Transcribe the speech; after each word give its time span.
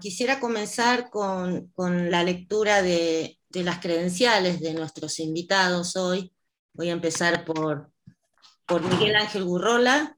quisiera 0.00 0.40
comenzar 0.40 1.10
con, 1.10 1.70
la 2.10 2.24
lectura 2.24 2.82
de, 2.82 3.38
las 3.50 3.78
credenciales 3.78 4.60
de 4.60 4.74
nuestros 4.74 5.18
invitados 5.18 5.96
hoy. 5.96 6.32
Voy 6.72 6.88
a 6.88 6.92
empezar 6.92 7.44
por, 7.44 7.90
por 8.66 8.82
Miguel 8.82 9.16
Ángel 9.16 9.44
Gurrola. 9.44 10.16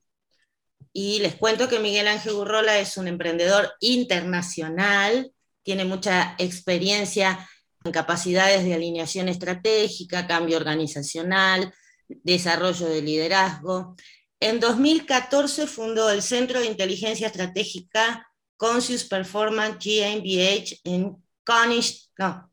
Y 0.92 1.18
les 1.18 1.34
cuento 1.34 1.68
que 1.68 1.80
Miguel 1.80 2.06
Ángel 2.06 2.34
Gurrola 2.34 2.78
es 2.78 2.96
un 2.96 3.08
emprendedor 3.08 3.72
internacional, 3.80 5.32
tiene 5.64 5.84
mucha 5.84 6.36
experiencia 6.38 7.48
en 7.82 7.90
capacidades 7.90 8.64
de 8.64 8.74
alineación 8.74 9.28
estratégica, 9.28 10.28
cambio 10.28 10.56
organizacional, 10.56 11.74
desarrollo 12.08 12.88
de 12.88 13.02
liderazgo. 13.02 13.96
En 14.38 14.60
2014 14.60 15.66
fundó 15.66 16.10
el 16.10 16.22
Centro 16.22 16.60
de 16.60 16.66
Inteligencia 16.66 17.26
Estratégica 17.26 18.26
Conscious 18.64 19.04
Performance 19.04 19.76
GmbH 19.78 20.80
en 20.84 21.22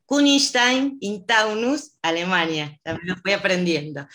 Königstein 0.06 0.98
in 1.00 1.24
Taunus, 1.24 1.92
Alemania. 2.02 2.78
También 2.82 3.08
lo 3.08 3.16
fui 3.16 3.32
aprendiendo. 3.32 4.06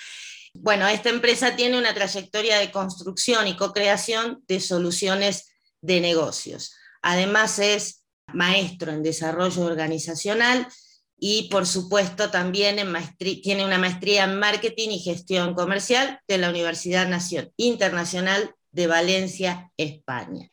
Bueno, 0.54 0.88
esta 0.88 1.09
empresa 1.09 1.56
tiene 1.56 1.76
una 1.76 1.95
trayectoria 1.95 2.59
de 2.59 2.70
construcción 2.70 3.48
y 3.48 3.56
co-creación 3.56 4.44
de 4.48 4.59
soluciones 4.59 5.50
de 5.81 6.00
negocios. 6.00 6.76
Además 7.02 7.58
es 7.58 8.04
maestro 8.32 8.92
en 8.92 9.02
desarrollo 9.02 9.64
organizacional 9.64 10.67
y 11.17 11.50
por 11.50 11.66
supuesto 11.66 12.30
también 12.30 12.76
tiene 13.42 13.66
una 13.66 13.80
maestría 13.80 14.26
en 14.26 14.38
marketing 14.38 14.89
y 14.89 15.00
gestión 15.00 15.56
comercial 15.56 16.20
de 16.28 16.38
la 16.38 16.52
Universidad 16.52 17.09
Internacional 17.58 18.54
de 18.72 18.86
Valencia, 18.86 19.72
España. 19.78 20.52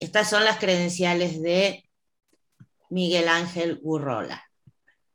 Estas 0.00 0.30
son 0.30 0.44
las 0.44 0.58
credenciales 0.58 1.42
de 1.42 1.88
Miguel 2.90 3.28
Ángel 3.28 3.80
Urrola. 3.82 4.44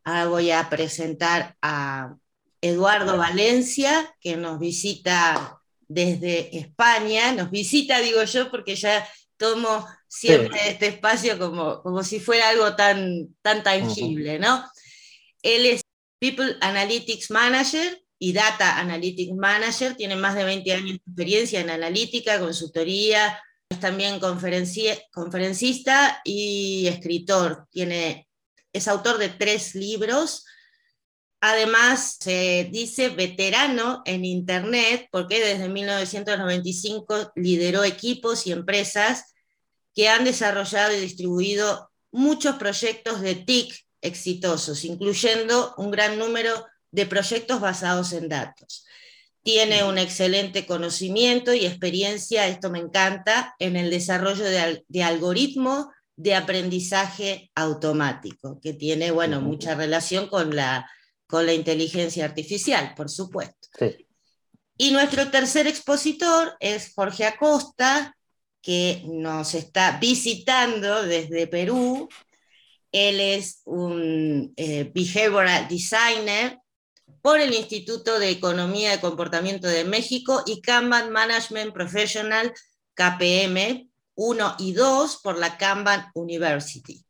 Ahora 0.03 0.27
voy 0.27 0.51
a 0.51 0.69
presentar 0.69 1.55
a 1.61 2.15
Eduardo 2.61 3.17
Valencia, 3.17 4.13
que 4.19 4.35
nos 4.35 4.59
visita 4.59 5.61
desde 5.87 6.57
España. 6.57 7.31
Nos 7.31 7.51
visita, 7.51 7.99
digo 7.99 8.23
yo, 8.23 8.51
porque 8.51 8.75
ya 8.75 9.07
tomo 9.37 9.87
siempre 10.07 10.69
este 10.69 10.87
espacio 10.87 11.39
como, 11.39 11.81
como 11.81 12.03
si 12.03 12.19
fuera 12.19 12.49
algo 12.49 12.75
tan, 12.75 13.35
tan 13.41 13.63
tangible, 13.63 14.39
¿no? 14.39 14.63
Él 15.41 15.65
es 15.65 15.81
People 16.19 16.55
Analytics 16.61 17.31
Manager 17.31 18.01
y 18.19 18.31
Data 18.31 18.79
Analytics 18.79 19.35
Manager, 19.35 19.95
tiene 19.95 20.15
más 20.15 20.35
de 20.35 20.45
20 20.45 20.71
años 20.73 20.89
de 20.89 20.95
experiencia 20.95 21.59
en 21.59 21.69
analítica, 21.69 22.39
consultoría, 22.39 23.37
es 23.73 23.79
también 23.79 24.19
conferencista 24.19 26.21
y 26.23 26.87
escritor. 26.87 27.67
Tiene, 27.71 28.29
es 28.71 28.87
autor 28.87 29.17
de 29.17 29.29
tres 29.29 29.75
libros. 29.75 30.45
Además, 31.41 32.17
se 32.19 32.69
dice 32.71 33.09
veterano 33.09 34.01
en 34.05 34.23
Internet 34.23 35.09
porque 35.11 35.43
desde 35.43 35.67
1995 35.67 37.33
lideró 37.35 37.83
equipos 37.83 38.47
y 38.47 38.51
empresas 38.51 39.33
que 39.93 40.07
han 40.07 40.23
desarrollado 40.23 40.95
y 40.95 41.01
distribuido 41.01 41.91
muchos 42.11 42.55
proyectos 42.55 43.21
de 43.21 43.35
TIC 43.35 43.73
exitosos, 44.01 44.85
incluyendo 44.85 45.73
un 45.77 45.91
gran 45.91 46.17
número 46.17 46.65
de 46.91 47.05
proyectos 47.05 47.59
basados 47.59 48.13
en 48.13 48.29
datos. 48.29 48.85
Tiene 49.43 49.83
un 49.83 49.97
excelente 49.97 50.65
conocimiento 50.65 51.53
y 51.53 51.65
experiencia, 51.65 52.47
esto 52.47 52.69
me 52.69 52.79
encanta, 52.79 53.55
en 53.59 53.75
el 53.75 53.89
desarrollo 53.89 54.45
de, 54.45 55.03
algoritmos 55.03 55.87
de 56.15 56.35
aprendizaje 56.35 57.51
automático, 57.53 58.59
que 58.61 58.73
tiene, 58.73 59.11
bueno, 59.11 59.41
mucha 59.41 59.75
relación 59.75 60.27
con 60.27 60.55
la, 60.55 60.89
con 61.27 61.45
la 61.45 61.53
inteligencia 61.53 62.23
artificial, 62.23 62.93
por 62.95 63.09
supuesto. 63.09 63.67
Y 64.77 64.91
nuestro 64.91 65.29
tercer 65.29 65.67
expositor 65.67 66.55
es 66.59 66.93
Jorge 66.95 67.25
Acosta, 67.25 68.15
que 68.61 69.03
nos 69.05 69.53
está 69.55 69.97
visitando 69.99 71.03
desde 71.03 71.47
Perú. 71.47 72.07
Él 72.93 73.19
es 73.19 73.61
un 73.65 74.53
eh, 74.55 74.89
behavioral 74.93 75.67
designer 75.67 76.59
por 77.23 77.39
el 77.39 77.53
Instituto 77.53 78.19
de 78.19 78.29
Economía 78.29 78.93
y 78.93 78.99
Comportamiento 78.99 79.67
de 79.69 79.85
México 79.85 80.43
y 80.45 80.59
Kanban 80.59 81.09
Management 81.09 81.73
Professional 81.73 82.53
KPM 82.95 83.89
1 84.15 84.55
y 84.59 84.73
2 84.73 85.21
por 85.23 85.39
la 85.39 85.57
Kanban 85.57 86.11
University. 86.15 87.05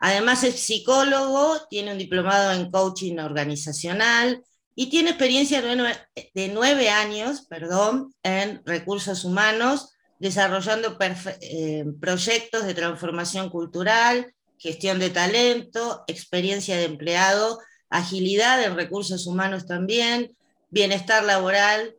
Además 0.00 0.42
es 0.42 0.58
psicólogo, 0.58 1.68
tiene 1.70 1.92
un 1.92 1.98
diplomado 1.98 2.50
en 2.52 2.68
coaching 2.68 3.18
organizacional 3.18 4.42
y 4.74 4.90
tiene 4.90 5.10
experiencia 5.10 5.62
de 5.62 6.48
nueve, 6.48 6.90
años 6.90 7.46
perdón, 7.48 8.12
en 8.24 8.60
recursos 8.66 9.24
humanos 9.24 9.92
desarrollando 10.18 10.98
eh, 11.40 11.84
proyectos 12.00 12.66
de 12.66 12.74
transformación 12.74 13.50
cultural, 13.50 14.34
gestión 14.58 14.98
de 14.98 15.10
talento, 15.10 16.02
experiencia 16.08 16.76
de 16.76 16.86
empleado, 16.86 17.60
agilidad 17.90 18.62
en 18.62 18.76
recursos 18.76 19.26
humanos 19.26 19.66
también, 19.66 20.36
bienestar 20.70 21.24
laboral 21.24 21.94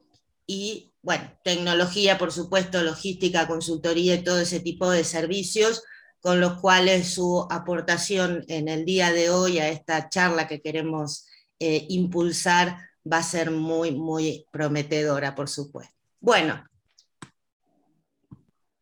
y, 0.47 0.91
bueno, 1.01 1.31
tecnología, 1.43 2.17
por 2.17 2.31
supuesto, 2.31 2.81
logística, 2.83 3.47
consultoría 3.47 4.15
y 4.15 4.23
todo 4.23 4.39
ese 4.39 4.59
tipo 4.59 4.89
de 4.89 5.03
servicios 5.03 5.83
con 6.19 6.39
los 6.39 6.59
cuales 6.59 7.13
su 7.13 7.47
aportación 7.51 8.43
en 8.47 8.67
el 8.67 8.83
día 8.83 9.11
de 9.11 9.29
hoy 9.29 9.59
a 9.59 9.69
esta 9.69 10.09
charla 10.09 10.47
que 10.47 10.61
queremos 10.61 11.27
eh, 11.59 11.85
impulsar 11.89 12.77
va 13.11 13.17
a 13.17 13.23
ser 13.23 13.51
muy, 13.51 13.91
muy 13.91 14.45
prometedora, 14.51 15.35
por 15.35 15.47
supuesto. 15.47 15.93
Bueno, 16.19 16.63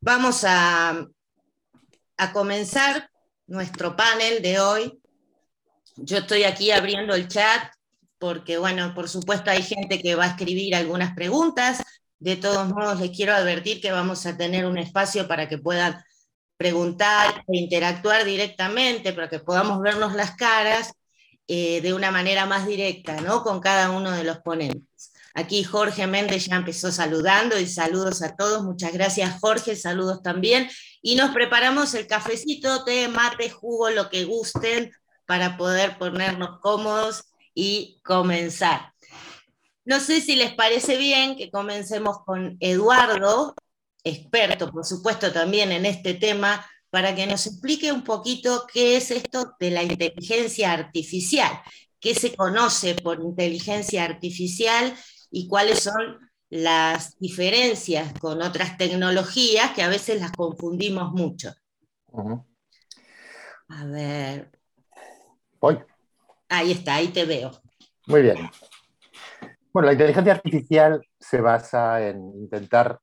Vamos 0.06 0.44
a, 0.46 1.08
comenzar 2.34 3.09
nuestro 3.47 3.96
panel 3.96 4.41
de 4.41 4.59
hoy. 4.59 5.02
Yo 5.95 6.17
estoy 6.17 6.43
aquí 6.43 6.71
abriendo 6.71 7.13
el 7.13 7.27
chat 7.27 7.71
porque, 8.17 8.57
bueno, 8.57 8.93
por 8.95 9.09
supuesto 9.09 9.51
hay 9.51 9.61
gente 9.61 10.01
que 10.01 10.15
va 10.15 10.25
a 10.25 10.29
escribir 10.29 10.75
algunas 10.75 11.13
preguntas. 11.13 11.83
De 12.19 12.35
todos 12.37 12.69
modos, 12.69 12.99
les 12.99 13.11
quiero 13.11 13.33
advertir 13.33 13.81
que 13.81 13.91
vamos 13.91 14.25
a 14.25 14.37
tener 14.37 14.65
un 14.65 14.77
espacio 14.77 15.27
para 15.27 15.49
que 15.49 15.57
puedan 15.57 16.01
preguntar 16.57 17.43
e 17.47 17.57
interactuar 17.57 18.23
directamente, 18.23 19.11
para 19.13 19.29
que 19.29 19.39
podamos 19.39 19.81
vernos 19.81 20.13
las 20.13 20.35
caras 20.35 20.93
eh, 21.47 21.81
de 21.81 21.93
una 21.93 22.11
manera 22.11 22.45
más 22.45 22.65
directa, 22.65 23.19
¿no? 23.19 23.43
Con 23.43 23.59
cada 23.59 23.91
uno 23.91 24.11
de 24.11 24.23
los 24.23 24.37
ponentes. 24.39 25.11
Aquí 25.35 25.63
Jorge 25.63 26.07
Méndez 26.07 26.45
ya 26.45 26.55
empezó 26.55 26.91
saludando 26.91 27.59
y 27.59 27.67
saludos 27.67 28.21
a 28.21 28.35
todos. 28.35 28.63
Muchas 28.63 28.93
gracias 28.93 29.39
Jorge, 29.41 29.75
saludos 29.75 30.21
también. 30.23 30.69
Y 31.01 31.16
nos 31.16 31.31
preparamos 31.31 31.93
el 31.96 32.07
cafecito, 32.07 32.85
té, 32.85 33.09
mate, 33.09 33.49
jugo, 33.49 33.89
lo 33.89 34.09
que 34.09 34.23
gusten 34.23 34.91
para 35.34 35.58
poder 35.58 35.97
ponernos 35.97 36.59
cómodos 36.59 37.24
y 37.56 38.00
comenzar. 38.03 38.94
No 39.84 40.00
sé 40.00 40.22
si 40.22 40.35
les 40.35 40.53
parece 40.53 40.96
bien 40.96 41.35
que 41.35 41.50
comencemos 41.50 42.20
con 42.24 42.56
Eduardo, 42.59 43.56
experto 44.03 44.72
por 44.72 44.85
supuesto 44.85 45.32
también 45.32 45.72
en 45.72 45.88
este 45.88 46.14
tema, 46.14 46.64
para 46.91 47.16
que 47.16 47.26
nos 47.26 47.47
explique 47.47 47.91
un 47.91 48.03
poquito 48.03 48.68
qué 48.72 48.96
es 48.96 49.09
esto 49.09 49.56
de 49.59 49.72
la 49.72 49.82
inteligencia 49.82 50.72
artificial, 50.72 51.64
qué 52.00 52.14
se 52.14 52.35
conoce 52.35 52.94
por 52.94 53.20
inteligencia 53.20 54.03
artificial 54.03 54.96
y 55.32 55.47
cuáles 55.47 55.80
son 55.80 56.30
las 56.52 57.18
diferencias 57.18 58.14
con 58.20 58.44
otras 58.44 58.78
tecnologías 58.78 59.72
que 59.72 59.82
a 59.82 59.90
veces 59.90 60.22
las 60.22 60.32
confundimos 60.32 61.12
mucho. 61.12 61.56
A 63.70 63.85
ver. 63.85 64.62
Voy. 65.63 65.81
Ahí 66.49 66.73
está, 66.73 66.95
ahí 66.95 67.07
te 67.07 67.23
veo. 67.23 67.49
Muy 68.07 68.21
bien. 68.21 68.35
Bueno, 69.71 69.85
la 69.85 69.93
inteligencia 69.93 70.33
artificial 70.33 71.01
se 71.17 71.39
basa 71.39 72.05
en 72.05 72.17
intentar 72.35 72.99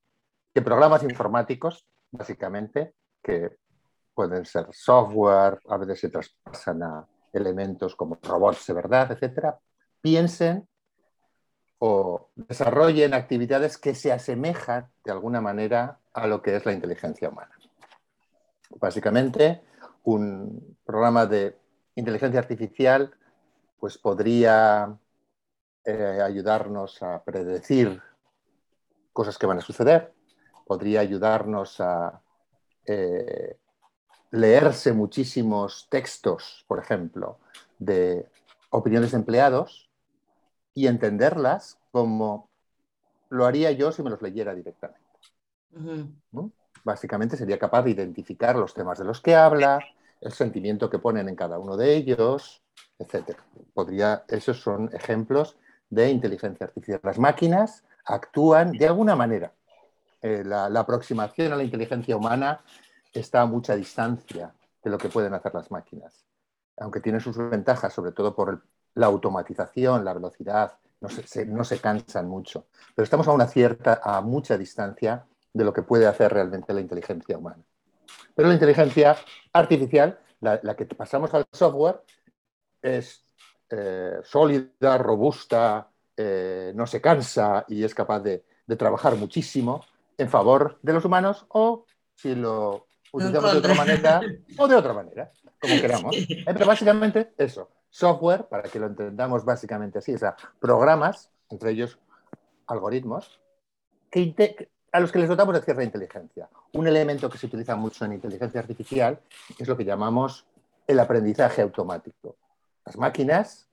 que 0.53 0.61
programas 0.61 1.03
informáticos, 1.03 1.87
básicamente, 2.11 2.93
que 3.23 3.57
pueden 4.13 4.45
ser 4.45 4.67
software, 4.73 5.59
a 5.71 5.79
veces 5.79 6.01
se 6.01 6.11
traspasan 6.11 6.83
a 6.83 7.09
elementos 7.33 7.97
como 7.97 8.19
robots 8.23 8.67
de 8.67 8.75
verdad, 8.75 9.11
etcétera, 9.11 9.59
piensen 10.03 10.69
o 11.79 12.29
desarrollen 12.35 13.15
actividades 13.15 13.79
que 13.79 13.95
se 13.95 14.13
asemejan 14.13 14.91
de 15.03 15.13
alguna 15.13 15.41
manera 15.41 15.99
a 16.13 16.27
lo 16.27 16.43
que 16.43 16.57
es 16.57 16.67
la 16.67 16.75
inteligencia 16.75 17.31
humana. 17.31 17.57
Básicamente, 18.79 19.63
un 20.05 20.77
programa 20.85 21.25
de 21.25 21.60
inteligencia 21.95 22.41
artificial 22.41 23.15
pues 23.79 23.99
podría 23.99 24.97
eh, 25.85 26.21
ayudarnos 26.23 27.03
a 27.03 27.23
predecir 27.25 28.03
cosas 29.13 29.39
que 29.39 29.47
van 29.47 29.59
a 29.59 29.63
suceder, 29.63 30.13
podría 30.67 31.01
ayudarnos 31.01 31.81
a 31.81 32.21
eh, 32.87 33.57
leerse 34.31 34.93
muchísimos 34.93 35.89
textos, 35.91 36.65
por 36.69 36.79
ejemplo, 36.79 37.39
de 37.79 38.27
opiniones 38.71 39.13
de 39.13 39.17
empleados 39.17 39.91
y 40.75 40.87
entenderlas 40.87 41.79
como 41.91 42.49
lo 43.31 43.47
haría 43.47 43.73
yo 43.73 43.93
si 43.93 44.03
me 44.03 44.11
los 44.11 44.23
leyera 44.23 44.55
directamente. 44.55 45.01
Básicamente 46.85 47.37
sería 47.37 47.59
capaz 47.59 47.83
de 47.83 47.91
identificar 47.91 48.57
los 48.57 48.75
temas 48.75 48.99
de 48.99 49.05
los 49.05 49.21
que 49.21 49.35
habla, 49.35 49.81
el 50.21 50.33
sentimiento 50.33 50.91
que 50.91 50.99
ponen 50.99 51.29
en 51.29 51.37
cada 51.37 51.59
uno 51.59 51.77
de 51.77 51.95
ellos, 51.95 52.63
etc. 52.99 53.37
Podría, 53.73 54.25
esos 54.29 54.61
son 54.61 54.91
ejemplos 54.93 55.57
de 55.89 56.11
inteligencia 56.11 56.67
artificial. 56.67 57.01
Las 57.03 57.19
máquinas 57.19 57.85
actúan 58.05 58.73
de 58.73 58.87
alguna 58.87 59.17
manera. 59.17 59.53
Eh, 60.23 60.45
la, 60.45 60.67
aproximación 60.67 61.53
a 61.53 61.57
la 61.57 61.65
inteligencia 61.65 62.17
humana 62.17 62.61
está 63.13 63.41
a 63.41 63.47
mucha 63.47 63.75
distancia 63.75 64.55
de 64.83 64.91
lo 64.91 64.99
que 64.99 65.09
pueden 65.09 65.35
hacer 65.35 65.55
las 65.55 65.71
máquinas. 65.71 66.27
Aunque 66.79 67.01
tienen 67.01 67.21
sus 67.21 67.37
ventajas, 67.37 67.93
sobre 67.93 68.13
todo 68.13 68.35
por 68.35 68.63
la 68.95 69.07
automatización, 69.07 70.05
la 70.05 70.15
velocidad, 70.15 70.79
no 71.01 71.09
se, 71.09 71.47
no 71.47 71.65
se, 71.65 71.81
cansan 71.81 72.29
mucho. 72.29 72.67
Pero 72.95 73.05
estamos 73.05 73.27
a 73.29 73.33
una 73.33 73.47
cierta, 73.47 74.01
a 74.03 74.21
mucha 74.21 74.59
distancia 74.59 75.25
de 75.53 75.65
lo 75.65 75.73
que 75.73 75.83
puede 75.83 76.07
hacer 76.07 76.33
realmente 76.33 76.75
la 76.75 76.81
inteligencia 76.81 77.39
humana. 77.39 77.65
Pero 78.35 78.49
la 78.49 78.55
inteligencia 78.55 79.17
artificial, 79.53 80.19
la, 80.41 80.77
que 80.77 80.87
pasamos 80.87 81.33
al 81.35 81.47
software, 81.53 82.03
es 82.83 83.25
eh, 83.71 84.19
sólida, 84.25 84.99
robusta, 84.99 85.91
eh, 86.17 86.73
no 86.75 86.87
se 86.87 87.01
cansa 87.01 87.65
y 87.69 87.85
es 87.85 87.95
capaz 87.95 88.21
de, 88.21 88.45
trabajar 88.79 89.17
muchísimo 89.17 89.85
en 90.17 90.29
favor 90.29 90.79
de 90.81 90.93
los 90.93 91.05
humanos 91.05 91.45
o 91.49 91.87
si 92.15 92.37
lo 92.37 92.87
utilizamos 93.11 93.53
de 93.53 93.59
otra 93.59 93.75
manera 93.75 94.21
o 94.57 94.69
de 94.69 94.77
otra 94.77 94.93
manera, 94.93 95.33
como 95.61 95.75
queramos. 95.81 96.17
Eh, 96.17 96.45
pero 96.47 96.67
básicamente 96.67 97.33
eso, 97.37 97.69
software, 97.89 98.45
para 98.45 98.63
que 98.63 98.79
lo 98.79 98.87
entendamos 98.87 99.45
básicamente 99.45 99.99
así, 99.99 100.15
o 100.15 100.19
sea, 100.19 100.37
programas, 100.61 101.33
entre 101.49 101.73
ellos 101.73 101.99
algoritmos, 102.69 103.41
que, 104.11 104.69
a 104.93 105.01
los 105.01 105.13
que 105.13 105.19
les 105.19 105.29
dotamos 105.29 105.55
de 105.55 105.63
cierta 105.63 105.85
inteligencia. 105.85 106.49
Un 106.73 106.87
elemento 106.87 107.29
que 107.29 107.39
se 107.39 107.47
utiliza 107.47 107.77
mucho 107.77 108.05
en 108.05 108.15
inteligencia 108.15 108.61
artificial 108.61 109.21
es 109.59 109.69
lo 109.69 109.77
que 109.77 109.85
llamamos 109.85 110.47
el 110.87 110.99
aprendizaje 110.99 111.63
automático. 111.63 112.37
Las 112.85 112.97
máquinas, 112.97 113.69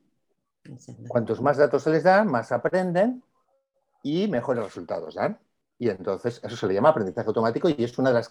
cuantos 1.08 1.42
más 1.42 1.58
datos 1.58 1.84
se 1.84 1.90
les 1.90 2.04
dan, 2.04 2.28
más 2.28 2.52
aprenden 2.52 3.24
y 4.04 4.28
mejores 4.28 4.64
resultados 4.64 5.16
dan. 5.16 5.40
Y 5.80 5.90
entonces 5.90 6.40
eso 6.44 6.56
se 6.56 6.68
le 6.68 6.74
llama 6.74 6.90
aprendizaje 6.90 7.28
automático 7.28 7.70
y 7.70 7.84
es 7.84 7.98
una 7.98 8.10
de 8.10 8.16
las 8.16 8.30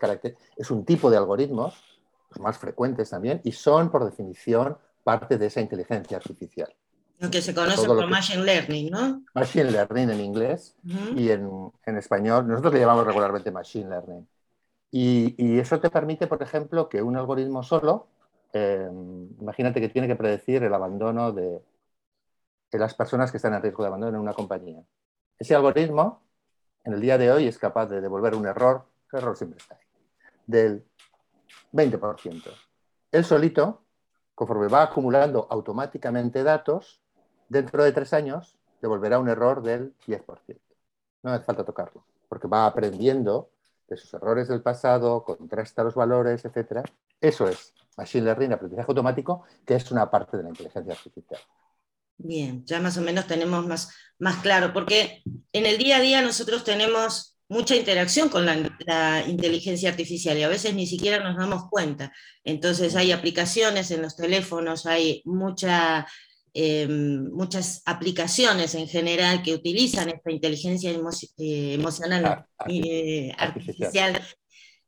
es 0.57 0.71
un 0.71 0.85
tipo 0.85 1.11
de 1.11 1.17
algoritmos 1.17 1.97
los 2.31 2.41
más 2.41 2.59
frecuentes 2.59 3.11
también 3.11 3.41
y 3.45 3.53
son 3.53 3.91
por 3.91 4.05
definición 4.05 4.77
parte 5.05 5.39
de 5.39 5.47
esa 5.47 5.61
inteligencia 5.61 6.17
artificial. 6.17 6.75
Lo 7.19 7.31
que 7.31 7.41
se 7.41 7.55
conoce 7.55 7.87
como 7.87 8.07
Machine 8.07 8.45
Learning, 8.45 8.91
¿no? 8.91 9.23
Machine 9.35 9.71
Learning 9.71 10.11
en 10.11 10.21
inglés 10.21 10.77
y 10.85 11.31
en, 11.31 11.73
en, 11.85 11.97
español, 11.97 12.47
nosotros 12.47 12.75
le 12.75 12.81
llamamos 12.81 13.07
regularmente 13.07 13.51
Machine 13.51 13.89
Learning. 13.89 14.29
Y, 14.91 15.35
y 15.39 15.59
eso 15.59 15.81
te 15.81 15.91
permite, 15.91 16.27
por 16.27 16.43
ejemplo, 16.43 16.89
que 16.89 17.03
un 17.03 17.17
algoritmo 17.17 17.63
solo, 17.63 18.09
eh, 18.53 18.89
imagínate 19.41 19.81
que 19.81 19.89
tiene 19.89 20.09
que 20.09 20.17
predecir 20.17 20.63
el 20.63 20.73
abandono 20.75 21.33
de, 21.33 21.63
de, 22.71 22.79
las 22.79 22.95
personas 22.95 23.31
que 23.31 23.39
están 23.39 23.55
en 23.55 23.63
riesgo 23.63 23.83
de 23.83 23.89
abandono 23.89 24.17
en 24.17 24.23
una 24.23 24.35
compañía. 24.35 24.83
Ese 25.39 25.55
algoritmo, 25.55 26.23
en 26.85 26.93
el 26.93 27.01
día 27.01 27.19
de 27.19 27.33
hoy, 27.33 27.47
es 27.47 27.59
capaz 27.59 27.87
de 27.87 28.01
devolver 28.01 28.35
un 28.35 28.47
error, 28.47 28.87
el 29.13 29.19
error 29.19 29.37
siempre 29.37 29.59
está 29.59 29.75
ahí, 29.75 29.87
del 30.47 30.85
20%. 31.73 32.43
Él 33.13 33.25
solito, 33.25 33.85
conforme 34.35 34.69
va 34.69 34.83
acumulando 34.83 35.47
automáticamente 35.51 36.43
datos, 36.43 37.03
dentro 37.49 37.85
de 37.85 37.93
tres 37.93 38.13
años 38.13 38.57
devolverá 38.81 39.19
un 39.19 39.29
error 39.29 39.63
del 39.63 39.95
10%. 40.07 40.59
No 41.23 41.33
hace 41.33 41.45
falta 41.45 41.65
tocarlo, 41.65 42.05
porque 42.29 42.49
va 42.49 42.67
aprendiendo 42.67 43.51
de 43.89 43.97
sus 43.97 44.13
errores 44.15 44.49
del 44.49 44.63
pasado, 44.63 45.25
contrasta 45.25 45.85
los 45.85 45.95
valores, 45.95 46.45
etc. 46.45 46.85
Eso 47.21 47.49
es 47.49 47.73
Machine 47.97 48.25
Learning, 48.25 48.53
aprendizaje 48.53 48.91
automático, 48.91 49.45
que 49.65 49.75
es 49.75 49.91
una 49.91 50.11
parte 50.11 50.37
de 50.37 50.43
la 50.43 50.49
inteligencia 50.51 50.93
artificial. 50.93 51.41
Bien, 52.19 52.65
ya 52.65 52.81
más 52.81 52.97
o 52.97 53.03
menos 53.03 53.27
tenemos 53.27 53.67
más, 53.67 53.91
más 54.19 54.37
claro, 54.39 54.73
porque 54.73 55.23
en 55.53 55.67
el 55.67 55.79
día 55.79 55.99
a 55.99 56.01
día 56.01 56.23
nosotros 56.23 56.65
tenemos 56.65 57.37
mucha 57.49 57.77
interacción 57.77 58.29
con 58.29 58.45
la, 58.45 58.57
la, 58.87 59.25
inteligencia 59.27 59.91
artificial 59.91 60.37
y 60.37 60.43
a 60.43 60.49
veces 60.49 60.75
ni 60.75 60.87
siquiera 60.87 61.23
nos 61.23 61.37
damos 61.37 61.69
cuenta. 61.69 62.13
Entonces 62.43 62.97
hay 62.97 63.13
aplicaciones 63.13 63.91
en 63.91 64.03
los 64.03 64.17
teléfonos, 64.17 64.87
hay 64.87 65.23
mucha 65.25 66.07
Em, 66.59 67.31
muchas 67.33 67.83
aplicaciones 67.85 68.75
en 68.75 68.89
general 68.89 69.43
que 69.43 69.53
utilizan 69.53 70.09
esta 70.09 70.33
inteligencia 70.33 70.91
eh, 70.91 71.75
emocional 71.75 72.25
ah, 72.25 72.47
eh, 72.67 73.31
artificial. 73.37 74.27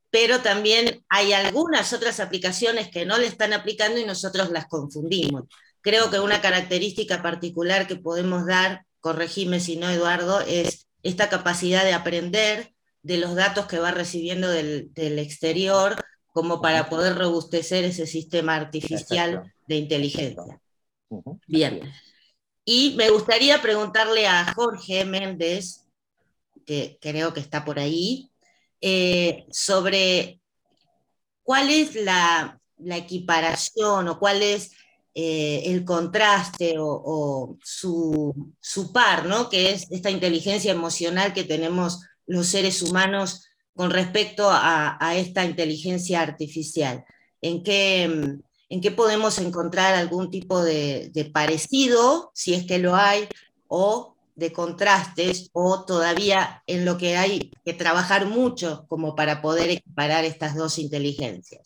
pero 0.09 0.41
también 0.41 1.05
hay 1.11 1.35
algunas 1.35 1.93
otras 1.93 2.21
aplicaciones 2.21 2.89
que 2.89 3.05
no 3.05 3.19
le 3.19 3.27
están 3.27 3.53
aplicando 3.53 4.01
y 4.01 4.07
nosotros 4.07 4.49
las 4.49 4.65
confundimos. 4.65 5.43
Creo 5.83 6.11
que 6.11 6.21
una 6.21 6.41
característica 6.41 7.21
particular 7.23 7.87
que 7.87 7.97
podemos 7.97 8.47
dar, 8.47 8.87
corregime 9.01 9.61
si 9.61 9.77
no 9.77 9.91
Eduardo, 9.91 10.41
es 10.41 10.87
esta 11.03 11.29
capacidad 11.29 11.85
de 11.85 11.93
aprender 11.93 12.73
de 13.03 13.19
los 13.19 13.35
datos 13.35 13.67
que 13.67 13.79
va 13.79 13.91
recibiendo 13.91 14.49
del, 14.49 14.91
del 14.95 15.19
exterior 15.19 15.97
como 16.33 16.63
para 16.63 16.89
poder 16.89 17.19
robustecer 17.19 17.85
ese 17.85 18.07
sistema 18.07 18.57
artificial 18.57 19.53
de 19.67 19.77
inteligencia. 19.77 20.63
Bien. 21.47 21.81
Y 22.65 22.95
me 22.97 23.11
gustaría 23.11 23.63
preguntarle 23.63 24.27
a 24.27 24.53
Jorge 24.55 25.05
Méndez, 25.05 25.87
que 26.67 26.99
creo 27.01 27.33
que 27.33 27.41
está 27.41 27.65
por 27.65 27.79
ahí, 27.79 28.31
eh, 28.81 29.47
sobre 29.51 30.41
cuál 31.43 31.71
es 31.71 31.95
la, 31.95 32.61
equiparación 32.91 34.07
o 34.07 34.19
cuál 34.21 34.43
es 34.43 34.73
eh, 35.15 35.63
el 35.65 35.85
contraste 35.85 36.77
o, 36.79 37.57
su, 37.65 38.93
par, 38.93 39.25
¿no? 39.25 39.49
que 39.49 39.73
es 39.73 39.91
esta 39.91 40.11
inteligencia 40.11 40.71
emocional 40.71 41.33
que 41.33 41.43
tenemos 41.45 42.03
los 42.27 42.47
seres 42.47 42.83
humanos 42.83 43.49
con 43.75 43.91
respecto 43.91 44.49
a, 44.49 44.99
a 45.01 45.17
esta 45.17 45.45
inteligencia 45.45 46.21
artificial. 46.21 47.05
¿En 47.41 47.63
qué, 47.63 48.39
en 48.69 48.81
qué 48.81 48.91
podemos 48.91 49.39
encontrar 49.39 49.95
algún 49.95 50.31
tipo 50.31 50.63
de, 50.63 51.31
parecido, 51.33 52.31
si 52.35 52.55
es 52.55 52.65
que 52.67 52.79
lo 52.79 52.95
hay, 52.95 53.29
o 53.67 54.15
de 54.35 54.53
contrastes, 54.53 55.51
o 55.53 55.85
todavía 55.85 56.63
en 56.67 56.85
lo 56.85 56.97
que 56.97 57.17
hay 57.17 57.51
que 57.65 57.73
trabajar 57.73 58.27
mucho 58.27 58.87
como 58.89 59.17
para 59.17 59.43
poder 59.43 59.71
equiparar 59.71 60.25
estas 60.25 60.55
dos 60.55 60.79
inteligencias. 60.79 61.63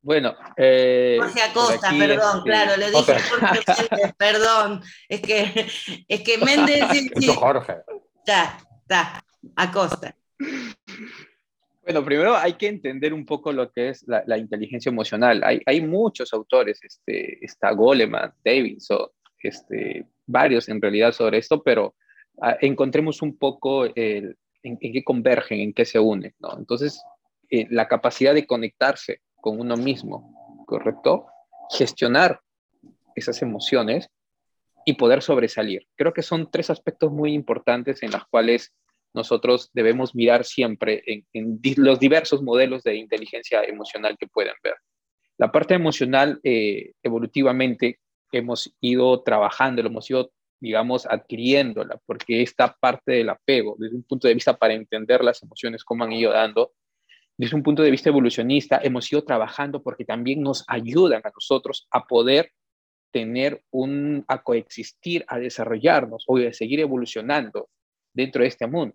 Bueno, 0.00 0.34
eh, 0.56 1.16
Jorge 1.20 1.42
Acosta, 1.42 1.90
perdón, 1.90 2.38
este, 2.38 2.50
claro, 2.50 2.76
le 2.76 2.90
dije 2.90 3.20
Jorge 3.20 3.60
Méndez, 3.68 4.14
perdón, 4.18 4.82
es 5.08 5.20
que, 5.20 5.70
es 6.08 6.20
que 6.22 6.38
Méndez... 6.38 6.84
Sí, 7.20 7.28
Jorge. 7.38 7.76
Está, 8.18 8.58
está, 8.80 9.24
Acosta. 9.54 10.16
Bueno, 11.82 12.04
primero 12.04 12.36
hay 12.36 12.52
que 12.54 12.68
entender 12.68 13.12
un 13.12 13.26
poco 13.26 13.52
lo 13.52 13.70
que 13.72 13.88
es 13.88 14.04
la, 14.06 14.38
inteligencia 14.38 14.90
emocional. 14.90 15.42
Hay, 15.44 15.60
hay, 15.66 15.80
muchos 15.80 16.32
autores, 16.32 16.78
este, 16.82 17.44
está 17.44 17.72
Goleman, 17.72 18.32
Davidson, 18.44 19.08
este, 19.42 20.06
varios 20.24 20.68
en 20.68 20.80
realidad 20.80 21.10
sobre 21.12 21.38
esto, 21.38 21.62
pero 21.62 21.96
ah, 22.40 22.56
encontremos 22.60 23.20
un 23.20 23.36
poco 23.36 23.86
en, 23.96 24.36
qué 24.62 25.02
convergen, 25.04 25.58
en 25.58 25.72
qué 25.72 25.84
se 25.84 25.98
unen. 25.98 26.32
¿no? 26.38 26.56
Entonces, 26.56 27.02
eh, 27.50 27.66
la 27.70 27.88
capacidad 27.88 28.32
de 28.32 28.46
conectarse 28.46 29.20
con 29.34 29.58
uno 29.58 29.76
mismo, 29.76 30.64
¿correcto? 30.66 31.26
Gestionar 31.70 32.40
esas 33.16 33.42
emociones 33.42 34.08
y 34.84 34.94
poder 34.94 35.20
sobresalir. 35.20 35.86
Creo 35.96 36.12
que 36.12 36.22
son 36.22 36.48
tres 36.50 36.70
aspectos 36.70 37.10
muy 37.10 37.34
importantes 37.34 38.02
en 38.04 38.12
los 38.12 38.24
cuales 38.28 38.72
nosotros 39.14 39.70
debemos 39.72 40.14
mirar 40.14 40.44
siempre 40.44 41.02
en, 41.06 41.60
los 41.76 41.98
diversos 41.98 42.42
modelos 42.42 42.82
de 42.82 42.96
inteligencia 42.96 43.62
emocional 43.64 44.16
que 44.18 44.26
pueden 44.26 44.54
ver. 44.62 44.74
La 45.38 45.50
parte 45.50 45.74
emocional, 45.74 46.40
eh, 46.42 46.92
evolutivamente, 47.02 47.98
hemos 48.32 48.74
ido 48.80 49.22
trabajando, 49.22 49.82
lo 49.82 49.88
hemos 49.88 50.08
ido, 50.10 50.32
digamos, 50.60 51.06
adquiriéndola, 51.06 52.00
porque 52.06 52.42
esta 52.42 52.74
parte 52.78 53.12
del 53.12 53.28
apego, 53.28 53.76
desde 53.78 53.96
un 53.96 54.04
punto 54.04 54.28
de 54.28 54.34
vista 54.34 54.56
para 54.56 54.74
entender 54.74 55.22
las 55.22 55.42
emociones, 55.42 55.84
cómo 55.84 56.04
han 56.04 56.12
ido 56.12 56.32
dando, 56.32 56.72
desde 57.36 57.56
un 57.56 57.62
punto 57.62 57.82
de 57.82 57.90
vista 57.90 58.08
evolucionista, 58.08 58.80
hemos 58.82 59.10
ido 59.12 59.24
trabajando 59.24 59.82
porque 59.82 60.04
también 60.04 60.42
nos 60.42 60.64
ayudan 60.68 61.22
a 61.24 61.30
nosotros 61.34 61.86
a 61.90 62.06
poder 62.06 62.52
tener 63.10 63.62
un, 63.70 64.24
a 64.28 64.42
coexistir, 64.42 65.24
a 65.28 65.38
desarrollarnos 65.38 66.24
o 66.26 66.38
a 66.38 66.52
seguir 66.52 66.80
evolucionando 66.80 67.68
dentro 68.12 68.42
de 68.42 68.48
este 68.48 68.66
mundo. 68.66 68.94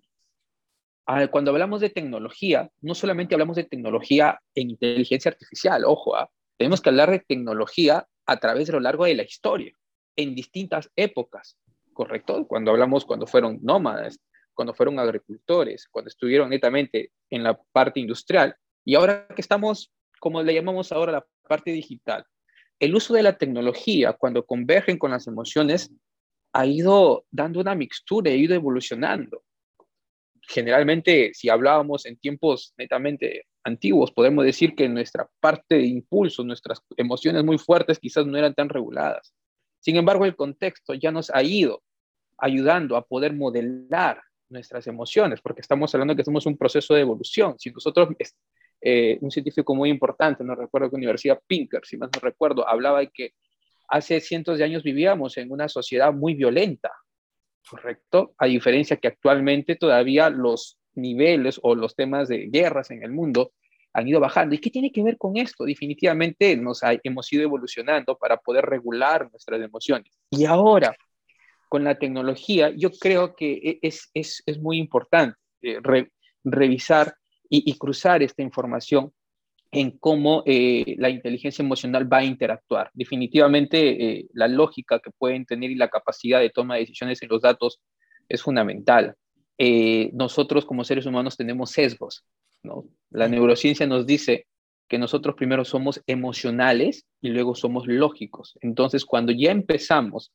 Cuando 1.32 1.52
hablamos 1.52 1.80
de 1.80 1.90
tecnología, 1.90 2.70
no 2.82 2.94
solamente 2.94 3.34
hablamos 3.34 3.56
de 3.56 3.64
tecnología 3.64 4.40
en 4.54 4.72
inteligencia 4.72 5.32
artificial, 5.32 5.86
ojo, 5.86 6.16
¿ah? 6.18 6.30
tenemos 6.58 6.82
que 6.82 6.90
hablar 6.90 7.12
de 7.12 7.20
tecnología 7.20 8.06
a 8.26 8.38
través 8.38 8.68
de 8.68 8.74
lo 8.74 8.80
largo 8.82 9.06
de 9.06 9.16
la 9.16 9.24
historia, 9.24 9.72
en 10.18 10.36
distintas 10.36 10.92
épocas, 10.96 11.58
¿correcto? 11.94 12.46
Cuando 12.46 12.72
hablamos, 12.72 13.06
cuando 13.06 13.26
fueron 13.26 13.60
nómadas, 13.62 14.20
cuando 14.54 14.74
fueron 14.74 15.00
agricultores, 15.00 15.88
cuando 15.90 16.10
estuvieron 16.10 16.50
netamente 16.50 17.12
en 17.30 17.44
la 17.44 17.58
parte 17.72 18.00
industrial, 18.00 18.56
y 18.84 18.96
ahora 18.96 19.28
que 19.28 19.42
estamos, 19.42 19.94
como 20.20 20.44
le 20.44 20.54
llamamos 20.54 20.92
ahora, 20.92 21.12
la 21.14 21.26
parte 21.48 21.72
digital. 21.72 22.26
El 22.80 22.96
uso 22.96 23.14
de 23.14 23.24
la 23.24 23.38
tecnología, 23.38 24.14
cuando 24.14 24.46
convergen 24.46 24.98
con 24.98 25.12
las 25.12 25.28
emociones, 25.28 25.92
ha 26.54 26.66
ido 26.66 27.26
dando 27.32 27.60
una 27.60 27.76
mixtura, 27.76 28.32
ha 28.32 28.36
ido 28.36 28.56
evolucionando. 28.56 29.44
Generalmente, 30.50 31.32
si 31.34 31.50
hablábamos 31.50 32.06
en 32.06 32.18
tiempos 32.18 32.74
netamente 32.77 33.44
antiguos, 33.66 34.12
podemos 34.12 34.46
decir 34.46 34.75
que 34.75 34.88
nuestra 34.88 35.30
parte 35.42 35.75
de 35.75 35.86
impulso, 35.86 36.44
nuestras 36.44 36.82
emociones 36.96 37.44
muy 37.44 37.58
fuertes 37.58 38.00
quizás 38.00 38.25
no 38.25 38.38
eran 38.38 38.54
tan 38.54 38.70
reguladas. 38.70 39.34
Sin 39.80 39.98
embargo, 39.98 40.24
el 40.24 40.38
contexto 40.38 40.94
ya 40.94 41.12
nos 41.12 41.30
ha 41.32 41.44
ido 41.44 41.84
ayudando 42.38 42.96
a 42.96 43.06
poder 43.06 43.34
modelar 43.34 44.22
nuestras 44.50 44.88
emociones, 44.88 45.42
porque 45.42 45.60
estamos 45.60 45.94
hablando 45.94 46.16
que 46.16 46.24
somos 46.24 46.46
un 46.46 46.58
proceso 46.58 46.94
de 46.94 47.01
evolución. 47.01 47.56
Si 47.60 47.70
nosotros, 47.70 48.08
eh, 48.80 49.18
un 49.20 49.32
científico 49.32 49.75
muy 49.75 49.89
importante, 49.89 50.46
no 50.46 50.56
recuerdo 50.56 50.89
qué 50.89 50.96
universidad, 50.96 51.42
Pinker, 51.46 51.82
si 51.84 51.98
más 51.98 52.10
no 52.13 52.22
recuerdo, 52.22 52.66
hablaba 52.66 53.00
de 53.00 53.10
que 53.10 53.34
hace 53.89 54.22
cientos 54.22 54.58
de 54.58 54.63
años 54.63 54.84
vivíamos 54.84 55.36
en 55.38 55.51
una 55.51 55.68
sociedad 55.68 56.13
muy 56.13 56.36
violenta, 56.36 56.92
¿correcto? 57.69 58.33
A 58.38 58.45
diferencia 58.45 58.97
que 58.97 59.07
actualmente 59.07 59.75
todavía 59.75 60.29
los 60.29 60.77
niveles 60.95 61.59
o 61.63 61.75
los 61.75 61.95
temas 61.95 62.27
de 62.27 62.47
guerras 62.47 62.91
en 62.91 63.03
el 63.03 63.12
mundo 63.12 63.51
han 63.93 64.07
ido 64.07 64.19
bajando. 64.19 64.55
¿Y 64.55 64.59
qué 64.59 64.69
tiene 64.69 64.91
que 64.91 65.03
ver 65.03 65.17
con 65.17 65.38
esto? 65.38 65.63
Definitivamente 65.65 66.55
nos 66.57 66.81
hemos 67.03 67.31
ido 67.33 67.43
evolucionando 67.43 68.17
para 68.17 68.38
poder 68.38 68.65
regular 68.65 69.29
nuestras 69.31 69.62
emociones. 69.62 70.12
Y 70.29 70.45
ahora, 70.45 70.95
con 71.69 71.83
la 71.83 71.97
tecnología, 71.97 72.71
yo 72.75 72.91
creo 72.91 73.36
que 73.36 73.53
e, 73.53 73.79
es, 73.81 74.09
es, 74.13 74.43
es 74.45 74.59
muy 74.59 74.77
importante 74.77 75.38
eh, 75.62 75.79
revisar 76.43 77.15
y, 77.50 77.77
cruzar 77.77 78.21
esta 78.21 78.41
información 78.41 79.13
en 79.79 79.91
cómo 79.91 80.41
eh, 80.48 80.96
la 80.98 81.10
inteligencia 81.10 81.62
emocional 81.62 82.12
va 82.12 82.17
a 82.17 82.24
interactuar. 82.24 82.89
Definitivamente 82.96 83.77
eh, 84.19 84.27
la 84.34 84.48
lógica 84.48 85.00
que 85.00 85.12
pueden 85.12 85.46
tener 85.46 85.69
y 85.69 85.75
la 85.75 85.89
capacidad 85.89 86.39
de 86.39 86.50
toma 86.50 86.74
de 86.74 86.81
decisiones 86.81 87.22
en 87.22 87.29
los 87.29 87.43
datos 87.43 87.79
es 88.27 88.41
fundamental. 88.41 89.13
Eh, 89.60 90.10
nosotros 90.13 90.65
como 90.65 90.84
seres 90.84 91.05
humanos 91.05 91.38
tenemos 91.38 91.69
sesgos. 91.69 92.25
¿no? 92.63 92.86
La 93.12 93.27
neurociencia 93.27 93.86
nos 93.86 94.07
dice 94.07 94.48
que 94.88 94.98
nosotros 94.98 95.36
primero 95.36 95.63
somos 95.63 96.01
emocionales 96.07 97.05
y 97.22 97.29
luego 97.29 97.53
somos 97.53 97.86
lógicos. 97.86 98.57
Entonces, 98.62 99.05
cuando 99.05 99.31
ya 99.31 99.51
empezamos 99.51 100.34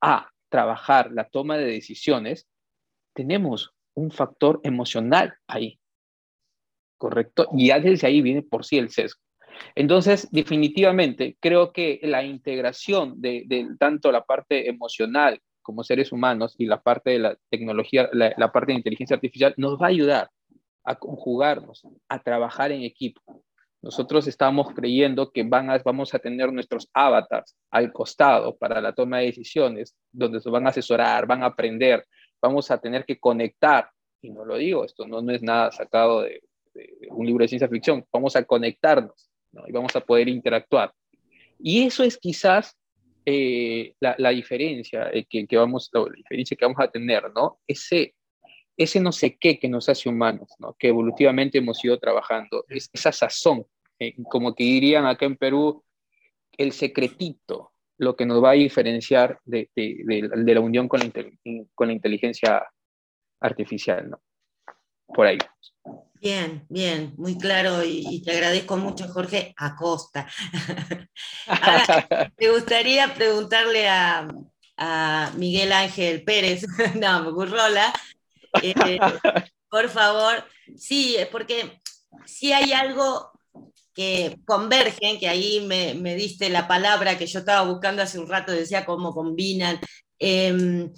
a 0.00 0.30
trabajar 0.48 1.12
la 1.12 1.28
toma 1.28 1.58
de 1.58 1.66
decisiones, 1.66 2.46
tenemos 3.12 3.74
un 3.92 4.10
factor 4.10 4.60
emocional 4.62 5.34
ahí. 5.46 5.78
¿Correcto? 6.98 7.48
Y 7.56 7.68
ya 7.68 7.80
desde 7.80 8.06
ahí 8.06 8.20
viene 8.20 8.42
por 8.42 8.64
sí 8.64 8.76
el 8.76 8.90
sesgo. 8.90 9.20
Entonces, 9.74 10.28
definitivamente, 10.30 11.36
creo 11.40 11.72
que 11.72 12.00
la 12.02 12.22
integración 12.22 13.20
de, 13.20 13.68
tanto 13.78 14.12
la 14.12 14.24
parte 14.24 14.68
emocional 14.68 15.40
como 15.62 15.84
seres 15.84 16.12
humanos 16.12 16.54
y 16.58 16.66
la 16.66 16.80
parte 16.82 17.10
de 17.10 17.18
la 17.18 17.38
tecnología, 17.50 18.08
la, 18.12 18.52
parte 18.52 18.72
de 18.72 18.78
inteligencia 18.78 19.16
artificial, 19.16 19.54
nos 19.56 19.80
va 19.80 19.86
a 19.86 19.90
ayudar 19.90 20.30
a 20.84 20.94
conjugarnos, 20.94 21.86
a 22.08 22.22
trabajar 22.22 22.72
en 22.72 22.82
equipo. 22.82 23.20
Nosotros 23.82 24.26
estamos 24.26 24.72
creyendo 24.74 25.30
que 25.30 25.44
van 25.44 25.70
a, 25.70 25.78
vamos 25.78 26.14
a 26.14 26.18
tener 26.18 26.52
nuestros 26.52 26.88
avatars 26.94 27.54
al 27.70 27.92
costado 27.92 28.56
para 28.56 28.80
la 28.80 28.92
toma 28.92 29.18
de 29.18 29.26
decisiones, 29.26 29.94
donde 30.10 30.40
se 30.40 30.50
van 30.50 30.66
a 30.66 30.70
asesorar, 30.70 31.26
van 31.26 31.42
a 31.42 31.46
aprender, 31.46 32.04
vamos 32.40 32.70
a 32.70 32.78
tener 32.78 33.04
que 33.04 33.20
conectar. 33.20 33.90
Y 34.20 34.30
no 34.30 34.44
lo 34.44 34.56
digo, 34.56 34.84
esto 34.84 35.06
no, 35.06 35.20
no 35.20 35.32
es 35.32 35.42
nada 35.42 35.70
sacado 35.70 36.22
de, 36.22 36.40
un 37.10 37.26
libro 37.26 37.42
de 37.42 37.48
ciencia 37.48 37.68
ficción, 37.68 38.04
vamos 38.12 38.36
a 38.36 38.44
conectarnos 38.44 39.30
y 39.66 39.72
vamos 39.72 39.94
a 39.96 40.00
poder 40.00 40.28
interactuar. 40.28 40.92
Y 41.58 41.82
eso 41.82 42.04
es 42.04 42.16
quizás 42.18 42.76
eh, 43.30 43.94
la, 44.00 44.30
diferencia 44.30 45.10
eh, 45.12 45.26
que, 45.26 45.56
vamos, 45.56 45.90
la 45.92 46.04
diferencia 46.16 46.56
que 46.56 46.64
vamos 46.64 46.80
a 46.80 46.90
tener, 46.90 47.30
¿no? 47.34 47.58
Ese, 47.66 48.14
ese 48.76 49.00
no 49.00 49.12
sé 49.12 49.36
qué 49.38 49.58
que 49.58 49.68
nos 49.68 49.88
hace 49.88 50.08
humanos, 50.08 50.48
¿no? 50.58 50.74
Que 50.78 50.88
evolutivamente 50.88 51.58
hemos 51.58 51.84
ido 51.84 51.98
trabajando, 51.98 52.64
es, 52.68 52.88
esa 52.90 53.12
sazón, 53.12 53.66
eh, 53.98 54.14
como 54.30 54.54
que 54.54 54.64
dirían 54.64 55.04
acá 55.04 55.26
en 55.26 55.36
Perú, 55.36 55.84
el 56.56 56.72
secretito, 56.72 57.72
lo 57.98 58.16
que 58.16 58.24
nos 58.24 58.42
va 58.42 58.50
a 58.50 58.54
diferenciar 58.54 59.40
de, 59.44 59.68
de, 59.74 60.54
la 60.54 60.60
unión 60.60 60.88
con 60.88 61.00
la, 61.00 61.10
con 61.74 61.88
la 61.88 61.92
inteligencia 61.92 62.66
artificial, 63.40 64.08
¿no? 64.08 64.22
Por 65.06 65.26
ahí. 65.26 65.38
Bien, 66.20 66.66
bien, 66.68 67.14
muy 67.16 67.38
claro 67.38 67.84
y, 67.84 68.22
te 68.24 68.32
agradezco 68.32 68.76
mucho, 68.76 69.08
Jorge 69.08 69.54
Acosta. 69.56 70.26
Ahora, 71.46 72.32
me 72.36 72.50
gustaría 72.50 73.14
preguntarle 73.14 73.88
a, 73.88 74.28
Miguel 75.36 75.72
Ángel 75.72 76.22
Pérez, 76.22 76.64
no, 76.94 77.32
Gurrola, 77.32 77.92
eh, 78.62 78.98
por 79.68 79.88
favor, 79.88 80.44
sí, 80.76 81.16
porque 81.32 81.80
si 82.24 82.52
hay 82.52 82.72
algo 82.72 83.32
que 83.98 84.38
convergen, 84.46 85.18
que 85.18 85.28
ahí 85.28 85.66
me, 85.66 86.14
diste 86.14 86.48
la 86.48 86.68
palabra 86.68 87.18
que 87.18 87.26
yo 87.26 87.40
estaba 87.40 87.68
buscando 87.68 88.02
hace 88.02 88.20
un 88.20 88.28
rato, 88.28 88.52
decía 88.52 88.84
cómo 88.84 89.12
combinan. 89.12 89.80
Em, 90.20 90.92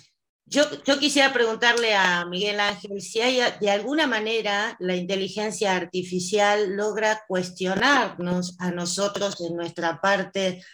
yo, 0.51 0.99
quisiera 0.99 1.33
preguntarle 1.33 1.95
a 1.95 2.25
Miguel 2.25 2.59
Ángel 2.59 3.01
si 3.01 3.21
hay 3.21 3.41
de 3.61 3.71
alguna 3.71 4.09
manera 4.09 4.77
la 4.81 4.97
inteligencia 4.97 5.77
artificial 5.77 6.77
logra 6.77 7.23
cuestionarnos 7.29 8.57
a 8.59 8.73
nosotros 8.73 9.41
en 9.41 9.55
nuestra 9.55 10.01
parte 10.01 10.65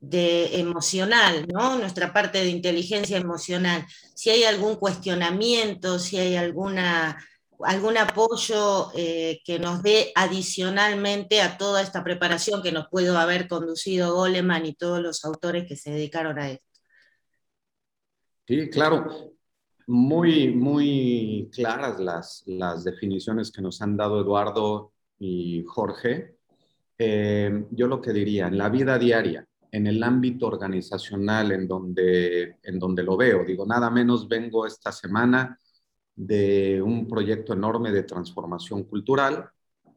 de 0.00 0.58
emocional, 0.58 1.46
¿no? 1.52 1.76
Nuestra 1.76 2.14
parte 2.14 2.38
de 2.38 2.48
inteligencia 2.48 3.18
emocional. 3.18 3.86
Si 4.14 4.30
hay 4.30 4.44
algún 4.44 4.76
cuestionamiento, 4.76 5.98
si 5.98 6.16
hay 6.16 6.36
alguna, 6.36 7.22
algún 7.60 7.98
apoyo 7.98 8.90
eh, 8.94 9.42
que 9.44 9.58
nos 9.58 9.82
dé 9.82 10.12
adicionalmente 10.14 11.42
a 11.42 11.58
toda 11.58 11.82
esta 11.82 12.02
preparación 12.02 12.62
que 12.62 12.72
nos 12.72 12.88
pudo 12.88 13.18
haber 13.18 13.48
conducido 13.48 14.14
Goleman 14.14 14.64
y 14.64 14.74
todos 14.74 15.02
los 15.02 15.26
autores 15.26 15.66
que 15.68 15.76
se 15.76 15.90
dedicaron 15.90 16.38
a 16.38 16.52
esto. 16.52 16.75
Sí, 18.46 18.70
claro. 18.70 19.32
Muy, 19.88 20.52
muy 20.54 21.50
claras 21.52 21.98
las, 21.98 22.42
las 22.46 22.84
definiciones 22.84 23.50
que 23.50 23.62
nos 23.62 23.82
han 23.82 23.96
dado 23.96 24.20
Eduardo 24.20 24.92
y 25.18 25.64
Jorge. 25.64 26.36
Eh, 26.98 27.66
yo 27.70 27.88
lo 27.88 28.00
que 28.00 28.12
diría, 28.12 28.46
en 28.46 28.58
la 28.58 28.68
vida 28.68 28.98
diaria, 28.98 29.46
en 29.70 29.86
el 29.86 30.02
ámbito 30.02 30.46
organizacional 30.46 31.52
en 31.52 31.66
donde, 31.66 32.56
en 32.62 32.78
donde 32.78 33.02
lo 33.02 33.16
veo, 33.16 33.44
digo, 33.44 33.66
nada 33.66 33.90
menos 33.90 34.28
vengo 34.28 34.64
esta 34.66 34.92
semana 34.92 35.58
de 36.14 36.80
un 36.80 37.06
proyecto 37.08 37.52
enorme 37.52 37.90
de 37.92 38.04
transformación 38.04 38.84
cultural 38.84 39.50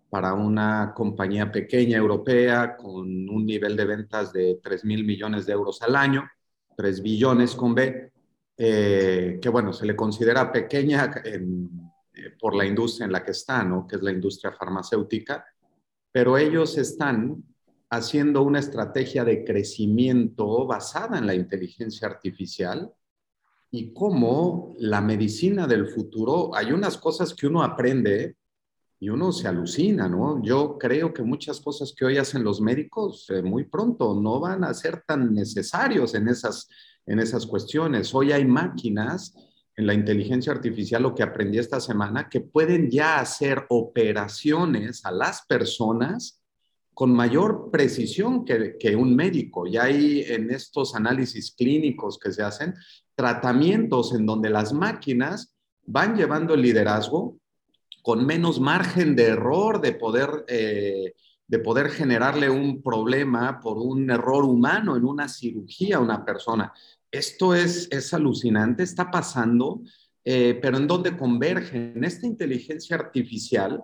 para 0.10 0.34
una 0.34 0.92
compañía 0.96 1.52
pequeña 1.52 1.98
europea 1.98 2.76
con 2.76 3.30
un 3.30 3.46
nivel 3.46 3.78
de 3.78 3.86
ventas 3.86 4.34
de 4.34 4.60
3 4.62 4.86
mil 4.86 5.06
millones 5.06 5.46
de 5.46 5.54
euros 5.54 5.82
al 5.84 5.96
año, 5.96 6.28
3 6.76 7.02
billones 7.02 7.56
con 7.56 7.76
B, 7.76 8.12
eh, 8.62 9.40
que 9.42 9.48
bueno, 9.48 9.72
se 9.72 9.86
le 9.86 9.96
considera 9.96 10.52
pequeña 10.52 11.14
eh, 11.24 11.42
por 12.38 12.54
la 12.54 12.66
industria 12.66 13.06
en 13.06 13.14
la 13.14 13.24
que 13.24 13.32
está, 13.32 13.64
¿no? 13.64 13.88
que 13.88 13.96
es 13.96 14.02
la 14.02 14.12
industria 14.12 14.52
farmacéutica, 14.52 15.46
pero 16.12 16.38
ellos 16.38 16.78
están 16.78 17.42
haciendo 17.90 18.42
una 18.42 18.60
estrategia 18.60 19.24
de 19.24 19.46
crecimiento 19.46 20.68
basada 20.68 21.18
en 21.18 21.26
la 21.26 21.36
inteligencia 21.36 22.10
artificial 22.10 22.92
y 23.72 23.94
cómo 23.94 24.76
la 24.78 25.00
medicina 25.00 25.66
del 25.66 25.88
futuro, 25.88 26.54
hay 26.54 26.74
unas 26.74 26.98
cosas 26.98 27.34
que 27.34 27.48
uno 27.48 27.64
aprende 27.64 28.36
y 29.00 29.08
uno 29.08 29.32
se 29.32 29.48
alucina, 29.48 30.10
¿no? 30.10 30.44
Yo 30.44 30.78
creo 30.78 31.14
que 31.14 31.24
muchas 31.24 31.62
cosas 31.62 31.94
que 31.96 32.04
hoy 32.04 32.18
hacen 32.18 32.44
los 32.44 32.60
médicos 32.60 33.30
eh, 33.30 33.42
muy 33.42 33.64
pronto 33.64 34.20
no 34.20 34.42
van 34.42 34.66
a 34.66 34.74
ser 34.74 35.04
tan 35.08 35.34
necesarios 35.34 36.14
en 36.14 36.28
esas 36.28 36.68
en 37.10 37.20
esas 37.20 37.46
cuestiones. 37.46 38.16
Hoy 38.16 38.32
hay 38.32 38.46
máquinas 38.46 39.36
en 39.76 39.88
la 39.88 39.94
inteligencia 39.94 40.54
artificial, 40.54 41.04
lo 41.04 41.16
que 41.16 41.24
aprendí 41.24 41.58
esta 41.58 41.80
semana, 41.80 42.30
que 42.30 42.40
pueden 42.40 42.90
ya 42.90 43.20
hacer 43.20 43.66
operaciones 43.70 45.06
a 45.06 45.12
las 45.12 45.46
personas 45.46 46.42
con 46.94 47.12
mayor 47.12 47.70
precisión 47.72 48.46
que, 48.46 48.76
que 48.78 48.96
un 48.96 49.16
médico. 49.16 49.68
Ya 49.68 49.84
hay 49.84 50.22
en 50.28 50.50
estos 50.52 50.96
análisis 50.96 51.52
clínicos 51.52 52.20
que 52.20 52.32
se 52.32 52.44
hacen 52.44 52.76
tratamientos 53.16 54.14
en 54.14 54.26
donde 54.26 54.50
las 54.50 54.72
máquinas 54.72 55.56
van 55.86 56.16
llevando 56.16 56.54
el 56.54 56.62
liderazgo 56.62 57.38
con 58.02 58.26
menos 58.26 58.60
margen 58.60 59.16
de 59.16 59.28
error 59.28 59.82
de 59.82 59.94
poder, 59.94 60.46
eh, 60.48 61.14
de 61.48 61.60
poder 61.60 61.90
generarle 61.90 62.50
un 62.50 62.82
problema 62.82 63.60
por 63.60 63.78
un 63.78 64.10
error 64.10 64.44
humano 64.44 64.96
en 64.96 65.06
una 65.06 65.28
cirugía 65.28 65.98
a 65.98 66.02
una 66.02 66.24
persona. 66.24 66.74
Esto 67.12 67.56
es, 67.56 67.88
es 67.92 68.14
alucinante, 68.14 68.84
está 68.84 69.10
pasando, 69.10 69.82
eh, 70.24 70.58
pero 70.62 70.78
¿en 70.78 70.88
dónde 70.88 71.18
converge? 71.18 71.94
En 71.96 72.04
esta 72.04 72.28
inteligencia 72.28 72.96
artificial 72.96 73.84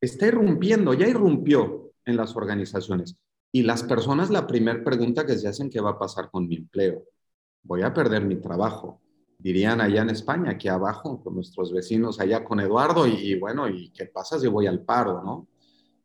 está 0.00 0.26
irrumpiendo, 0.26 0.94
ya 0.94 1.06
irrumpió 1.06 1.92
en 2.04 2.16
las 2.16 2.36
organizaciones. 2.36 3.16
Y 3.52 3.62
las 3.62 3.82
personas, 3.82 4.30
la 4.30 4.46
primera 4.46 4.82
pregunta 4.82 5.26
que 5.26 5.36
se 5.36 5.48
hacen, 5.48 5.70
¿qué 5.70 5.80
va 5.80 5.90
a 5.90 5.98
pasar 5.98 6.30
con 6.30 6.48
mi 6.48 6.56
empleo? 6.56 7.04
Voy 7.62 7.82
a 7.82 7.94
perder 7.94 8.24
mi 8.24 8.36
trabajo 8.36 9.00
dirían 9.44 9.82
allá 9.82 10.00
en 10.00 10.08
España, 10.08 10.52
aquí 10.52 10.68
abajo, 10.68 11.22
con 11.22 11.34
nuestros 11.34 11.70
vecinos 11.70 12.18
allá 12.18 12.42
con 12.42 12.60
Eduardo, 12.60 13.06
y, 13.06 13.38
bueno, 13.38 13.68
¿y 13.68 13.90
qué 13.90 14.06
pasa 14.06 14.38
si 14.40 14.46
voy 14.46 14.66
al 14.66 14.80
paro, 14.80 15.22
no? 15.22 15.48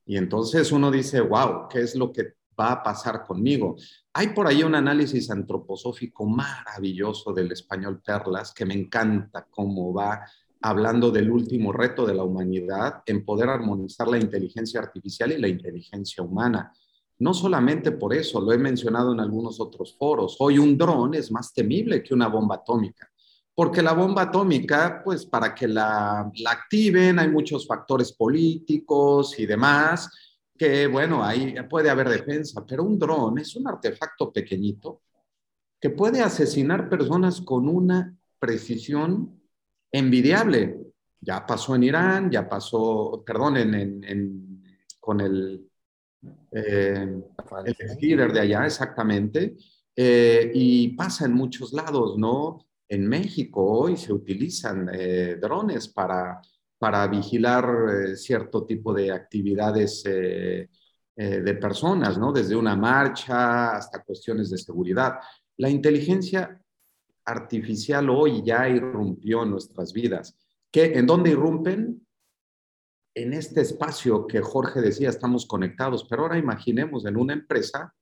Y 0.05 0.17
entonces 0.17 0.73
uno 0.73 0.91
dice, 0.91 1.21
wow, 1.21 1.69
¿qué 1.69 1.79
es 1.79 1.95
lo 1.95 2.11
que 2.11 2.33
va 2.59 2.71
a 2.73 2.83
pasar 2.83 3.23
conmigo? 3.23 3.75
Hay 4.13 4.29
por 4.29 4.47
ahí 4.47 4.63
un 4.63 4.75
análisis 4.75 5.29
antroposófico 5.31 6.25
maravilloso 6.25 7.33
del 7.33 7.51
español 7.51 8.01
Perlas, 8.03 8.53
que 8.53 8.65
me 8.65 8.73
encanta 8.73 9.47
cómo 9.49 9.93
va 9.93 10.21
hablando 10.61 11.09
del 11.09 11.31
último 11.31 11.71
reto 11.71 12.05
de 12.05 12.13
la 12.13 12.23
humanidad 12.23 13.01
en 13.05 13.23
poder 13.23 13.49
armonizar 13.49 14.07
la 14.07 14.17
inteligencia 14.17 14.81
artificial 14.81 15.31
y 15.31 15.37
la 15.37 15.47
inteligencia 15.47 16.23
humana. 16.23 16.73
No 17.19 17.33
solamente 17.33 17.91
por 17.91 18.13
eso, 18.13 18.41
lo 18.41 18.51
he 18.51 18.57
mencionado 18.57 19.13
en 19.13 19.19
algunos 19.19 19.59
otros 19.59 19.95
foros, 19.97 20.35
hoy 20.39 20.57
un 20.57 20.77
dron 20.77 21.13
es 21.13 21.31
más 21.31 21.53
temible 21.53 22.03
que 22.03 22.13
una 22.13 22.27
bomba 22.27 22.55
atómica 22.55 23.09
porque 23.59 23.81
la 23.81 23.91
bomba 23.91 24.21
atómica, 24.21 25.01
pues 25.03 25.25
para 25.25 25.53
que 25.53 25.67
la, 25.67 26.31
activen 26.45 27.19
hay 27.19 27.27
muchos 27.27 27.67
factores 27.67 28.13
políticos 28.13 29.37
y 29.37 29.45
demás, 29.45 30.09
que 30.59 30.87
bueno, 30.87 31.23
ahí 31.23 31.55
puede 31.69 31.89
haber 31.89 32.09
defensa, 32.09 32.65
pero 32.67 32.83
un 32.83 32.99
dron 32.99 33.39
es 33.39 33.55
un 33.55 33.65
artefacto 33.65 34.29
pequeñito 34.29 35.03
que 35.79 35.89
puede 35.89 36.21
asesinar 36.21 36.89
personas 36.89 37.39
con 37.39 37.69
una 37.69 38.13
precisión 38.37 39.41
envidiable. 39.89 40.77
Ya 41.21 41.45
pasó 41.45 41.75
en 41.75 41.83
Irán, 41.83 42.29
ya 42.29 42.49
pasó, 42.49 43.23
perdón, 43.25 43.55
en, 43.55 44.61
con 44.99 45.21
el, 45.21 45.65
eh, 46.51 47.21
el 47.65 48.33
de 48.33 48.39
allá 48.41 48.65
exactamente, 48.65 49.55
eh, 49.95 50.51
y 50.53 50.89
pasa 50.89 51.25
en 51.25 51.33
muchos 51.33 51.71
lados, 51.71 52.17
¿no? 52.17 52.65
En 52.89 53.07
México 53.07 53.63
hoy 53.63 53.95
se 53.95 54.11
utilizan 54.11 54.89
eh, 54.91 55.37
drones 55.39 55.87
para, 55.87 56.41
para 56.79 57.05
vigilar 57.07 57.69
eh, 57.91 58.15
cierto 58.15 58.65
tipo 58.65 58.93
de 58.93 59.11
actividades 59.11 60.03
eh, 60.05 60.69
de 61.15 61.53
personas, 61.55 62.17
¿no? 62.17 62.31
Desde 62.31 62.55
una 62.55 62.77
marcha 62.77 63.75
hasta 63.75 64.01
cuestiones 64.03 64.49
de 64.49 64.57
seguridad. 64.57 65.19
La 65.57 65.69
inteligencia 65.69 66.57
artificial 67.25 68.09
hoy 68.09 68.41
ya 68.43 68.69
irrumpió 68.69 69.43
en 69.43 69.51
nuestras 69.51 69.91
vidas. 69.91 70.37
¿Qué, 70.71 70.97
¿En 70.97 71.05
dónde 71.05 71.31
irrumpen? 71.31 72.07
En 73.13 73.33
este 73.33 73.61
espacio 73.61 74.25
que 74.25 74.39
Jorge 74.39 74.79
decía, 74.81 75.09
estamos 75.09 75.45
conectados, 75.45 76.05
pero 76.09 76.23
ahora 76.23 76.37
imaginemos 76.37 77.05
en 77.05 77.17
una 77.17 77.33
empresa 77.33 77.93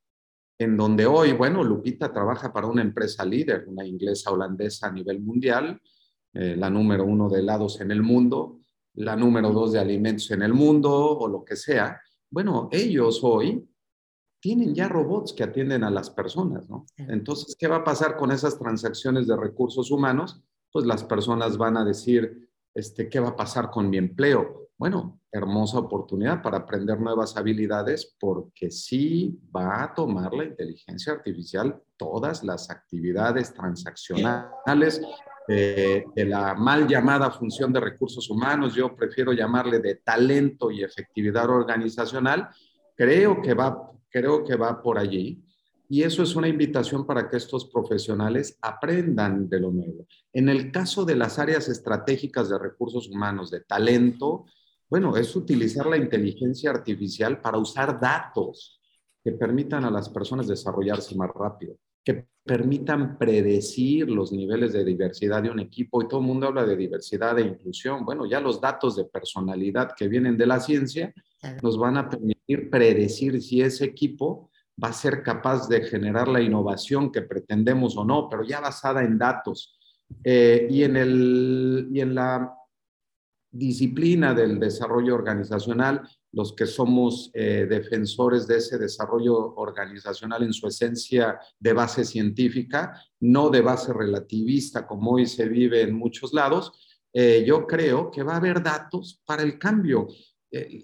en 0.59 0.75
donde 0.75 1.05
hoy, 1.05 1.33
bueno, 1.33 1.63
Lupita 1.63 2.11
trabaja 2.11 2.51
para 2.51 2.67
una 2.67 2.81
empresa 2.81 3.23
líder, 3.23 3.65
una 3.67 3.85
inglesa 3.85 4.31
holandesa 4.31 4.87
a 4.87 4.91
nivel 4.91 5.21
mundial, 5.21 5.79
eh, 6.33 6.55
la 6.55 6.69
número 6.69 7.05
uno 7.05 7.29
de 7.29 7.39
helados 7.39 7.79
en 7.79 7.91
el 7.91 8.01
mundo, 8.01 8.61
la 8.97 9.15
número 9.15 9.51
dos 9.51 9.73
de 9.73 9.79
alimentos 9.79 10.29
en 10.31 10.41
el 10.41 10.53
mundo 10.53 10.91
o 10.91 11.27
lo 11.27 11.43
que 11.43 11.55
sea. 11.55 12.01
Bueno, 12.29 12.67
ellos 12.71 13.19
hoy 13.23 13.67
tienen 14.39 14.73
ya 14.73 14.87
robots 14.87 15.33
que 15.33 15.43
atienden 15.43 15.83
a 15.83 15.91
las 15.91 16.09
personas, 16.09 16.69
¿no? 16.69 16.85
Entonces, 16.97 17.55
¿qué 17.57 17.67
va 17.67 17.77
a 17.77 17.83
pasar 17.83 18.17
con 18.17 18.31
esas 18.31 18.57
transacciones 18.57 19.27
de 19.27 19.35
recursos 19.35 19.91
humanos? 19.91 20.41
Pues 20.71 20.85
las 20.85 21.03
personas 21.03 21.57
van 21.57 21.77
a 21.77 21.85
decir, 21.85 22.49
este, 22.73 23.07
¿qué 23.09 23.19
va 23.19 23.29
a 23.29 23.35
pasar 23.35 23.69
con 23.69 23.89
mi 23.89 23.97
empleo? 23.97 24.69
Bueno, 24.77 25.21
hermosa 25.31 25.79
oportunidad 25.79 26.41
para 26.41 26.57
aprender 26.57 26.99
nuevas 26.99 27.37
habilidades 27.37 28.15
porque 28.19 28.71
sí 28.71 29.39
va 29.55 29.83
a 29.83 29.93
tomar 29.93 30.33
la 30.33 30.45
inteligencia 30.45 31.13
artificial 31.13 31.81
todas 31.97 32.43
las 32.43 32.69
actividades 32.69 33.53
transaccionales 33.53 35.01
de 35.47 36.25
la 36.25 36.55
mal 36.55 36.87
llamada 36.87 37.31
función 37.31 37.71
de 37.71 37.79
recursos 37.79 38.29
humanos, 38.29 38.75
yo 38.75 38.95
prefiero 38.95 39.31
llamarle 39.31 39.79
de 39.79 39.95
talento 39.95 40.69
y 40.69 40.83
efectividad 40.83 41.49
organizacional, 41.49 42.49
creo 42.95 43.41
que 43.41 43.53
va, 43.53 43.91
creo 44.09 44.43
que 44.43 44.55
va 44.55 44.81
por 44.81 44.97
allí. 44.97 45.43
Y 45.89 46.03
eso 46.03 46.21
es 46.21 46.35
una 46.35 46.49
invitación 46.49 47.05
para 47.05 47.29
que 47.29 47.37
estos 47.37 47.69
profesionales 47.69 48.57
aprendan 48.61 49.47
de 49.47 49.59
lo 49.61 49.71
nuevo. 49.71 50.05
En 50.33 50.49
el 50.49 50.69
caso 50.69 51.05
de 51.05 51.15
las 51.15 51.39
áreas 51.39 51.69
estratégicas 51.69 52.49
de 52.49 52.59
recursos 52.59 53.07
humanos, 53.07 53.51
de 53.51 53.61
talento, 53.61 54.45
bueno, 54.89 55.15
es 55.15 55.33
utilizar 55.35 55.85
la 55.85 55.97
inteligencia 55.97 56.71
artificial 56.71 57.39
para 57.39 57.57
usar 57.57 57.99
datos 57.99 58.81
que 59.23 59.31
permitan 59.33 59.85
a 59.85 59.91
las 59.91 60.09
personas 60.09 60.47
desarrollarse 60.47 61.15
más 61.15 61.29
rápido, 61.33 61.77
que 62.07 62.25
permitan 62.45 63.17
predecir 63.17 64.09
los 64.09 64.31
niveles 64.31 64.71
de 64.71 64.85
diversidad 64.85 65.43
de 65.43 65.49
un 65.49 65.59
equipo. 65.59 66.01
Y 66.01 66.07
todo 66.07 66.21
el 66.21 66.25
mundo 66.25 66.47
habla 66.47 66.65
de 66.65 66.77
diversidad 66.77 67.37
e 67.37 67.41
inclusión. 67.41 68.05
Bueno, 68.05 68.25
ya 68.25 68.39
los 68.39 68.61
datos 68.61 68.95
de 68.95 69.03
personalidad 69.03 69.91
que 69.93 70.07
vienen 70.07 70.37
de 70.37 70.45
la 70.45 70.61
ciencia 70.61 71.13
nos 71.61 71.77
van 71.77 71.97
a 71.97 72.09
permitir 72.09 72.69
predecir 72.69 73.41
si 73.41 73.61
ese 73.61 73.83
equipo 73.83 74.49
va 74.81 74.87
a 74.87 74.93
ser 74.93 75.21
capaz 75.21 75.67
de 75.67 75.81
generar 75.81 76.29
la 76.29 76.41
innovación 76.41 77.11
que 77.11 77.23
pretendemos 77.23 77.97
o 77.97 78.05
no, 78.05 78.29
pero 78.29 78.45
ya 78.45 78.61
basada 78.61 79.03
en 79.03 79.17
datos. 79.17 79.77
Eh, 80.23 80.65
y, 80.69 80.83
en 80.83 80.95
el, 80.95 81.89
y 81.91 81.99
en 81.99 82.15
la 82.15 82.53
disciplina 83.51 84.33
del 84.33 84.61
desarrollo 84.61 85.13
organizacional, 85.13 86.07
los 86.31 86.53
que 86.53 86.65
somos 86.65 87.31
eh, 87.33 87.65
defensores 87.69 88.47
de 88.47 88.57
ese 88.57 88.77
desarrollo 88.77 89.55
organizacional 89.55 90.43
en 90.43 90.53
su 90.53 90.67
esencia 90.67 91.39
de 91.59 91.73
base 91.73 92.03
científica, 92.03 93.01
no 93.19 93.49
de 93.49 93.61
base 93.61 93.93
relativista 93.93 94.85
como 94.85 95.11
hoy 95.11 95.25
se 95.25 95.47
vive 95.47 95.81
en 95.81 95.93
muchos 95.93 96.33
lados, 96.33 96.71
eh, 97.13 97.43
yo 97.47 97.65
creo 97.65 98.11
que 98.11 98.23
va 98.23 98.33
a 98.33 98.37
haber 98.37 98.61
datos 98.61 99.21
para 99.25 99.43
el 99.43 99.57
cambio. 99.57 100.07
Eh, 100.49 100.83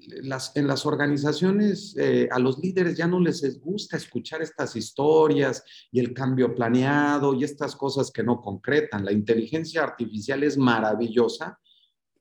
en 0.55 0.67
las 0.67 0.85
organizaciones 0.85 1.95
a 2.29 2.37
los 2.37 2.59
líderes 2.59 2.97
ya 2.97 3.07
no 3.07 3.19
les 3.19 3.61
gusta 3.61 3.95
escuchar 3.95 4.41
estas 4.41 4.75
historias 4.75 5.63
y 5.89 6.01
el 6.01 6.13
cambio 6.13 6.53
planeado 6.53 7.33
y 7.33 7.45
estas 7.45 7.75
cosas 7.75 8.11
que 8.11 8.23
no 8.23 8.41
concretan. 8.41 9.05
La 9.05 9.13
inteligencia 9.13 9.83
artificial 9.83 10.43
es 10.43 10.57
maravillosa, 10.57 11.59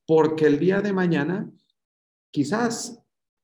porque 0.06 0.46
el 0.46 0.58
día 0.58 0.80
de 0.80 0.92
mañana 0.92 1.50
quizás, 2.32 3.01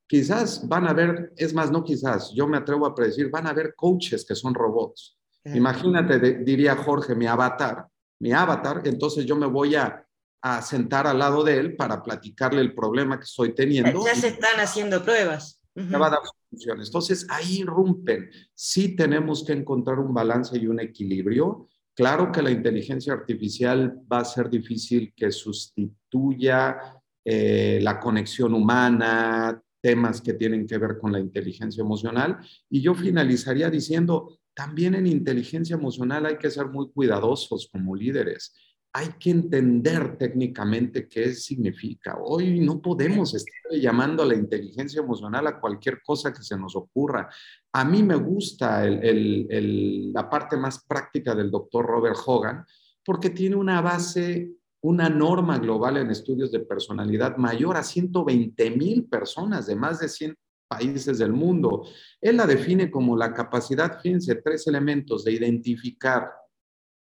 quizás 0.08 0.66
van 0.66 0.86
a 0.86 0.90
haber, 0.90 1.32
es 1.36 1.54
más, 1.54 1.70
no 1.70 1.84
quizás, 1.84 2.32
yo 2.34 2.48
me 2.48 2.56
atrevo 2.56 2.86
a 2.86 2.94
predecir, 2.94 3.30
van 3.30 3.46
a 3.46 3.50
haber 3.50 3.74
coaches 3.76 4.24
que 4.26 4.34
son 4.34 4.54
robots. 4.54 5.16
Imagínate, 5.44 6.18
diría 6.44 6.76
Jorge, 6.76 7.14
mi 7.14 7.26
avatar, 7.26 7.86
mi 8.20 8.32
avatar, 8.32 8.82
entonces 8.84 9.24
yo 9.24 9.36
me 9.36 9.46
voy 9.46 9.76
a, 9.76 10.04
a, 10.42 10.60
sentar 10.60 11.06
al 11.06 11.18
lado 11.18 11.42
de 11.44 11.58
él 11.58 11.76
para 11.76 12.02
platicarle 12.02 12.60
el 12.60 12.74
problema 12.74 13.18
que 13.18 13.24
estoy 13.24 13.54
teniendo. 13.54 14.04
Ya 14.04 14.14
se 14.14 14.28
están 14.28 14.58
haciendo 14.58 15.02
pruebas. 15.02 15.62
va 15.76 16.08
a 16.08 16.10
dar 16.10 16.20
funciones. 16.50 16.88
Entonces 16.88 17.26
ahí 17.30 17.60
irrumpen. 17.60 18.28
Sí 18.52 18.94
tenemos 18.94 19.44
que 19.44 19.52
encontrar 19.52 20.00
un 20.00 20.12
balance 20.12 20.58
y 20.58 20.66
un 20.66 20.80
equilibrio 20.80 21.68
Claro 21.98 22.30
que 22.30 22.42
la 22.42 22.52
inteligencia 22.52 23.12
artificial 23.12 24.02
va 24.10 24.20
a 24.20 24.24
ser 24.24 24.48
difícil 24.48 25.12
que 25.16 25.32
sustituya 25.32 26.78
eh, 27.24 27.80
la 27.82 27.98
conexión 27.98 28.54
humana, 28.54 29.60
temas 29.80 30.20
que 30.20 30.34
tienen 30.34 30.66
que 30.66 30.78
ver 30.78 30.98
con 30.98 31.12
la 31.12 31.20
inteligencia 31.20 31.82
emocional. 31.82 32.38
Y 32.68 32.80
yo 32.80 32.94
finalizaría 32.94 33.70
diciendo, 33.70 34.38
también 34.54 34.94
en 34.94 35.06
inteligencia 35.06 35.76
emocional 35.76 36.26
hay 36.26 36.36
que 36.36 36.50
ser 36.50 36.66
muy 36.68 36.90
cuidadosos 36.90 37.68
como 37.72 37.94
líderes 37.94 38.54
hay 38.92 39.10
que 39.18 39.30
entender 39.30 40.16
técnicamente 40.16 41.08
qué 41.08 41.32
significa. 41.34 42.18
Hoy 42.20 42.58
no 42.60 42.80
podemos 42.80 43.34
estar 43.34 43.54
llamando 43.70 44.22
a 44.22 44.26
la 44.26 44.34
inteligencia 44.34 45.00
emocional 45.00 45.46
a 45.46 45.60
cualquier 45.60 46.00
cosa 46.02 46.32
que 46.32 46.42
se 46.42 46.56
nos 46.56 46.74
ocurra. 46.74 47.28
A 47.72 47.84
mí 47.84 48.02
me 48.02 48.16
gusta 48.16 48.84
la 48.86 50.28
parte 50.30 50.56
más 50.56 50.84
práctica 50.84 51.34
del 51.34 51.50
doctor 51.50 51.86
Robert 51.86 52.16
Hogan 52.26 52.64
porque 53.04 53.30
tiene 53.30 53.56
una 53.56 53.80
base, 53.80 54.52
una 54.80 55.08
norma 55.08 55.58
global 55.58 55.96
en 55.96 56.10
estudios 56.10 56.52
de 56.52 56.60
personalidad 56.60 57.36
mayor 57.36 57.76
a 57.76 57.82
120 57.82 58.70
mil 58.70 59.04
personas 59.06 59.66
de 59.66 59.76
más 59.76 60.00
de 60.00 60.08
100 60.08 60.36
países 60.68 61.18
del 61.18 61.32
mundo. 61.32 61.84
Él 62.20 62.36
la 62.36 62.46
define 62.46 62.90
como 62.90 63.16
la 63.16 63.32
capacidad, 63.32 64.00
fíjense, 64.00 64.36
tres 64.36 64.66
elementos 64.66 65.24
de 65.24 65.32
identificar, 65.32 66.30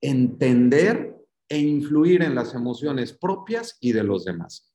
entender 0.02 1.15
e 1.47 1.60
influir 1.60 2.24
en 2.24 2.34
las 2.34 2.56
emociones 2.56 3.13
propias 3.13 3.78
y 3.82 3.91
de 3.91 4.04
los 4.04 4.26
demás. 4.26 4.67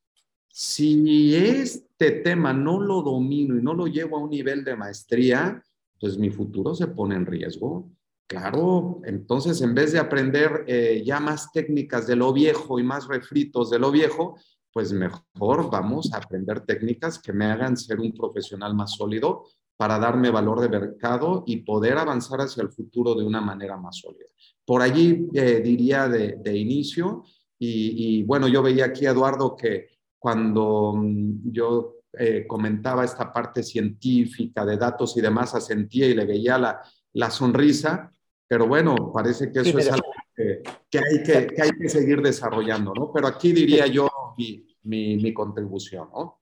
si 0.48 1.34
este 1.34 2.12
tema 2.22 2.54
no 2.54 2.80
lo 2.80 3.02
domino 3.02 3.58
y 3.58 3.62
no 3.62 3.74
lo 3.74 3.86
llevo 3.86 4.16
a 4.16 4.20
un 4.20 4.30
nivel 4.30 4.64
de 4.64 4.74
maestría, 4.74 5.62
pues 6.00 6.16
mi 6.16 6.30
futuro 6.30 6.74
se 6.74 6.86
pone 6.86 7.14
en 7.14 7.26
riesgo. 7.26 7.90
Claro, 8.28 9.00
entonces 9.04 9.60
en 9.62 9.72
vez 9.72 9.92
de 9.92 10.00
aprender 10.00 10.64
eh, 10.66 11.02
ya 11.06 11.20
más 11.20 11.52
técnicas 11.52 12.08
de 12.08 12.16
lo 12.16 12.32
viejo 12.32 12.80
y 12.80 12.82
más 12.82 13.06
refritos 13.06 13.70
de 13.70 13.78
lo 13.78 13.92
viejo, 13.92 14.36
pues 14.72 14.92
mejor 14.92 15.70
vamos 15.70 16.12
a 16.12 16.18
aprender 16.18 16.60
técnicas 16.62 17.20
que 17.20 17.32
me 17.32 17.46
hagan 17.46 17.76
ser 17.76 18.00
un 18.00 18.12
profesional 18.12 18.74
más 18.74 18.96
sólido 18.96 19.44
para 19.76 19.98
darme 19.98 20.30
valor 20.30 20.60
de 20.60 20.68
mercado 20.68 21.44
y 21.46 21.58
poder 21.58 21.98
avanzar 21.98 22.40
hacia 22.40 22.62
el 22.62 22.70
futuro 22.70 23.14
de 23.14 23.24
una 23.24 23.40
manera 23.40 23.76
más 23.76 23.98
sólida. 23.98 24.26
Por 24.64 24.82
allí 24.82 25.28
eh, 25.32 25.60
diría 25.64 26.08
de, 26.08 26.56
inicio, 26.56 27.22
y, 27.58 28.22
bueno, 28.24 28.48
yo 28.48 28.62
veía 28.62 28.86
aquí, 28.86 29.06
Eduardo, 29.06 29.56
que 29.56 29.86
cuando 30.18 30.94
mm, 30.96 31.52
yo 31.52 32.00
eh, 32.12 32.44
comentaba 32.46 33.04
esta 33.04 33.32
parte 33.32 33.62
científica 33.62 34.64
de 34.64 34.76
datos 34.76 35.16
y 35.16 35.20
demás, 35.20 35.54
asentía 35.54 36.06
y 36.06 36.14
le 36.14 36.26
veía 36.26 36.58
la, 36.58 36.82
la 37.12 37.30
sonrisa, 37.30 38.12
pero 38.48 38.66
bueno, 38.66 39.12
parece 39.12 39.50
que 39.50 39.60
eso 39.60 39.78
es 39.78 39.90
algo 39.90 40.10
que, 40.34 40.62
hay 40.98 41.22
que, 41.22 41.46
que, 41.46 41.62
hay 41.62 41.70
que 41.70 41.88
seguir 41.88 42.20
desarrollando, 42.22 42.92
¿no? 42.94 43.10
Pero 43.12 43.26
aquí 43.26 43.52
diría 43.52 43.86
yo 43.86 44.08
mi, 44.36 44.66
mi, 44.82 45.16
mi 45.16 45.34
contribución, 45.34 46.08
¿no? 46.12 46.40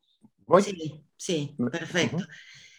Sí, 0.61 1.05
sí, 1.17 1.57
perfecto. 1.71 2.19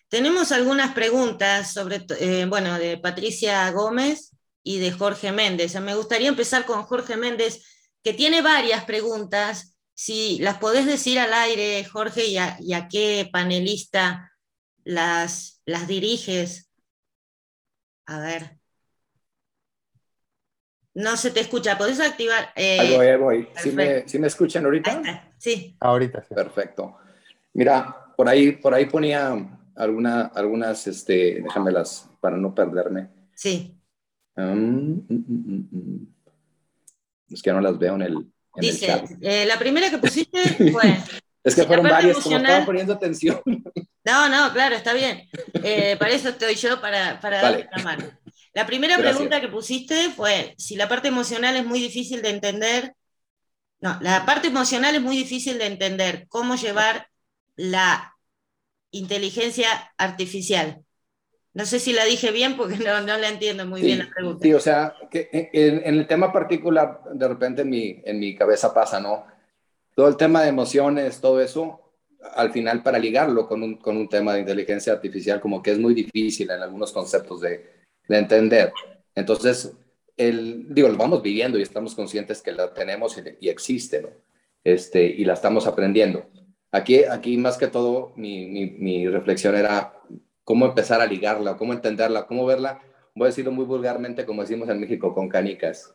Tenemos 0.07 0.51
algunas 0.51 0.93
preguntas 0.93 1.73
sobre, 1.73 2.05
eh, 2.19 2.45
bueno, 2.47 2.77
de 2.77 2.97
Patricia 2.97 3.69
Gómez 3.71 4.35
y 4.63 4.79
de 4.79 4.91
Jorge 4.91 5.31
Méndez. 5.31 5.79
Me 5.81 5.95
gustaría 5.95 6.29
empezar 6.29 6.65
con 6.65 6.83
Jorge 6.83 7.17
Méndez, 7.17 7.63
que 8.03 8.13
tiene 8.13 8.41
varias 8.41 8.85
preguntas. 8.85 9.77
Si 9.93 10.37
las 10.39 10.57
podés 10.59 10.85
decir 10.85 11.19
al 11.19 11.33
aire, 11.33 11.83
Jorge, 11.85 12.27
y 12.27 12.37
a, 12.37 12.87
qué 12.89 13.29
panelista 13.31 14.31
las, 14.83 15.61
las 15.65 15.87
diriges. 15.87 16.69
A 18.05 18.19
ver. 18.19 18.59
No 20.95 21.17
se 21.17 21.31
te 21.31 21.41
escucha, 21.41 21.77
¿podés 21.77 21.99
activar? 21.99 22.49
Eh, 22.55 22.79
ahí 22.79 23.17
voy, 23.17 23.49
¿Sí 23.61 23.71
me, 23.71 24.07
¿Sí 24.07 24.17
me, 24.17 24.27
escuchan 24.27 24.63
ahorita? 24.65 25.29
Sí. 25.37 25.75
Ahorita 25.79 26.23
sí. 26.23 26.33
Perfecto. 26.33 26.97
Mira, 27.53 28.13
por 28.15 28.29
ahí, 28.29 28.53
por 28.53 28.73
ahí 28.73 28.85
ponía 28.85 29.35
alguna, 29.75 30.27
algunas, 30.27 30.87
este, 30.87 31.41
déjamelas 31.41 32.09
para 32.21 32.37
no 32.37 32.55
perderme. 32.55 33.09
Sí. 33.33 33.77
Um, 34.37 35.03
mm, 35.07 35.25
mm, 35.27 35.67
mm, 35.71 36.07
es 37.29 37.41
que 37.41 37.51
no 37.51 37.59
las 37.59 37.77
veo 37.77 37.95
en 37.95 38.01
el, 38.01 38.27
Dice, 38.57 39.03
eh, 39.21 39.45
la 39.45 39.59
primera 39.59 39.89
que 39.89 39.97
pusiste 39.97 40.41
fue... 40.71 40.97
es 41.43 41.55
que 41.55 41.63
fueron 41.63 41.87
varias, 41.87 42.17
como 42.17 42.37
estaba 42.37 42.65
poniendo 42.65 42.93
atención. 42.93 43.41
No, 44.05 44.29
no, 44.29 44.53
claro, 44.53 44.75
está 44.75 44.93
bien. 44.93 45.27
Eh, 45.63 45.95
para 45.97 46.11
eso 46.11 46.29
estoy 46.29 46.55
yo, 46.55 46.79
para, 46.79 47.19
para 47.19 47.41
vale. 47.41 47.69
la 47.75 47.83
mano. 47.83 48.03
La 48.55 48.65
primera 48.65 48.97
pregunta 48.97 49.41
que 49.41 49.49
pusiste 49.49 50.09
fue 50.11 50.55
si 50.57 50.77
la 50.77 50.87
parte 50.87 51.09
emocional 51.09 51.57
es 51.57 51.65
muy 51.65 51.79
difícil 51.79 52.21
de 52.21 52.29
entender. 52.29 52.95
No, 53.81 53.99
la 54.01 54.25
parte 54.25 54.47
emocional 54.47 54.95
es 54.95 55.01
muy 55.01 55.17
difícil 55.17 55.57
de 55.57 55.65
entender. 55.65 56.25
¿Cómo 56.29 56.55
llevar 56.55 57.09
la 57.57 58.15
inteligencia 58.91 59.67
artificial. 59.97 60.81
No 61.53 61.65
sé 61.65 61.79
si 61.79 61.91
la 61.91 62.05
dije 62.05 62.31
bien 62.31 62.55
porque 62.55 62.77
no, 62.77 63.01
no 63.01 63.17
la 63.17 63.27
entiendo 63.27 63.65
muy 63.65 63.81
bien 63.81 63.99
la 63.99 64.09
pregunta. 64.09 64.39
Sí, 64.41 64.53
o 64.53 64.59
sea, 64.59 64.95
que 65.11 65.29
en, 65.31 65.83
el 65.83 66.07
tema 66.07 66.31
particular, 66.31 67.01
de 67.13 67.27
repente 67.27 67.63
en 67.63 67.69
mi, 67.69 68.01
en 68.05 68.19
mi 68.19 68.35
cabeza 68.35 68.73
pasa, 68.73 69.01
¿no? 69.01 69.25
Todo 69.95 70.07
el 70.07 70.17
tema 70.17 70.41
de 70.41 70.49
emociones, 70.49 71.19
todo 71.19 71.41
eso, 71.41 71.93
al 72.35 72.51
final 72.51 72.83
para 72.83 72.99
ligarlo 72.99 73.47
con 73.47 73.63
un, 73.63 73.77
con 73.77 73.97
un 73.97 74.07
tema 74.07 74.33
de 74.33 74.41
inteligencia 74.41 74.93
artificial, 74.93 75.41
como 75.41 75.61
que 75.61 75.71
es 75.71 75.79
muy 75.79 75.93
difícil 75.93 76.49
en 76.51 76.61
algunos 76.61 76.93
conceptos 76.93 77.41
de, 77.41 77.74
de 78.07 78.17
entender. 78.17 78.73
Entonces, 79.15 79.73
el, 80.17 80.73
digo, 80.73 80.87
lo 80.87 80.97
vamos 80.97 81.21
viviendo 81.21 81.57
y 81.57 81.61
estamos 81.61 81.95
conscientes 81.95 82.41
que 82.41 82.51
la 82.51 82.73
tenemos 82.73 83.17
y, 83.17 83.21
y 83.45 83.49
existe, 83.49 84.01
¿no? 84.01 84.09
Este, 84.63 85.05
y 85.05 85.25
la 85.25 85.33
estamos 85.33 85.67
aprendiendo. 85.67 86.25
Aquí, 86.71 87.03
aquí 87.03 87.37
más 87.37 87.57
que 87.57 87.67
todo, 87.67 88.11
mi, 88.15 88.47
mi, 88.47 89.07
reflexión 89.07 89.55
era 89.55 89.93
cómo 90.43 90.65
empezar 90.65 90.99
a 90.99 91.05
ligarla, 91.05 91.55
cómo 91.55 91.71
entenderla, 91.71 92.25
cómo 92.25 92.45
verla, 92.45 92.81
voy 93.13 93.27
a 93.27 93.29
decirlo 93.29 93.51
muy 93.51 93.63
vulgarmente, 93.63 94.25
como 94.25 94.41
decimos 94.41 94.67
en 94.69 94.79
México, 94.79 95.13
con 95.13 95.29
canicas. 95.29 95.93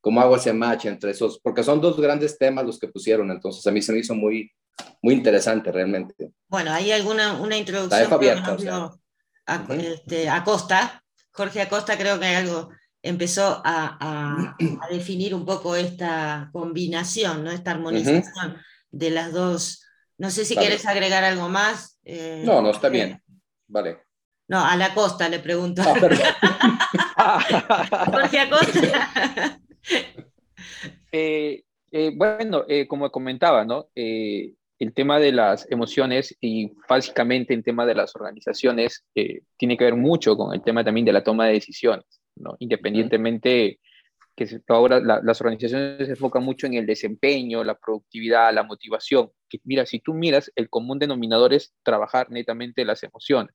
¿Cómo 0.00 0.20
hago 0.20 0.36
ese 0.36 0.52
match 0.52 0.86
entre 0.86 1.12
esos? 1.12 1.38
Porque 1.38 1.62
son 1.62 1.80
dos 1.80 1.98
grandes 1.98 2.36
temas 2.36 2.66
los 2.66 2.78
que 2.78 2.88
pusieron, 2.88 3.30
entonces 3.30 3.66
a 3.66 3.70
mí 3.70 3.80
se 3.80 3.92
me 3.92 4.00
hizo 4.00 4.14
muy, 4.14 4.50
muy 5.00 5.14
interesante 5.14 5.70
realmente. 5.70 6.32
Bueno, 6.48 6.72
hay 6.72 6.90
alguna 6.90 7.40
una 7.40 7.56
introducción 7.56 8.12
abierta, 8.12 8.56
este, 9.70 10.28
Acosta, 10.28 11.03
Jorge 11.34 11.60
Acosta 11.60 11.98
creo 11.98 12.18
que 12.18 12.26
algo 12.26 12.70
empezó 13.02 13.60
a, 13.62 13.98
a, 14.00 14.56
a, 14.56 14.88
definir 14.88 15.34
un 15.34 15.44
poco 15.44 15.76
esta 15.76 16.48
combinación, 16.52 17.44
¿no? 17.44 17.50
esta 17.50 17.72
armonización 17.72 18.56
de 18.90 19.10
las 19.10 19.32
dos 19.32 19.84
no 20.16 20.30
sé 20.30 20.44
si 20.44 20.56
quieres 20.56 20.86
agregar 20.86 21.24
algo 21.24 21.48
más. 21.48 21.98
Eh, 22.04 22.42
no, 22.44 22.62
no, 22.62 22.70
está 22.70 22.88
bien. 22.88 23.20
Vale. 23.66 23.98
No, 24.46 24.64
a 24.64 24.76
la 24.76 24.94
costa 24.94 25.28
le 25.28 25.40
pregunto. 25.40 25.82
Ah, 27.16 27.40
Jorge 28.12 28.40
Acosta. 28.40 29.60
Eh, 31.16 31.62
eh, 31.92 32.10
bueno, 32.16 32.64
como 32.88 33.08
comentaba, 33.12 33.64
¿no? 33.64 33.88
El 34.78 34.92
tema 34.92 35.18
de 35.18 35.32
las 35.32 35.70
emociones 35.70 36.36
y 36.40 36.72
básicamente 36.88 37.54
el 37.54 37.62
tema 37.62 37.86
de 37.86 37.94
las 37.94 38.14
organizaciones 38.16 39.04
tiene 39.12 39.76
que 39.76 39.84
ver 39.84 39.96
mucho 39.96 40.36
con 40.36 40.54
el 40.54 40.62
tema 40.62 40.84
también 40.84 41.06
de 41.06 41.12
la 41.12 41.24
toma 41.24 41.46
de 41.46 41.54
decisiones, 41.54 42.04
¿no? 42.36 42.56
Independientemente 42.58 43.78
que 44.36 44.60
ahora 44.68 45.00
las 45.00 45.40
organizaciones 45.40 46.06
se 46.06 46.12
enfocan 46.12 46.42
mucho 46.42 46.66
en 46.66 46.74
el 46.74 46.86
desempeño, 46.86 47.62
la 47.62 47.76
productividad, 47.76 48.52
la 48.52 48.64
motivación. 48.64 49.30
Que, 49.48 49.60
mira, 49.64 49.86
si 49.86 50.00
tú 50.00 50.12
miras, 50.12 50.50
el 50.56 50.68
común 50.68 50.98
denominador 50.98 51.54
es 51.54 51.72
trabajar 51.84 52.30
netamente 52.30 52.84
las 52.84 53.02
emociones. 53.04 53.54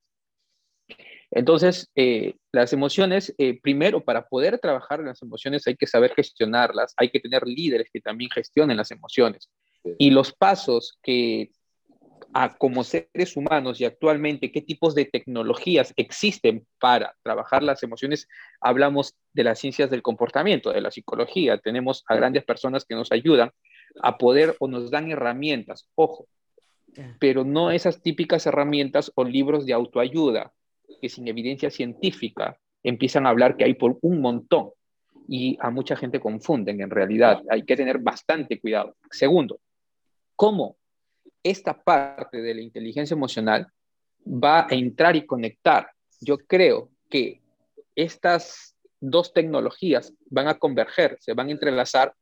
Entonces, 1.30 1.90
eh, 1.94 2.36
las 2.50 2.72
emociones, 2.72 3.34
eh, 3.38 3.60
primero, 3.60 4.02
para 4.02 4.26
poder 4.26 4.58
trabajar 4.58 5.00
las 5.00 5.22
emociones 5.22 5.66
hay 5.66 5.76
que 5.76 5.86
saber 5.86 6.12
gestionarlas, 6.14 6.94
hay 6.96 7.10
que 7.10 7.20
tener 7.20 7.46
líderes 7.46 7.88
que 7.92 8.00
también 8.00 8.30
gestionen 8.30 8.76
las 8.76 8.90
emociones. 8.90 9.48
Y 9.98 10.10
los 10.10 10.32
pasos 10.32 10.98
que 11.02 11.50
a 12.32 12.56
como 12.56 12.84
seres 12.84 13.36
humanos 13.36 13.80
y 13.80 13.84
actualmente 13.84 14.52
qué 14.52 14.60
tipos 14.62 14.94
de 14.94 15.04
tecnologías 15.04 15.92
existen 15.96 16.66
para 16.78 17.16
trabajar 17.22 17.62
las 17.62 17.82
emociones, 17.82 18.28
hablamos 18.60 19.16
de 19.32 19.44
las 19.44 19.58
ciencias 19.58 19.90
del 19.90 20.02
comportamiento, 20.02 20.70
de 20.70 20.80
la 20.80 20.90
psicología. 20.90 21.58
Tenemos 21.58 22.04
a 22.08 22.14
grandes 22.14 22.44
personas 22.44 22.84
que 22.84 22.94
nos 22.94 23.10
ayudan 23.10 23.50
a 24.02 24.16
poder 24.18 24.56
o 24.60 24.68
nos 24.68 24.90
dan 24.90 25.10
herramientas, 25.10 25.88
ojo, 25.96 26.28
pero 27.18 27.44
no 27.44 27.70
esas 27.70 28.02
típicas 28.02 28.46
herramientas 28.46 29.10
o 29.14 29.24
libros 29.24 29.66
de 29.66 29.72
autoayuda 29.72 30.52
que 31.00 31.08
sin 31.08 31.28
evidencia 31.28 31.70
científica 31.70 32.58
empiezan 32.82 33.26
a 33.26 33.30
hablar 33.30 33.56
que 33.56 33.64
hay 33.64 33.74
por 33.74 33.98
un 34.02 34.20
montón 34.20 34.70
y 35.28 35.56
a 35.60 35.70
mucha 35.70 35.96
gente 35.96 36.18
confunden 36.18 36.80
en 36.80 36.90
realidad. 36.90 37.42
Hay 37.48 37.64
que 37.64 37.76
tener 37.76 37.98
bastante 37.98 38.58
cuidado. 38.58 38.96
Segundo, 39.10 39.60
¿cómo 40.40 40.78
esta 41.42 41.82
parte 41.82 42.40
de 42.40 42.54
la 42.54 42.62
inteligencia 42.62 43.12
emocional 43.12 43.66
va 44.26 44.62
a 44.62 44.68
entrar 44.70 45.14
y 45.14 45.26
conectar. 45.26 45.90
Yo 46.18 46.38
creo 46.38 46.88
que 47.10 47.42
estas 47.94 48.74
dos 49.00 49.34
tecnologías 49.34 50.14
van 50.30 50.48
a 50.48 50.58
converger, 50.58 51.18
se 51.20 51.34
van 51.34 51.48
a 51.48 51.50
entrelazar 51.50 52.14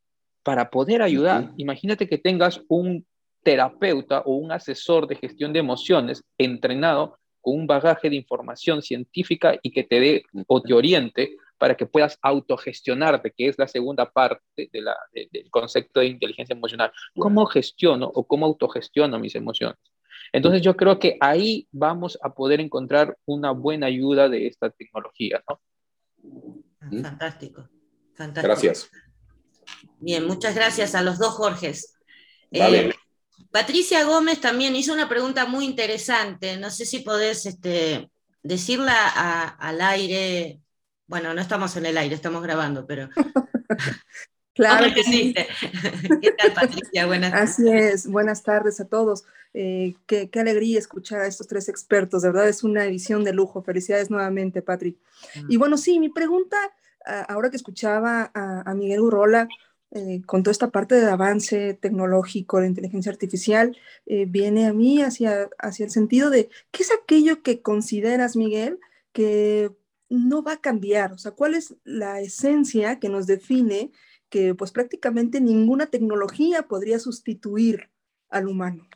para 0.42 0.68
poder 0.68 1.00
ayudar. 1.00 1.52
Imagínate 1.58 2.08
que 2.08 2.18
tengas 2.18 2.60
un 2.66 3.06
terapeuta 3.44 4.22
o 4.22 4.34
un 4.34 4.50
asesor 4.50 5.06
de 5.06 5.14
gestión 5.14 5.52
de 5.52 5.60
emociones 5.60 6.24
entrenado 6.38 7.20
con 7.40 7.54
un 7.54 7.68
bagaje 7.68 8.10
de 8.10 8.16
información 8.16 8.82
científica 8.82 9.56
y 9.62 9.70
que 9.70 9.84
te 9.84 10.00
dé 10.00 10.24
o 10.48 10.60
te 10.60 10.74
oriente 10.74 11.36
para 11.58 11.76
que 11.76 11.86
puedas 11.86 12.18
autogestionarte, 12.22 13.32
que 13.36 13.48
es 13.48 13.58
la 13.58 13.68
segunda 13.68 14.10
parte 14.10 14.70
del 14.72 15.50
concepto 15.50 16.00
de 16.00 16.06
inteligencia 16.06 16.54
emocional. 16.54 16.92
¿Cómo 17.16 17.46
gestiono 17.46 18.10
o 18.14 18.26
cómo 18.26 18.46
autogestiono 18.46 19.18
mis 19.18 19.34
emociones? 19.34 19.78
Entonces 20.32 20.62
yo 20.62 20.76
creo 20.76 20.98
que 20.98 21.16
ahí 21.20 21.66
vamos 21.72 22.18
a 22.22 22.34
poder 22.34 22.60
encontrar 22.60 23.16
una 23.24 23.50
buena 23.50 23.86
ayuda 23.86 24.28
de 24.28 24.46
esta 24.46 24.70
tecnología. 24.70 25.42
¿no? 25.48 25.60
¿Mm? 26.80 27.02
Fantástico, 27.02 27.68
fantástico. 28.14 28.46
Gracias. 28.46 28.90
Bien, 29.98 30.26
muchas 30.26 30.54
gracias 30.54 30.94
a 30.94 31.02
los 31.02 31.18
dos 31.18 31.34
Jorges. 31.34 31.94
Eh, 32.50 32.92
Patricia 33.50 34.04
Gómez 34.04 34.40
también 34.40 34.76
hizo 34.76 34.92
una 34.92 35.08
pregunta 35.08 35.46
muy 35.46 35.64
interesante. 35.64 36.56
No 36.56 36.70
sé 36.70 36.84
si 36.84 37.00
podés 37.00 37.46
este, 37.46 38.10
decirla 38.42 39.08
al 39.58 39.80
aire 39.80 40.60
bueno, 41.08 41.34
no 41.34 41.40
estamos 41.40 41.76
en 41.76 41.86
el 41.86 41.98
aire, 41.98 42.14
estamos 42.14 42.42
grabando, 42.42 42.86
pero 42.86 43.08
Claro 44.58 44.92
que 44.92 45.04
sí. 45.04 45.34
¿Qué 46.20 46.32
tal, 46.32 46.52
Patricia? 46.52 47.06
Buenas 47.06 47.30
tardes. 47.30 47.50
Así 47.50 47.68
es, 47.68 48.06
buenas 48.08 48.42
tardes 48.42 48.80
a 48.80 48.88
todos. 48.88 49.24
Eh, 49.54 49.94
qué, 50.06 50.28
alegría 50.34 50.80
escuchar 50.80 51.20
a 51.20 51.26
estos 51.28 51.46
tres 51.46 51.68
expertos, 51.68 52.22
de 52.22 52.28
verdad 52.30 52.48
es 52.48 52.64
una 52.64 52.84
edición 52.84 53.22
de 53.22 53.32
lujo. 53.32 53.62
Felicidades 53.62 54.10
nuevamente, 54.10 54.60
Patri. 54.60 54.98
Ah. 55.36 55.42
Y 55.48 55.58
bueno, 55.58 55.76
sí, 55.76 56.00
mi 56.00 56.08
pregunta, 56.08 56.56
ahora 57.28 57.50
que 57.50 57.56
escuchaba 57.56 58.32
a, 58.34 58.74
Miguel 58.74 59.00
Urrola, 59.00 59.48
eh, 59.92 60.22
con 60.26 60.42
toda 60.42 60.50
esta 60.50 60.70
parte 60.70 60.96
del 60.96 61.08
avance 61.08 61.74
tecnológico, 61.74 62.60
de 62.60 62.66
inteligencia 62.66 63.12
artificial, 63.12 63.76
eh, 64.06 64.26
viene 64.28 64.66
a 64.66 64.72
mí 64.72 65.02
hacia, 65.02 65.48
hacia 65.60 65.84
el 65.84 65.92
sentido 65.92 66.30
de, 66.30 66.50
¿qué 66.72 66.82
es 66.82 66.90
aquello 66.90 67.42
que 67.44 67.62
consideras, 67.62 68.34
Miguel, 68.34 68.80
que 69.12 69.70
no 70.08 70.42
va 70.42 70.54
a 70.54 70.60
cambiar? 70.60 71.12
O 71.12 71.18
sea, 71.18 71.32
¿cuál 71.32 71.54
es 71.54 71.76
la 71.84 72.20
esencia 72.20 72.98
que 72.98 73.08
nos 73.08 73.26
define 73.26 73.92
que 74.28 74.54
pues 74.54 74.72
prácticamente 74.72 75.40
ninguna 75.40 75.86
tecnología 75.86 76.62
podría 76.68 76.98
sustituir 76.98 77.90
al 78.28 78.48
humano. 78.48 78.86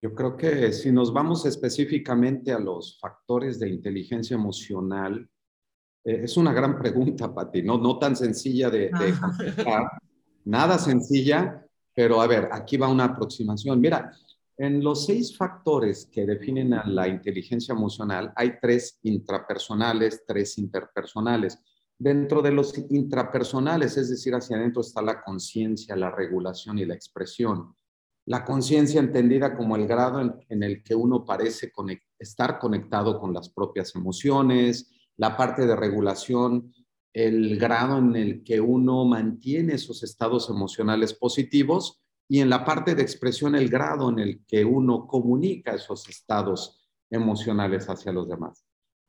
Yo 0.00 0.14
creo 0.14 0.36
que 0.36 0.72
si 0.72 0.92
nos 0.92 1.12
vamos 1.12 1.44
específicamente 1.44 2.52
a 2.52 2.58
los 2.58 2.98
factores 3.00 3.58
de 3.58 3.68
inteligencia 3.68 4.34
emocional, 4.36 5.28
eh, 6.04 6.20
es 6.22 6.36
una 6.36 6.52
gran 6.52 6.78
pregunta, 6.78 7.34
Pati, 7.34 7.62
¿no? 7.62 7.78
no 7.78 7.98
tan 7.98 8.14
sencilla 8.14 8.70
de, 8.70 8.90
de 8.90 9.14
contestar, 9.20 9.90
nada 10.44 10.78
sencilla, 10.78 11.64
pero 11.94 12.20
a 12.20 12.28
ver, 12.28 12.48
aquí 12.52 12.76
va 12.76 12.88
una 12.88 13.04
aproximación. 13.04 13.80
Mira, 13.80 14.12
en 14.58 14.82
los 14.82 15.06
seis 15.06 15.36
factores 15.36 16.08
que 16.12 16.26
definen 16.26 16.74
a 16.74 16.84
la 16.84 17.06
inteligencia 17.06 17.72
emocional, 17.72 18.32
hay 18.34 18.54
tres 18.60 18.98
intrapersonales, 19.04 20.24
tres 20.26 20.58
interpersonales. 20.58 21.58
Dentro 21.96 22.42
de 22.42 22.50
los 22.50 22.76
intrapersonales, 22.90 23.96
es 23.96 24.10
decir, 24.10 24.34
hacia 24.34 24.56
adentro 24.56 24.82
está 24.82 25.00
la 25.00 25.22
conciencia, 25.22 25.94
la 25.94 26.10
regulación 26.10 26.78
y 26.78 26.84
la 26.84 26.94
expresión. 26.94 27.72
La 28.26 28.44
conciencia 28.44 28.98
entendida 28.98 29.56
como 29.56 29.76
el 29.76 29.86
grado 29.86 30.20
en, 30.20 30.62
el 30.62 30.82
que 30.82 30.94
uno 30.94 31.24
parece 31.24 31.72
estar 32.18 32.58
conectado 32.58 33.20
con 33.20 33.32
las 33.32 33.48
propias 33.50 33.94
emociones, 33.94 34.90
la 35.16 35.36
parte 35.36 35.66
de 35.66 35.76
regulación, 35.76 36.74
el 37.12 37.58
grado 37.58 37.98
en 37.98 38.16
el 38.16 38.42
que 38.42 38.60
uno 38.60 39.04
mantiene 39.04 39.74
esos 39.74 40.02
estados 40.02 40.50
emocionales 40.50 41.14
positivos 41.14 42.02
y 42.28 42.40
en 42.40 42.50
la 42.50 42.64
parte 42.64 42.94
de 42.94 43.02
expresión 43.02 43.54
el 43.54 43.68
grado 43.68 44.10
en 44.10 44.18
el 44.18 44.44
que 44.46 44.64
uno 44.64 45.06
comunica 45.06 45.74
esos 45.74 46.08
estados 46.08 46.88
emocionales 47.10 47.88
hacia 47.88 48.12
los 48.12 48.28
demás. 48.28 48.64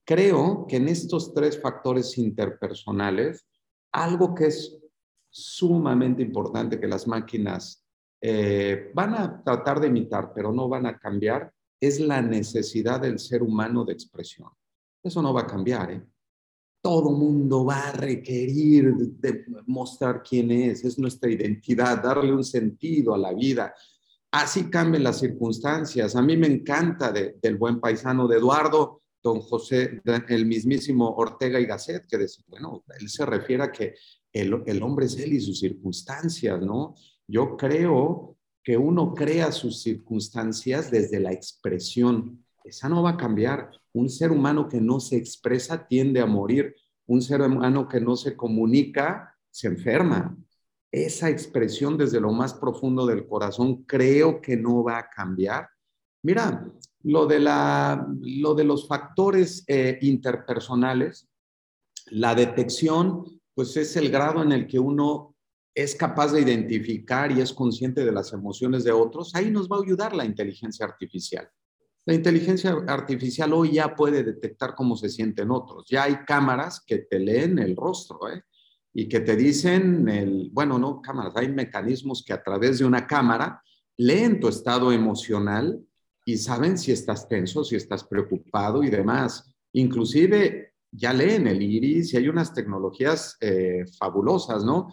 Creo 0.05 0.65
que 0.67 0.77
en 0.77 0.87
estos 0.87 1.33
tres 1.33 1.61
factores 1.61 2.17
interpersonales, 2.17 3.45
algo 3.91 4.33
que 4.33 4.47
es 4.47 4.79
sumamente 5.29 6.23
importante 6.23 6.79
que 6.79 6.87
las 6.87 7.07
máquinas 7.07 7.85
eh, 8.21 8.91
van 8.95 9.13
a 9.13 9.43
tratar 9.43 9.79
de 9.79 9.87
imitar, 9.87 10.31
pero 10.33 10.51
no 10.51 10.67
van 10.67 10.85
a 10.85 10.97
cambiar, 10.97 11.53
es 11.79 11.99
la 11.99 12.21
necesidad 12.21 13.01
del 13.01 13.19
ser 13.19 13.43
humano 13.43 13.85
de 13.85 13.93
expresión. 13.93 14.49
Eso 15.03 15.21
no 15.21 15.33
va 15.33 15.41
a 15.41 15.47
cambiar. 15.47 15.91
¿eh? 15.91 16.03
Todo 16.81 17.11
mundo 17.11 17.65
va 17.65 17.89
a 17.89 17.91
requerir 17.91 18.95
de 18.95 19.45
mostrar 19.67 20.23
quién 20.23 20.51
es, 20.51 20.85
es 20.85 20.97
nuestra 20.97 21.29
identidad, 21.29 22.01
darle 22.01 22.33
un 22.33 22.43
sentido 22.43 23.13
a 23.13 23.17
la 23.17 23.33
vida. 23.33 23.73
Así 24.31 24.69
cambian 24.69 25.03
las 25.03 25.19
circunstancias. 25.19 26.15
A 26.15 26.21
mí 26.21 26.37
me 26.37 26.47
encanta 26.47 27.11
del 27.11 27.57
buen 27.57 27.79
paisano 27.79 28.27
de 28.27 28.37
Eduardo 28.37 28.99
don 29.21 29.41
José, 29.41 30.01
el 30.29 30.45
mismísimo 30.45 31.15
Ortega 31.15 31.59
y 31.59 31.65
Gasset, 31.65 32.05
que 32.07 32.17
decía, 32.17 32.43
bueno, 32.47 32.83
él 32.99 33.09
se 33.09 33.25
refiere 33.25 33.63
a 33.63 33.71
que 33.71 33.95
el, 34.31 34.83
hombre 34.83 35.07
es 35.07 35.17
él 35.17 35.33
y 35.33 35.41
sus 35.41 35.59
circunstancias, 35.59 36.61
¿no? 36.61 36.95
Yo 37.27 37.57
creo 37.57 38.37
que 38.63 38.77
uno 38.77 39.13
crea 39.13 39.51
sus 39.51 39.81
circunstancias 39.81 40.91
desde 40.91 41.19
la 41.19 41.31
expresión. 41.31 42.45
Esa 42.63 42.87
no 42.89 43.03
va 43.03 43.11
a 43.11 43.17
cambiar. 43.17 43.71
Un 43.93 44.09
ser 44.09 44.31
humano 44.31 44.67
que 44.67 44.81
no 44.81 44.99
se 44.99 45.17
expresa 45.17 45.87
tiende 45.87 46.19
a 46.19 46.25
morir. 46.25 46.75
Un 47.07 47.21
ser 47.21 47.41
humano 47.41 47.87
que 47.87 47.99
no 47.99 48.15
se 48.15 48.35
comunica 48.35 49.35
se 49.49 49.67
enferma. 49.67 50.37
Esa 50.91 51.29
expresión 51.29 51.97
desde 51.97 52.19
lo 52.19 52.31
más 52.31 52.53
profundo 52.53 53.05
del 53.05 53.27
corazón 53.27 53.83
creo 53.83 54.41
que 54.41 54.57
no 54.57 54.83
va 54.83 54.99
a 54.99 55.09
cambiar. 55.09 55.67
Mira, 56.23 56.69
lo 57.03 57.25
de, 57.25 57.39
la, 57.39 58.07
lo 58.21 58.53
de 58.53 58.63
los 58.63 58.87
factores 58.87 59.63
eh, 59.67 59.97
interpersonales, 60.01 61.29
la 62.07 62.35
detección, 62.35 63.23
pues 63.53 63.77
es 63.77 63.95
el 63.95 64.09
grado 64.09 64.41
en 64.43 64.51
el 64.51 64.67
que 64.67 64.79
uno 64.79 65.35
es 65.73 65.95
capaz 65.95 66.33
de 66.33 66.41
identificar 66.41 67.31
y 67.31 67.41
es 67.41 67.53
consciente 67.53 68.03
de 68.03 68.11
las 68.11 68.33
emociones 68.33 68.83
de 68.83 68.91
otros, 68.91 69.33
ahí 69.35 69.49
nos 69.49 69.69
va 69.69 69.77
a 69.77 69.81
ayudar 69.81 70.15
la 70.15 70.25
inteligencia 70.25 70.85
artificial. 70.85 71.49
La 72.05 72.13
inteligencia 72.13 72.75
artificial 72.87 73.53
hoy 73.53 73.73
ya 73.73 73.95
puede 73.95 74.23
detectar 74.23 74.73
cómo 74.75 74.95
se 74.95 75.09
sienten 75.09 75.51
otros. 75.51 75.85
Ya 75.89 76.03
hay 76.03 76.15
cámaras 76.25 76.83
que 76.85 76.99
te 76.99 77.19
leen 77.19 77.59
el 77.59 77.75
rostro, 77.75 78.29
¿eh? 78.29 78.43
Y 78.93 79.07
que 79.07 79.19
te 79.19 79.35
dicen, 79.35 80.09
el, 80.09 80.49
bueno, 80.51 80.79
no 80.79 81.01
cámaras, 81.01 81.35
hay 81.35 81.49
mecanismos 81.49 82.23
que 82.25 82.33
a 82.33 82.41
través 82.41 82.79
de 82.79 82.85
una 82.85 83.05
cámara 83.05 83.61
leen 83.97 84.39
tu 84.39 84.47
estado 84.47 84.91
emocional 84.91 85.79
y 86.25 86.37
saben 86.37 86.77
si 86.77 86.91
estás 86.91 87.27
tenso, 87.27 87.63
si 87.63 87.75
estás 87.75 88.03
preocupado 88.03 88.83
y 88.83 88.89
demás. 88.89 89.53
Inclusive 89.73 90.73
ya 90.91 91.13
leen 91.13 91.47
el 91.47 91.61
iris 91.61 92.13
y 92.13 92.17
hay 92.17 92.27
unas 92.27 92.53
tecnologías 92.53 93.37
eh, 93.41 93.85
fabulosas, 93.97 94.63
¿no? 94.63 94.89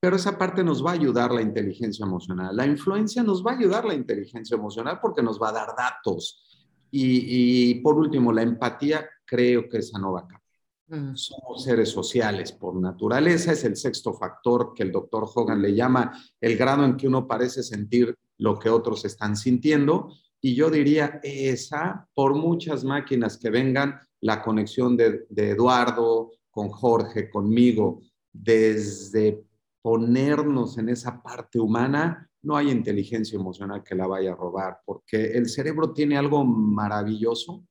Pero 0.00 0.16
esa 0.16 0.38
parte 0.38 0.62
nos 0.62 0.84
va 0.84 0.90
a 0.90 0.94
ayudar 0.94 1.32
la 1.32 1.42
inteligencia 1.42 2.04
emocional. 2.04 2.56
La 2.56 2.66
influencia 2.66 3.22
nos 3.22 3.44
va 3.44 3.52
a 3.52 3.58
ayudar 3.58 3.84
la 3.84 3.94
inteligencia 3.94 4.56
emocional 4.56 4.98
porque 5.00 5.22
nos 5.22 5.40
va 5.40 5.48
a 5.48 5.52
dar 5.52 5.68
datos. 5.76 6.44
Y, 6.90 7.74
por 7.82 7.96
último, 7.96 8.32
la 8.32 8.42
empatía, 8.42 9.06
creo 9.24 9.68
que 9.68 9.78
esa 9.78 9.98
no 9.98 10.12
va 10.12 10.20
a 10.20 10.26
cambiar. 10.26 10.42
Mm. 10.86 11.16
Somos 11.16 11.64
seres 11.64 11.90
sociales 11.90 12.52
por 12.52 12.80
naturaleza, 12.80 13.52
es 13.52 13.64
el 13.64 13.76
sexto 13.76 14.14
factor 14.14 14.72
que 14.74 14.84
el 14.84 14.92
doctor 14.92 15.28
Hogan 15.34 15.60
le 15.60 15.74
llama 15.74 16.18
el 16.40 16.56
grado 16.56 16.84
en 16.84 16.96
que 16.96 17.06
uno 17.06 17.26
parece 17.26 17.62
sentir 17.62 18.14
lo 18.38 18.58
que 18.58 18.70
otros 18.70 19.04
están 19.04 19.36
sintiendo 19.36 20.08
y 20.40 20.54
yo 20.54 20.70
diría 20.70 21.20
esa, 21.22 22.08
por 22.14 22.34
muchas 22.34 22.84
máquinas 22.84 23.36
que 23.38 23.50
vengan, 23.50 23.98
la 24.20 24.42
conexión 24.42 24.96
de, 24.96 25.26
Eduardo 25.36 26.32
con 26.50 26.68
Jorge, 26.68 27.28
conmigo, 27.28 28.00
desde 28.32 29.44
ponernos 29.88 30.76
en 30.76 30.90
esa 30.90 31.22
parte 31.22 31.58
humana, 31.58 32.30
no 32.42 32.58
hay 32.58 32.70
inteligencia 32.70 33.36
emocional 33.38 33.82
que 33.82 33.94
la 33.94 34.06
vaya 34.06 34.32
a 34.32 34.36
robar, 34.36 34.80
porque 34.84 35.32
el 35.32 35.48
cerebro 35.48 35.94
tiene 35.94 36.18
algo 36.18 36.44
maravilloso 36.44 37.64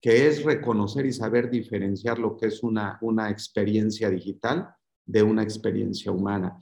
que 0.00 0.28
es 0.28 0.44
reconocer 0.44 1.06
y 1.06 1.12
saber 1.12 1.50
diferenciar 1.50 2.20
lo 2.20 2.36
que 2.36 2.46
es 2.46 2.62
una, 2.62 2.98
una 3.00 3.30
experiencia 3.30 4.08
digital 4.08 4.76
de 5.04 5.24
una 5.24 5.42
experiencia 5.42 6.12
humana. 6.12 6.56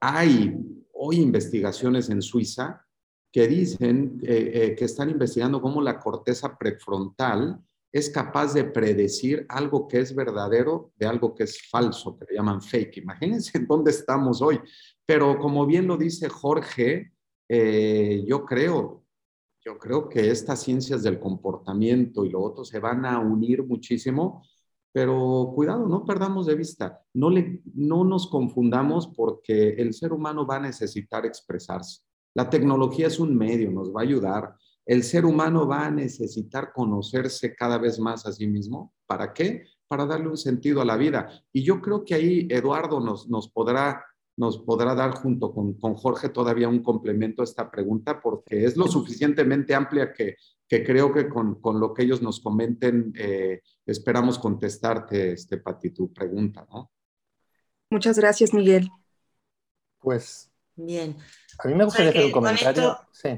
Hay 0.00 0.56
hoy 0.94 1.16
investigaciones 1.16 2.08
en 2.08 2.22
Suiza 2.22 2.86
que 3.30 3.46
dicen 3.46 4.20
eh, 4.22 4.52
eh, 4.54 4.74
que 4.74 4.86
están 4.86 5.10
investigando 5.10 5.60
cómo 5.60 5.82
la 5.82 5.98
corteza 5.98 6.56
prefrontal 6.56 7.60
es 7.92 8.10
capaz 8.10 8.54
de 8.54 8.64
predecir 8.64 9.46
algo 9.48 9.88
que 9.88 9.98
es 9.98 10.14
verdadero 10.14 10.92
de 10.96 11.06
algo 11.06 11.34
que 11.34 11.44
es 11.44 11.68
falso, 11.68 12.16
que 12.16 12.26
le 12.28 12.36
llaman 12.36 12.62
fake. 12.62 12.98
Imagínense 12.98 13.58
en 13.58 13.66
dónde 13.66 13.90
estamos 13.90 14.40
hoy. 14.42 14.60
Pero 15.04 15.38
como 15.38 15.66
bien 15.66 15.86
lo 15.86 15.96
dice 15.96 16.28
Jorge, 16.28 17.12
eh, 17.48 18.24
yo 18.26 18.44
creo, 18.44 19.04
yo 19.64 19.76
creo 19.76 20.08
que 20.08 20.30
estas 20.30 20.62
ciencias 20.62 21.02
del 21.02 21.18
comportamiento 21.18 22.24
y 22.24 22.30
lo 22.30 22.40
otro 22.42 22.64
se 22.64 22.78
van 22.78 23.04
a 23.04 23.18
unir 23.18 23.64
muchísimo, 23.64 24.44
pero 24.92 25.52
cuidado, 25.54 25.86
no 25.86 26.04
perdamos 26.04 26.46
de 26.46 26.54
vista, 26.54 27.02
no, 27.14 27.30
le, 27.30 27.60
no 27.74 28.04
nos 28.04 28.28
confundamos 28.28 29.08
porque 29.08 29.70
el 29.70 29.94
ser 29.94 30.12
humano 30.12 30.46
va 30.46 30.56
a 30.56 30.60
necesitar 30.60 31.26
expresarse. 31.26 32.02
La 32.34 32.48
tecnología 32.48 33.08
es 33.08 33.18
un 33.18 33.36
medio, 33.36 33.70
nos 33.72 33.94
va 33.94 34.00
a 34.00 34.04
ayudar. 34.04 34.56
El 34.90 35.04
ser 35.04 35.24
humano 35.24 35.68
va 35.68 35.86
a 35.86 35.90
necesitar 35.92 36.72
conocerse 36.72 37.54
cada 37.54 37.78
vez 37.78 38.00
más 38.00 38.26
a 38.26 38.32
sí 38.32 38.48
mismo. 38.48 38.92
¿Para 39.06 39.32
qué? 39.32 39.62
Para 39.86 40.04
darle 40.04 40.26
un 40.26 40.36
sentido 40.36 40.80
a 40.80 40.84
la 40.84 40.96
vida. 40.96 41.44
Y 41.52 41.62
yo 41.62 41.80
creo 41.80 42.04
que 42.04 42.16
ahí 42.16 42.48
Eduardo 42.50 42.98
nos, 42.98 43.28
nos, 43.28 43.48
podrá, 43.52 44.04
nos 44.36 44.58
podrá 44.58 44.96
dar 44.96 45.12
junto 45.12 45.54
con, 45.54 45.74
con, 45.74 45.94
Jorge 45.94 46.30
todavía 46.30 46.68
un 46.68 46.82
complemento 46.82 47.42
a 47.42 47.44
esta 47.44 47.70
pregunta 47.70 48.20
porque 48.20 48.64
es 48.64 48.76
lo 48.76 48.88
suficientemente 48.88 49.76
amplia 49.76 50.12
que, 50.12 50.34
que 50.66 50.82
creo 50.82 51.14
que 51.14 51.28
con, 51.28 51.60
con, 51.60 51.78
lo 51.78 51.94
que 51.94 52.02
ellos 52.02 52.20
nos 52.20 52.40
comenten 52.40 53.12
eh, 53.16 53.60
esperamos 53.86 54.40
contestarte, 54.40 55.34
este, 55.34 55.58
Pati, 55.58 55.90
tu 55.90 56.12
pregunta, 56.12 56.66
¿no? 56.68 56.90
Muchas 57.90 58.18
gracias, 58.18 58.52
Miguel. 58.52 58.88
Pues 60.00 60.50
Bien. 60.74 61.16
A 61.62 61.68
mí 61.68 61.74
me 61.74 61.84
gustaría 61.84 62.10
hacer 62.10 62.24
un 62.24 62.32
comentario. 62.32 62.98
sí. 63.12 63.36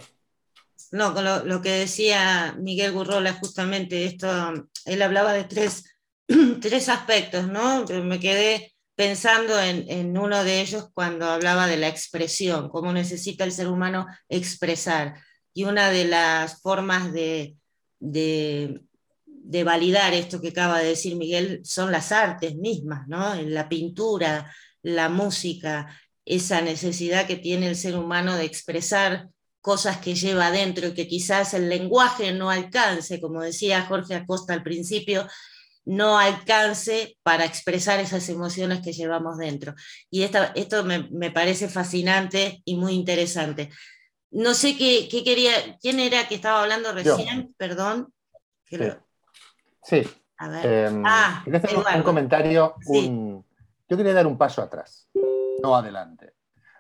No, 0.93 1.15
con 1.15 1.25
lo, 1.25 1.63
que 1.63 1.71
decía 1.71 2.55
Miguel 2.61 2.93
Gurrola, 2.93 3.33
justamente 3.33 4.05
esto, 4.05 4.29
él 4.85 5.01
hablaba 5.01 5.33
de 5.33 5.45
tres, 5.45 5.85
tres 6.61 6.91
aspectos, 6.91 7.49
¿no? 7.49 7.87
me 7.87 8.21
quedé 8.21 8.75
pensando 8.95 9.59
en, 9.59 10.19
uno 10.19 10.45
de 10.45 10.61
ellos 10.61 10.91
cuando 10.93 11.27
hablaba 11.27 11.67
de 11.67 11.79
la 11.79 11.89
expresión, 11.89 12.69
cómo 12.69 12.93
necesita 12.93 13.45
el 13.45 13.53
ser 13.53 13.69
humano 13.69 14.07
expresar. 14.29 15.15
Y 15.55 15.65
una 15.65 15.91
de 15.91 16.05
las 16.05 16.61
formas 16.61 17.11
de, 17.11 17.57
de, 17.99 18.85
validar 19.65 20.13
esto 20.13 20.43
que 20.43 20.49
acaba 20.49 20.79
de 20.79 20.89
decir 20.89 21.17
Miguel 21.17 21.63
son 21.65 21.91
las 21.91 22.13
artes 22.13 22.55
mismas, 22.57 23.09
¿no? 23.09 23.35
La 23.43 23.69
pintura, 23.69 24.55
la 24.83 25.09
música, 25.09 25.99
esa 26.27 26.61
necesidad 26.61 27.27
que 27.27 27.37
tiene 27.37 27.69
el 27.69 27.77
ser 27.77 27.97
humano 27.97 28.37
de 28.37 28.45
expresar 28.45 29.29
cosas 29.63 29.99
que 29.99 30.15
lleva 30.15 30.49
adentro 30.49 30.89
y 30.89 30.95
que 30.95 31.09
quizás 31.09 31.55
el 31.55 31.69
lenguaje 31.69 32.33
no 32.33 32.51
alcance, 32.51 33.21
como 33.21 33.41
decía 33.41 33.87
Jorge 33.87 34.17
Acosta 34.17 34.53
al 34.53 34.63
principio, 34.63 35.27
no 35.85 36.19
alcance 36.19 37.17
para 37.23 37.45
expresar 37.45 38.01
esas 38.01 38.29
emociones 38.29 38.81
que 38.83 38.93
llevamos 38.93 39.39
dentro. 39.39 39.75
Y 40.11 40.23
esto 40.23 40.85
me, 40.85 41.31
parece 41.31 41.69
fascinante 41.69 42.61
y 42.65 42.77
muy 42.77 42.93
interesante. 42.93 43.71
No 44.31 44.55
sé 44.55 44.77
qué, 44.77 45.09
quería, 45.25 45.53
quién 45.81 46.01
era 46.01 46.27
que 46.29 46.35
estaba 46.35 46.63
hablando 46.63 46.93
recién, 46.93 47.55
perdón. 47.57 48.13
Sí. 49.83 50.03
A 50.39 50.49
ver. 50.49 50.67
Em, 50.67 51.03
ah, 51.07 51.45
un, 51.97 52.03
comentario, 52.03 52.75
yo 52.89 53.97
quería 53.97 54.15
dar 54.15 54.27
un 54.27 54.39
paso 54.39 54.63
atrás, 54.63 55.09
no 55.63 55.77
adelante, 55.77 56.33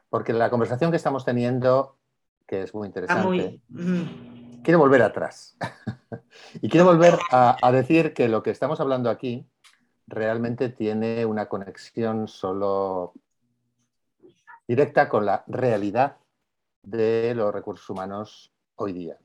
porque 0.08 0.32
la 0.32 0.50
conversación 0.50 0.90
que 0.90 0.96
estamos 0.96 1.24
teniendo, 1.24 1.98
que 2.52 2.64
es 2.64 2.74
muy 2.74 2.86
interesante, 2.86 3.62
quiero 4.62 4.78
volver 4.78 5.00
atrás. 5.00 5.56
y 6.60 6.68
quiero 6.68 6.84
volver 6.84 7.18
a, 7.30 7.72
decir 7.72 8.12
que 8.12 8.28
lo 8.28 8.42
que 8.42 8.50
estamos 8.50 8.78
hablando 8.78 9.08
aquí 9.08 9.48
realmente 10.06 10.68
tiene 10.68 11.24
una 11.24 11.48
conexión 11.48 12.28
solo 12.28 13.14
directa 14.68 15.08
con 15.08 15.24
la 15.24 15.44
realidad 15.46 16.18
de 16.82 17.32
los 17.34 17.54
recursos 17.54 17.88
humanos 17.88 18.52
hoy 18.74 18.92
día. 18.92 19.18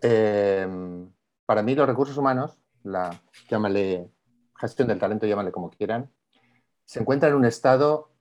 Em, 0.00 1.12
para 1.44 1.64
mí 1.64 1.74
los 1.74 1.88
recursos 1.88 2.16
humanos, 2.16 2.56
la 2.84 3.20
llámale 3.50 4.12
gestión 4.60 4.86
del 4.86 5.00
talento, 5.00 5.26
llámale 5.26 5.50
como 5.50 5.70
quieran, 5.70 6.08
se 6.84 7.00
encuentra 7.00 7.30
en 7.30 7.34
un 7.34 7.46
estado, 7.46 8.12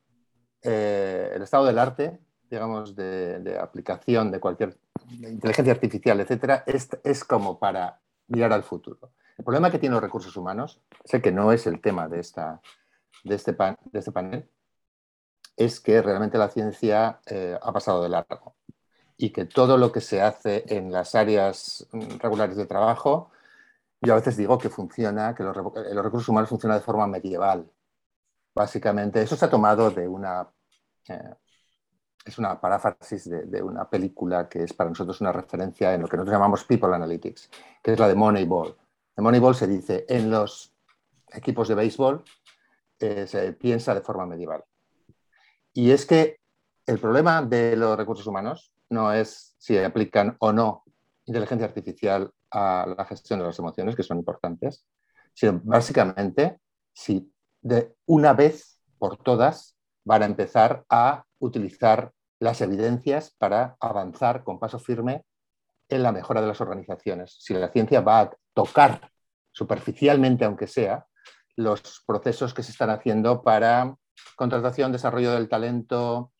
eh, 0.63 1.33
el 1.35 1.43
estado 1.43 1.65
del 1.67 1.77
arte, 1.77 2.19
digamos, 2.51 2.95
de, 2.95 3.57
aplicación 3.59 4.29
de 4.29 4.41
cualquier 4.41 4.77
inteligencia 5.09 5.73
artificial, 5.73 6.19
etcétera, 6.19 6.65
es, 6.67 7.23
como 7.23 7.57
para 7.57 8.01
mirar 8.27 8.51
al 8.51 8.63
futuro. 8.63 9.13
El 9.37 9.45
problema 9.45 9.71
que 9.71 9.79
tienen 9.79 9.93
los 9.93 10.03
recursos 10.03 10.35
humanos, 10.35 10.81
sé 11.05 11.21
que 11.21 11.31
no 11.31 11.53
es 11.53 11.65
el 11.65 11.79
tema 11.79 12.09
de, 12.09 12.19
esta, 12.19 12.61
de, 13.23 13.35
este, 13.35 13.53
de 13.53 13.99
este 13.99 14.11
panel, 14.11 14.49
es 15.55 15.79
que 15.79 16.01
realmente 16.01 16.37
la 16.37 16.49
ciencia 16.49 17.21
eh, 17.25 17.57
ha 17.61 17.71
pasado 17.71 18.03
de 18.03 18.09
largo 18.09 18.55
y 19.17 19.31
que 19.31 19.45
todo 19.45 19.77
lo 19.77 19.91
que 19.91 20.01
se 20.01 20.21
hace 20.21 20.65
en 20.67 20.91
las 20.91 21.15
áreas 21.15 21.87
regulares 22.19 22.57
de 22.57 22.65
trabajo, 22.65 23.31
yo 24.01 24.13
a 24.13 24.17
veces 24.17 24.35
digo 24.35 24.57
que 24.57 24.69
funciona, 24.69 25.35
que 25.35 25.43
los, 25.43 25.55
los 25.55 26.03
recursos 26.03 26.27
humanos 26.27 26.49
funcionan 26.49 26.79
de 26.79 26.83
forma 26.83 27.07
medieval. 27.07 27.71
Básicamente, 28.53 29.21
eso 29.21 29.35
se 29.35 29.45
ha 29.45 29.49
tomado 29.49 29.91
de 29.91 30.07
una 30.07 30.49
eh, 31.07 31.35
es 32.25 32.37
una 32.37 32.59
paráfrasis 32.59 33.29
de, 33.29 33.63
una 33.63 33.89
película 33.89 34.47
que 34.47 34.63
es 34.63 34.73
para 34.73 34.89
nosotros 34.89 35.21
una 35.21 35.31
referencia 35.31 35.93
en 35.93 36.01
lo 36.01 36.07
que 36.07 36.17
nosotros 36.17 36.33
llamamos 36.33 36.63
People 36.65 36.93
Analytics, 36.93 37.49
que 37.81 37.93
es 37.93 37.99
la 37.99 38.07
de 38.07 38.15
Moneyball. 38.15 38.75
En 39.17 39.23
Moneyball 39.23 39.55
se 39.55 39.67
dice, 39.67 40.05
en 40.07 40.29
los 40.29 40.73
equipos 41.31 41.67
de 41.67 41.75
béisbol 41.75 42.23
eh, 42.99 43.25
se 43.27 43.53
piensa 43.53 43.95
de 43.95 44.01
forma 44.01 44.25
medieval. 44.25 44.63
Y 45.73 45.91
es 45.91 46.05
que 46.05 46.39
el 46.85 46.99
problema 46.99 47.41
de 47.41 47.75
los 47.75 47.97
recursos 47.97 48.27
humanos 48.27 48.73
no 48.89 49.11
es 49.13 49.55
si 49.57 49.77
aplican 49.77 50.35
o 50.39 50.51
no 50.51 50.83
inteligencia 51.25 51.67
artificial 51.67 52.31
a 52.51 52.93
la 52.97 53.05
gestión 53.05 53.39
de 53.39 53.45
las 53.45 53.57
emociones, 53.57 53.95
que 53.95 54.03
son 54.03 54.17
importantes, 54.17 54.85
sino 55.33 55.61
básicamente 55.63 56.59
si 56.93 57.31
de 57.61 57.95
una 58.05 58.33
vez 58.33 58.79
por 58.99 59.17
todas 59.17 59.77
van 60.03 60.23
a 60.23 60.25
empezar 60.25 60.83
a 60.89 61.23
utilizar 61.41 62.11
las 62.39 62.61
evidencias 62.61 63.35
para 63.37 63.75
avanzar 63.79 64.43
con 64.43 64.59
paso 64.59 64.79
firme 64.79 65.23
en 65.89 66.03
la 66.03 66.11
mejora 66.11 66.41
de 66.41 66.47
las 66.47 66.61
organizaciones. 66.61 67.35
Si 67.39 67.53
la 67.53 67.71
ciencia 67.71 68.01
va 68.01 68.21
a 68.21 68.31
tocar 68.53 69.11
superficialmente, 69.51 70.45
aunque 70.45 70.67
sea, 70.67 71.05
los 71.57 72.03
procesos 72.07 72.53
que 72.53 72.63
se 72.63 72.71
están 72.71 72.89
haciendo 72.89 73.41
para 73.41 73.93
contratación, 74.35 74.91
desarrollo 74.91 75.33
del 75.33 75.49
talento, 75.49 76.31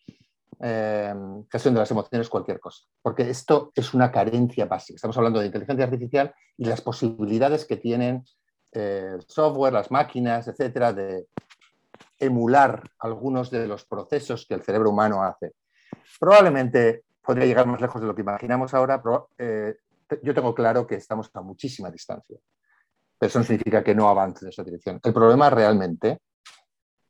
eh, 0.62 1.14
gestión 1.52 1.74
de 1.74 1.80
las 1.82 1.92
emociones, 1.92 2.30
cualquier 2.30 2.60
cosa. 2.60 2.86
Porque 3.02 3.30
esto 3.30 3.72
es 3.76 3.94
una 3.94 4.12
carencia 4.12 4.66
básica. 4.66 4.96
Estamos 4.96 5.18
hablando 5.18 5.40
de 5.40 5.48
inteligencia 5.48 5.86
artificial 5.86 6.34
y 6.58 6.66
las 6.66 6.82
posibilidades 6.82 7.66
que 7.66 7.78
tienen 7.78 8.24
eh, 8.72 9.12
el 9.16 9.26
software, 9.28 9.74
las 9.74 9.92
máquinas, 9.92 10.48
etcétera, 10.48 10.94
de 10.94 11.28
emular 12.22 12.90
algunos 13.00 13.50
de 13.50 13.68
los 13.68 13.86
procesos 13.86 14.46
que 14.48 14.54
el 14.54 14.62
cerebro 14.62 14.92
humano 14.92 15.24
hace. 15.24 15.54
Probablemente 16.20 17.04
podría 17.22 17.46
llegar 17.46 17.66
más 17.66 17.82
lejos 17.82 18.00
de 18.00 18.08
lo 18.08 18.16
que 18.16 18.22
imaginamos 18.22 18.74
ahora, 18.74 19.02
pero 19.02 19.30
eh, 19.38 19.76
yo 20.22 20.34
tengo 20.34 20.54
claro 20.54 20.86
que 20.86 20.96
estamos 20.96 21.30
a 21.34 21.42
muchísima 21.42 21.90
distancia. 21.90 22.38
Pero 23.18 23.28
eso 23.28 23.40
no 23.40 23.46
significa 23.46 23.84
que 23.84 23.96
no 23.96 24.08
avance 24.08 24.46
en 24.46 24.50
esa 24.50 24.64
dirección. 24.64 25.00
El 25.04 25.14
problema 25.14 25.50
realmente 25.50 26.22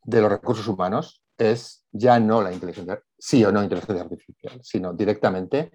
de 0.04 0.22
los 0.22 0.32
recursos 0.32 0.68
humanos 0.68 1.24
es 1.38 1.86
ya 1.92 2.20
no 2.20 2.42
la 2.42 2.54
inteligencia, 2.54 3.02
sí 3.18 3.44
o 3.44 3.52
no 3.52 3.64
inteligencia 3.64 4.04
artificial, 4.04 4.60
sino 4.64 4.94
directamente 4.94 5.72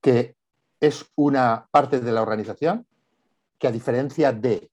que 0.00 0.36
es 0.80 1.04
una 1.16 1.68
parte 1.70 2.00
de 2.00 2.12
la 2.12 2.22
organización 2.22 2.86
que 3.58 3.66
a 3.66 3.72
diferencia 3.72 4.32
de 4.32 4.70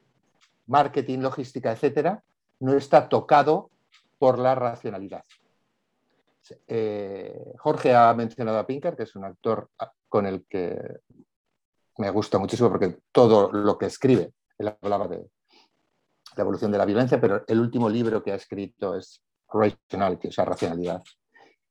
marketing, 0.68 1.20
logística, 1.20 1.72
etcétera, 1.72 2.24
no 2.60 2.74
está 2.74 3.10
tocado 3.10 3.72
por 4.18 4.40
la 4.40 4.56
racionalidad. 4.56 5.24
Eh, 6.68 7.54
Jorge 7.58 7.96
ha 7.96 8.14
mencionado 8.14 8.60
a 8.60 8.68
Pinker, 8.68 8.96
que 8.96 9.04
es 9.04 9.16
un 9.16 9.26
actor 9.26 9.70
con 10.08 10.26
el 10.26 10.46
que 10.48 10.78
me 11.98 12.10
gusta 12.12 12.38
muchísimo 12.38 12.70
porque 12.70 12.98
todo 13.12 13.52
lo 13.52 13.78
que 13.78 13.88
escribe, 13.88 14.34
él 14.58 14.76
hablaba 14.82 15.08
de 15.08 15.30
la 16.36 16.42
evolución 16.42 16.72
de 16.72 16.78
la 16.78 16.86
violencia, 16.86 17.20
pero 17.20 17.44
el 17.48 17.60
último 17.60 17.90
libro 17.90 18.22
que 18.22 18.32
ha 18.32 18.36
escrito 18.36 18.96
es 18.96 19.24
Rationality, 19.52 20.28
o 20.28 20.32
sea, 20.32 20.46
racionalidad. 20.46 21.02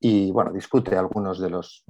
Y 0.00 0.30
bueno, 0.30 0.52
discute 0.52 0.96
algunos 0.96 1.38
de 1.38 1.50
los 1.50 1.84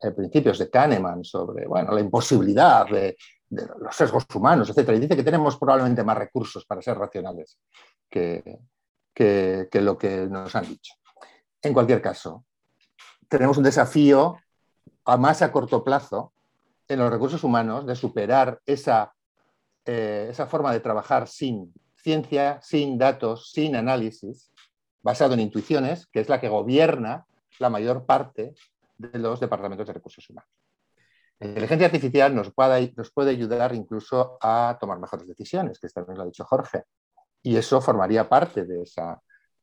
eh, 0.00 0.10
principios 0.10 0.58
de 0.58 0.70
Kahneman 0.70 1.24
sobre 1.24 1.66
bueno, 1.66 1.92
la 1.92 2.00
imposibilidad 2.00 2.86
de, 2.86 3.16
los 3.48 3.94
sesgos 3.94 4.26
humanos, 4.34 4.68
etc. 4.70 4.90
Y 4.90 5.00
dice 5.00 5.16
que 5.16 5.22
tenemos 5.22 5.56
probablemente 5.56 6.02
más 6.02 6.18
recursos 6.18 6.64
para 6.66 6.82
ser 6.82 6.98
racionales 6.98 7.58
que, 8.10 8.58
que, 9.14 9.68
lo 9.74 9.96
que 9.96 10.26
nos 10.26 10.54
han 10.56 10.66
dicho. 10.66 10.94
En 11.62 11.72
cualquier 11.72 12.02
caso, 12.02 12.44
tenemos 13.28 13.56
un 13.56 13.64
desafío 13.64 14.36
a 15.04 15.16
más 15.16 15.42
a 15.42 15.52
corto 15.52 15.84
plazo 15.84 16.32
en 16.88 16.98
los 16.98 17.10
recursos 17.10 17.44
humanos 17.44 17.86
de 17.86 17.96
superar 17.96 18.60
esa, 18.66 19.14
eh, 19.86 20.28
esa 20.30 20.46
forma 20.46 20.72
de 20.72 20.80
trabajar 20.80 21.28
sin 21.28 21.72
ciencia, 21.96 22.60
sin 22.60 22.98
datos, 22.98 23.50
sin 23.50 23.76
análisis, 23.76 24.50
basado 25.02 25.34
en 25.34 25.40
intuiciones, 25.40 26.06
que 26.06 26.20
es 26.20 26.28
la 26.28 26.40
que 26.40 26.48
gobierna 26.48 27.24
la 27.58 27.70
mayor 27.70 28.04
parte 28.04 28.54
de 28.98 29.18
los 29.18 29.40
departamentos 29.40 29.86
de 29.86 29.92
recursos 29.92 30.28
humanos. 30.28 30.50
La 31.38 31.48
inteligencia 31.48 31.86
artificial 31.86 32.34
nos 32.34 32.52
puede, 32.52 32.92
nos 32.96 33.10
puede 33.10 33.30
ayudar 33.30 33.74
incluso 33.74 34.38
a 34.40 34.76
tomar 34.80 34.98
mejores 34.98 35.26
decisiones, 35.26 35.78
que 35.78 35.88
también 35.88 36.16
lo 36.16 36.22
ha 36.24 36.26
dicho 36.26 36.44
Jorge 36.44 36.84
y 37.44 37.56
eso 37.56 37.80
formaría 37.80 38.26
parte 38.28 38.64
de, 38.64 38.82
esa, 38.82 39.20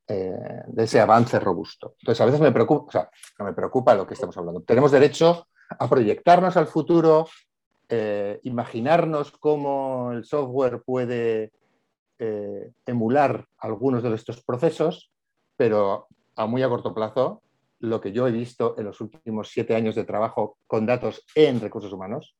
eh, 0.07 0.61
de 0.67 0.83
ese 0.83 1.01
avance 1.01 1.39
robusto. 1.39 1.95
Entonces, 1.99 2.21
a 2.21 2.25
veces 2.25 2.39
me 2.39 2.51
preocupa, 2.51 2.85
o 2.87 2.91
sea, 2.91 3.09
me 3.43 3.53
preocupa 3.53 3.95
lo 3.95 4.05
que 4.05 4.13
estamos 4.13 4.37
hablando. 4.37 4.61
Tenemos 4.61 4.91
derecho 4.91 5.47
a 5.67 5.89
proyectarnos 5.89 6.55
al 6.57 6.67
futuro, 6.67 7.27
eh, 7.89 8.39
imaginarnos 8.43 9.31
cómo 9.31 10.11
el 10.11 10.23
software 10.23 10.83
puede 10.85 11.51
eh, 12.19 12.71
emular 12.85 13.47
algunos 13.57 14.03
de 14.03 14.13
estos 14.13 14.43
procesos, 14.43 15.11
pero 15.57 16.07
a 16.35 16.45
muy 16.45 16.61
a 16.61 16.69
corto 16.69 16.93
plazo, 16.93 17.41
lo 17.79 17.99
que 17.99 18.11
yo 18.11 18.27
he 18.27 18.31
visto 18.31 18.75
en 18.77 18.85
los 18.85 19.01
últimos 19.01 19.49
siete 19.49 19.75
años 19.75 19.95
de 19.95 20.03
trabajo 20.03 20.57
con 20.67 20.85
datos 20.85 21.25
en 21.33 21.59
recursos 21.59 21.91
humanos 21.91 22.35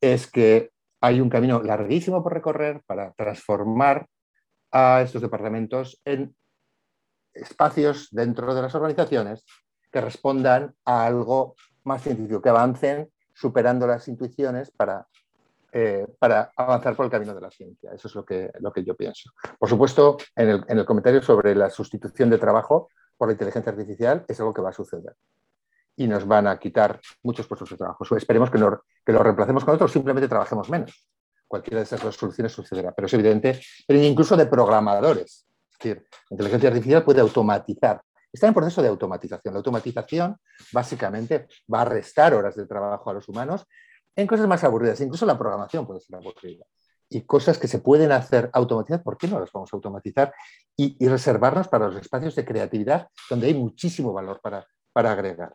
es 0.00 0.30
que 0.30 0.70
hay 1.00 1.20
un 1.20 1.28
camino 1.28 1.60
larguísimo 1.60 2.22
por 2.22 2.34
recorrer 2.34 2.82
para 2.86 3.12
transformar 3.14 4.06
a 4.74 5.00
estos 5.02 5.22
departamentos 5.22 6.00
en 6.04 6.34
espacios 7.32 8.08
dentro 8.10 8.54
de 8.54 8.62
las 8.62 8.74
organizaciones 8.74 9.44
que 9.90 10.00
respondan 10.00 10.74
a 10.84 11.06
algo 11.06 11.54
más 11.84 12.02
científico, 12.02 12.42
que 12.42 12.48
avancen 12.48 13.08
superando 13.32 13.86
las 13.86 14.08
intuiciones 14.08 14.70
para 14.72 15.06
eh, 15.76 16.06
para 16.20 16.52
avanzar 16.56 16.94
por 16.94 17.06
el 17.06 17.10
camino 17.10 17.34
de 17.34 17.40
la 17.40 17.50
ciencia. 17.50 17.90
Eso 17.92 18.06
es 18.06 18.14
lo 18.14 18.24
que, 18.24 18.48
lo 18.60 18.72
que 18.72 18.84
yo 18.84 18.94
pienso. 18.94 19.32
Por 19.58 19.68
supuesto, 19.68 20.18
en 20.36 20.48
el, 20.48 20.64
en 20.68 20.78
el 20.78 20.84
comentario 20.84 21.20
sobre 21.20 21.52
la 21.56 21.68
sustitución 21.68 22.30
de 22.30 22.38
trabajo 22.38 22.90
por 23.16 23.26
la 23.26 23.32
inteligencia 23.32 23.72
artificial 23.72 24.24
es 24.28 24.38
algo 24.38 24.54
que 24.54 24.62
va 24.62 24.70
a 24.70 24.72
suceder 24.72 25.16
y 25.96 26.06
nos 26.06 26.28
van 26.28 26.46
a 26.46 26.60
quitar 26.60 27.00
muchos 27.24 27.48
puestos 27.48 27.70
de 27.70 27.76
trabajo. 27.76 28.04
Esperemos 28.16 28.50
que, 28.50 28.58
no, 28.58 28.82
que 29.04 29.12
lo 29.12 29.20
reemplacemos 29.24 29.64
con 29.64 29.74
otros, 29.74 29.90
simplemente 29.90 30.28
trabajemos 30.28 30.70
menos. 30.70 31.08
Cualquiera 31.54 31.78
de 31.78 31.84
esas 31.84 32.02
dos 32.02 32.16
soluciones 32.16 32.50
sucederá, 32.50 32.90
pero 32.90 33.06
es 33.06 33.14
evidente, 33.14 33.60
pero 33.86 34.00
incluso 34.00 34.36
de 34.36 34.46
programadores. 34.46 35.46
Es 35.70 35.78
decir, 35.78 36.04
la 36.28 36.34
inteligencia 36.34 36.68
artificial 36.68 37.04
puede 37.04 37.20
automatizar. 37.20 38.02
Está 38.32 38.48
en 38.48 38.54
proceso 38.54 38.82
de 38.82 38.88
automatización. 38.88 39.54
La 39.54 39.58
automatización 39.58 40.36
básicamente 40.72 41.46
va 41.72 41.82
a 41.82 41.84
restar 41.84 42.34
horas 42.34 42.56
de 42.56 42.66
trabajo 42.66 43.08
a 43.08 43.12
los 43.12 43.28
humanos 43.28 43.66
en 44.16 44.26
cosas 44.26 44.48
más 44.48 44.64
aburridas. 44.64 45.00
Incluso 45.00 45.26
la 45.26 45.38
programación 45.38 45.86
puede 45.86 46.00
ser 46.00 46.16
aburrida. 46.16 46.64
Y 47.08 47.20
cosas 47.20 47.56
que 47.56 47.68
se 47.68 47.78
pueden 47.78 48.10
hacer 48.10 48.50
automatizar, 48.52 49.04
¿por 49.04 49.16
qué 49.16 49.28
no 49.28 49.38
las 49.38 49.52
vamos 49.52 49.72
a 49.72 49.76
automatizar? 49.76 50.34
Y, 50.76 51.06
reservarnos 51.06 51.68
para 51.68 51.86
los 51.86 52.00
espacios 52.00 52.34
de 52.34 52.44
creatividad 52.44 53.06
donde 53.30 53.46
hay 53.46 53.54
muchísimo 53.54 54.12
valor 54.12 54.40
para, 54.42 54.66
para 54.92 55.12
agregar 55.12 55.54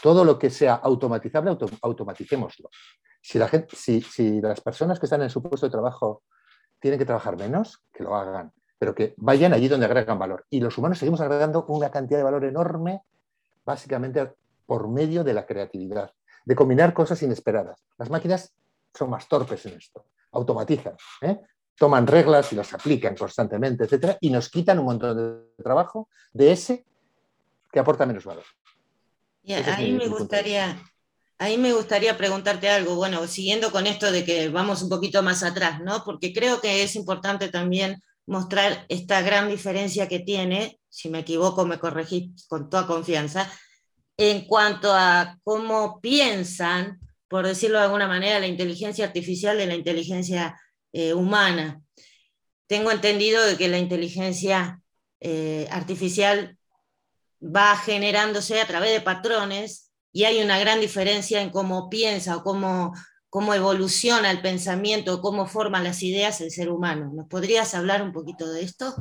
todo 0.00 0.24
lo 0.24 0.38
que 0.38 0.48
sea 0.48 0.74
automatizable, 0.74 1.58
automaticémoslo. 1.82 2.70
Si, 3.28 3.38
la 3.38 3.46
gente, 3.46 3.76
si, 3.76 4.00
si, 4.00 4.40
las 4.40 4.62
personas 4.62 4.98
que 4.98 5.04
están 5.04 5.20
en 5.20 5.28
su 5.28 5.42
puesto 5.42 5.66
de 5.66 5.70
trabajo 5.70 6.22
tienen 6.80 6.98
que 6.98 7.04
trabajar 7.04 7.36
menos, 7.36 7.82
que 7.92 8.02
lo 8.02 8.16
hagan, 8.16 8.54
pero 8.78 8.94
que 8.94 9.12
vayan 9.18 9.52
allí 9.52 9.68
donde 9.68 9.84
agregan 9.84 10.18
valor. 10.18 10.46
Y 10.48 10.60
los 10.60 10.78
humanos 10.78 10.98
seguimos 10.98 11.20
agregando 11.20 11.66
una 11.66 11.90
cantidad 11.90 12.18
de 12.18 12.24
valor 12.24 12.46
enorme, 12.46 13.02
básicamente 13.66 14.32
por 14.64 14.88
medio 14.88 15.24
de 15.24 15.34
la 15.34 15.44
creatividad, 15.44 16.10
de 16.46 16.54
combinar 16.54 16.94
cosas 16.94 17.22
inesperadas. 17.22 17.84
Las 17.98 18.08
máquinas 18.08 18.54
son 18.94 19.10
más 19.10 19.28
torpes 19.28 19.66
en 19.66 19.74
esto, 19.74 20.06
automatizan, 20.32 20.96
¿eh? 21.20 21.38
toman 21.76 22.06
reglas 22.06 22.50
y 22.54 22.56
las 22.56 22.72
aplican 22.72 23.14
constantemente, 23.14 23.84
etcétera, 23.84 24.16
y 24.22 24.30
nos 24.30 24.48
quitan 24.48 24.78
un 24.78 24.86
montón 24.86 25.16
de 25.56 25.62
trabajo 25.62 26.08
de 26.32 26.52
ese 26.52 26.86
que 27.70 27.78
aporta 27.78 28.06
menos 28.06 28.24
valor 28.24 28.44
ahí 29.54 29.92
me 29.92 30.08
gustaría, 30.08 30.76
ahí 31.38 31.56
me 31.56 31.72
gustaría 31.72 32.16
preguntarte 32.16 32.68
algo, 32.68 32.96
bueno, 32.96 33.26
siguiendo 33.26 33.70
con 33.70 33.86
esto 33.86 34.10
de 34.10 34.24
que 34.24 34.48
vamos 34.48 34.82
un 34.82 34.88
poquito 34.88 35.22
más 35.22 35.42
atrás, 35.42 35.80
¿no? 35.80 36.02
Porque 36.04 36.32
creo 36.32 36.60
que 36.60 36.82
es 36.82 36.96
importante 36.96 37.48
también 37.48 38.02
mostrar 38.26 38.84
esta 38.88 39.22
gran 39.22 39.48
diferencia 39.48 40.08
que 40.08 40.18
tiene, 40.18 40.78
si 40.88 41.08
me 41.08 41.20
equivoco 41.20 41.64
me 41.64 41.78
corregís 41.78 42.46
con 42.48 42.68
toda 42.68 42.86
confianza, 42.86 43.50
en 44.16 44.46
cuanto 44.46 44.92
a 44.92 45.38
cómo 45.44 46.00
piensan, 46.00 46.98
por 47.28 47.46
decirlo 47.46 47.78
de 47.78 47.84
alguna 47.84 48.08
manera, 48.08 48.40
la 48.40 48.48
inteligencia 48.48 49.06
artificial 49.06 49.56
de 49.56 49.66
la 49.66 49.76
inteligencia 49.76 50.58
eh, 50.92 51.14
humana. 51.14 51.80
Tengo 52.66 52.90
entendido 52.90 53.44
de 53.44 53.56
que 53.56 53.68
la 53.68 53.78
inteligencia 53.78 54.82
eh, 55.20 55.68
artificial 55.70 56.58
va 57.40 57.76
generándose 57.76 58.60
a 58.60 58.66
través 58.66 58.92
de 58.92 59.00
patrones 59.00 59.87
y 60.18 60.24
hay 60.24 60.42
una 60.42 60.58
gran 60.58 60.80
diferencia 60.80 61.40
en 61.40 61.50
cómo 61.50 61.88
piensa 61.88 62.36
o 62.36 62.42
cómo, 62.42 62.92
cómo 63.30 63.54
evoluciona 63.54 64.32
el 64.32 64.42
pensamiento, 64.42 65.20
cómo 65.20 65.46
forma 65.46 65.80
las 65.80 66.02
ideas 66.02 66.40
el 66.40 66.50
ser 66.50 66.70
humano. 66.70 67.12
¿Nos 67.14 67.28
podrías 67.28 67.72
hablar 67.76 68.02
un 68.02 68.12
poquito 68.12 68.50
de 68.50 68.62
esto? 68.62 68.96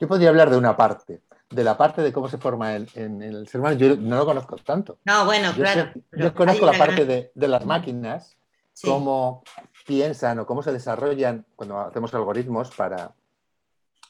Yo 0.00 0.08
podría 0.08 0.30
hablar 0.30 0.48
de 0.48 0.56
una 0.56 0.74
parte, 0.74 1.24
de 1.50 1.62
la 1.62 1.76
parte 1.76 2.00
de 2.00 2.10
cómo 2.10 2.26
se 2.26 2.38
forma 2.38 2.74
el, 2.74 2.88
en 2.94 3.20
el 3.20 3.46
ser 3.48 3.60
humano. 3.60 3.76
Yo 3.76 3.96
no 3.98 4.16
lo 4.16 4.24
conozco 4.24 4.56
tanto. 4.56 4.98
No, 5.04 5.26
bueno, 5.26 5.52
claro. 5.52 5.92
yo 6.10 6.32
conozco 6.32 6.64
la 6.64 6.78
parte 6.78 7.04
de, 7.04 7.32
de, 7.34 7.48
las 7.48 7.66
máquinas, 7.66 8.38
cómo 8.82 9.42
piensan 9.86 10.38
o 10.38 10.46
cómo 10.46 10.62
se 10.62 10.72
desarrollan 10.72 11.44
cuando 11.54 11.80
hacemos 11.80 12.14
algoritmos 12.14 12.70
para, 12.70 13.12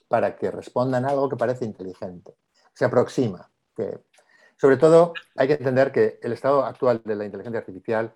para 0.06 0.36
que 0.36 0.48
respondan 0.52 1.06
a 1.06 1.08
algo 1.08 1.28
que 1.28 1.36
parece 1.36 1.64
inteligente. 1.64 2.36
Se 2.72 2.84
aproxima 2.84 3.50
que, 3.74 3.98
sobre 4.62 4.76
todo, 4.76 5.12
hay 5.34 5.48
que 5.48 5.54
entender 5.54 5.90
que 5.90 6.20
el 6.22 6.32
estado 6.32 6.64
actual 6.64 7.02
de 7.04 7.16
la 7.16 7.24
inteligencia 7.24 7.58
artificial 7.58 8.12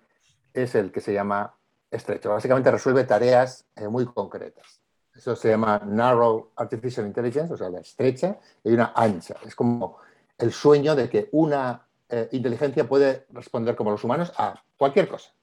es 0.53 0.75
el 0.75 0.93
que 0.93 1.01
se 1.01 1.11
llama 1.11 1.53
estrecho. 1.91 2.29
Básicamente 2.29 2.71
resuelve 2.71 3.03
tareas 3.03 3.65
eh, 3.75 3.89
muy 3.89 4.05
concretas. 4.05 4.79
Eso 5.13 5.35
se 5.35 5.49
llama 5.49 5.81
Narrow 5.85 6.51
Artificial 6.55 7.05
Intelligence, 7.05 7.53
o 7.53 7.57
sea, 7.57 7.69
la 7.69 7.81
estrecha, 7.81 8.37
y 8.63 8.71
una 8.71 8.93
ancha. 8.95 9.35
Es 9.45 9.55
como 9.55 9.97
el 10.37 10.53
sueño 10.53 10.95
de 10.95 11.09
que 11.09 11.27
una 11.33 11.85
eh, 12.07 12.29
inteligencia 12.31 12.87
puede 12.87 13.25
responder 13.31 13.75
como 13.75 13.91
los 13.91 14.05
humanos 14.05 14.31
a 14.37 14.63
cualquier 14.77 15.09
cosa. 15.09 15.33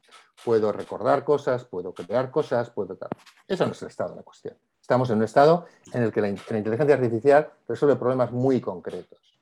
Puedo 0.43 0.73
recordar 0.73 1.23
cosas, 1.23 1.67
puedo 1.67 1.93
crear 1.93 2.31
cosas, 2.31 2.71
puedo 2.71 2.97
tal. 2.97 3.11
Eso 3.47 3.67
no 3.67 3.73
es 3.73 3.83
el 3.83 3.89
estado 3.89 4.13
de 4.13 4.17
la 4.17 4.23
cuestión. 4.23 4.57
Estamos 4.81 5.11
en 5.11 5.19
un 5.19 5.25
estado 5.25 5.67
en 5.93 6.03
el 6.03 6.11
que 6.11 6.23
la 6.23 6.31
inteligencia 6.31 6.95
artificial 6.95 7.51
resuelve 7.69 7.97
problemas 7.97 8.33
muy 8.33 8.63
concretos 8.63 9.35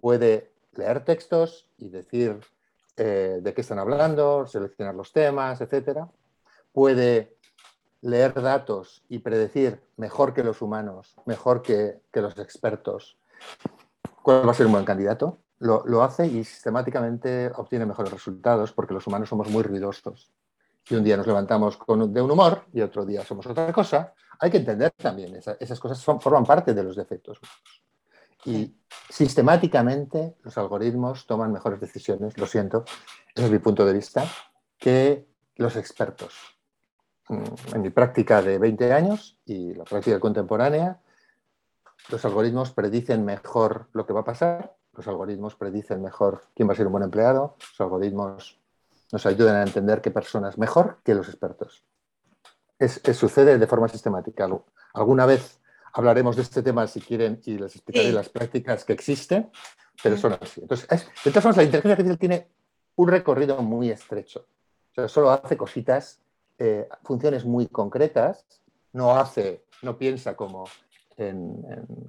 puede 0.00 0.50
leer 0.78 1.04
textos 1.04 1.68
y 1.76 1.88
decir 1.88 2.40
eh, 2.96 3.40
de 3.42 3.52
qué 3.52 3.60
están 3.60 3.80
hablando, 3.80 4.46
seleccionar 4.46 4.94
los 4.94 5.12
temas, 5.12 5.60
etc. 5.60 6.06
Puede 6.72 7.36
leer 8.00 8.32
datos 8.40 9.02
y 9.08 9.18
predecir 9.18 9.82
mejor 9.96 10.32
que 10.32 10.44
los 10.44 10.62
humanos, 10.62 11.14
mejor 11.26 11.62
que, 11.62 12.00
los 12.12 12.38
expertos, 12.38 13.18
cuál 14.22 14.46
va 14.46 14.52
a 14.52 14.54
ser 14.54 14.66
un 14.66 14.72
buen 14.72 14.84
candidato. 14.84 15.38
Lo, 15.58 16.04
hace 16.04 16.28
y 16.28 16.44
sistemáticamente 16.44 17.50
obtiene 17.56 17.84
mejores 17.84 18.12
resultados 18.12 18.72
porque 18.72 18.94
los 18.94 19.04
humanos 19.08 19.28
somos 19.28 19.48
muy 19.50 19.64
ruidosos. 19.64 20.30
Y 20.88 20.94
un 20.94 21.02
día 21.02 21.16
nos 21.16 21.26
levantamos 21.26 21.76
con, 21.76 22.12
de 22.12 22.22
un 22.22 22.30
humor 22.30 22.62
y 22.72 22.80
otro 22.80 23.04
día 23.04 23.24
somos 23.24 23.44
otra 23.46 23.72
cosa. 23.72 24.14
Hay 24.38 24.50
que 24.50 24.58
entender 24.58 24.92
también, 24.96 25.34
esas 25.34 25.80
cosas 25.80 26.02
forman 26.04 26.44
parte 26.44 26.72
de 26.72 26.84
los 26.84 26.94
defectos 26.94 27.38
humanos. 27.38 27.87
Y 28.48 28.74
sistemáticamente 29.10 30.36
los 30.42 30.56
algoritmos 30.56 31.26
toman 31.26 31.52
mejores 31.52 31.80
decisiones, 31.80 32.38
lo 32.38 32.46
siento, 32.46 32.84
ese 33.34 33.44
es 33.44 33.52
mi 33.52 33.58
punto 33.58 33.84
de 33.84 33.92
vista, 33.92 34.24
que 34.78 35.28
los 35.56 35.76
expertos. 35.76 36.34
Mm, 37.28 37.74
en 37.74 37.82
mi 37.82 37.90
práctica 37.90 38.40
de 38.40 38.58
20 38.58 38.90
años 38.94 39.38
y 39.44 39.74
la 39.74 39.84
práctica 39.84 40.18
contemporánea, 40.18 40.98
los 42.08 42.24
algoritmos 42.24 42.72
predicen 42.72 43.22
mejor 43.26 43.88
lo 43.92 44.06
que 44.06 44.14
va 44.14 44.20
a 44.20 44.24
pasar, 44.24 44.74
los 44.94 45.06
algoritmos 45.06 45.54
predicen 45.54 46.00
mejor 46.00 46.44
quién 46.54 46.70
va 46.70 46.72
a 46.72 46.76
ser 46.76 46.86
un 46.86 46.92
buen 46.92 47.04
empleado, 47.04 47.56
los 47.58 47.80
algoritmos 47.82 48.58
nos 49.12 49.26
ayudan 49.26 49.56
a 49.56 49.62
entender 49.62 50.00
qué 50.00 50.10
personas 50.10 50.56
mejor 50.56 51.00
que 51.04 51.14
los 51.14 51.28
expertos. 51.28 51.84
Es, 52.78 53.02
sucede 53.12 53.58
de 53.58 53.66
forma 53.66 53.88
sistemática. 53.88 54.48
Alguna 54.94 55.26
vez 55.26 55.60
hablaremos 55.92 56.36
de 56.36 56.42
este 56.42 56.62
tema 56.62 56.86
si 56.86 57.00
quieren 57.00 57.40
y 57.44 57.58
les 57.58 57.74
explicaré 57.74 58.12
las 58.12 58.28
prácticas 58.28 58.84
que 58.84 58.92
existen, 58.92 59.50
pero 60.02 60.16
son 60.16 60.36
así. 60.40 60.60
Entonces, 60.60 60.88
de 60.88 61.30
todas 61.30 61.42
formas, 61.42 61.56
la 61.56 61.64
inteligencia 61.64 61.92
artificial 61.92 62.18
tiene 62.18 62.48
un 62.96 63.08
recorrido 63.08 63.62
muy 63.62 63.90
estrecho. 63.90 64.46
O 64.92 64.94
sea, 64.94 65.08
solo 65.08 65.30
hace 65.30 65.56
cositas, 65.56 66.20
eh, 66.58 66.88
funciones 67.04 67.44
muy 67.44 67.66
concretas, 67.66 68.44
no 68.92 69.16
hace, 69.16 69.64
no 69.82 69.96
piensa 69.96 70.34
como 70.34 70.64
en, 71.16 71.62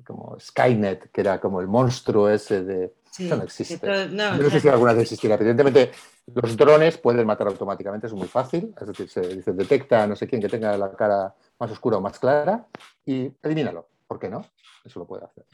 como 0.06 0.38
Skynet, 0.40 1.12
que 1.12 1.22
era 1.22 1.40
como 1.40 1.62
el 1.62 1.68
monstruo 1.68 2.30
ese 2.30 2.64
de... 2.64 2.94
eso 3.18 3.36
no 3.36 3.44
existe. 3.44 4.08
no, 4.10 4.50
sé 4.50 4.60
si 4.60 4.70
alguna 4.70 4.94
vez 4.94 5.04
existirá. 5.04 5.36
Evidentemente, 5.36 5.92
los 6.34 6.56
drones 6.56 6.98
pueden 6.98 7.26
matar 7.26 7.48
automáticamente, 7.48 8.08
es 8.08 8.14
muy 8.14 8.28
fácil. 8.28 8.74
Es 8.80 8.88
decir, 8.88 9.10
se 9.10 9.22
dice, 9.22 9.54
detecta 9.54 10.06
no 10.08 10.16
sé 10.16 10.28
quién 10.28 10.42
que 10.42 10.50
tenga 10.50 10.78
la 10.78 10.92
cara 10.92 11.34
más 11.60 11.72
oscura 11.72 11.98
o 11.98 12.02
más 12.02 12.18
clara 12.20 12.68
y 13.06 13.32
elimínalo. 13.44 13.90
¿Por 14.08 14.20
qué 14.20 14.30
no? 14.30 14.46
Eso 14.84 15.00
lo 15.00 15.06
puede 15.06 15.26
hacer. 15.26 15.46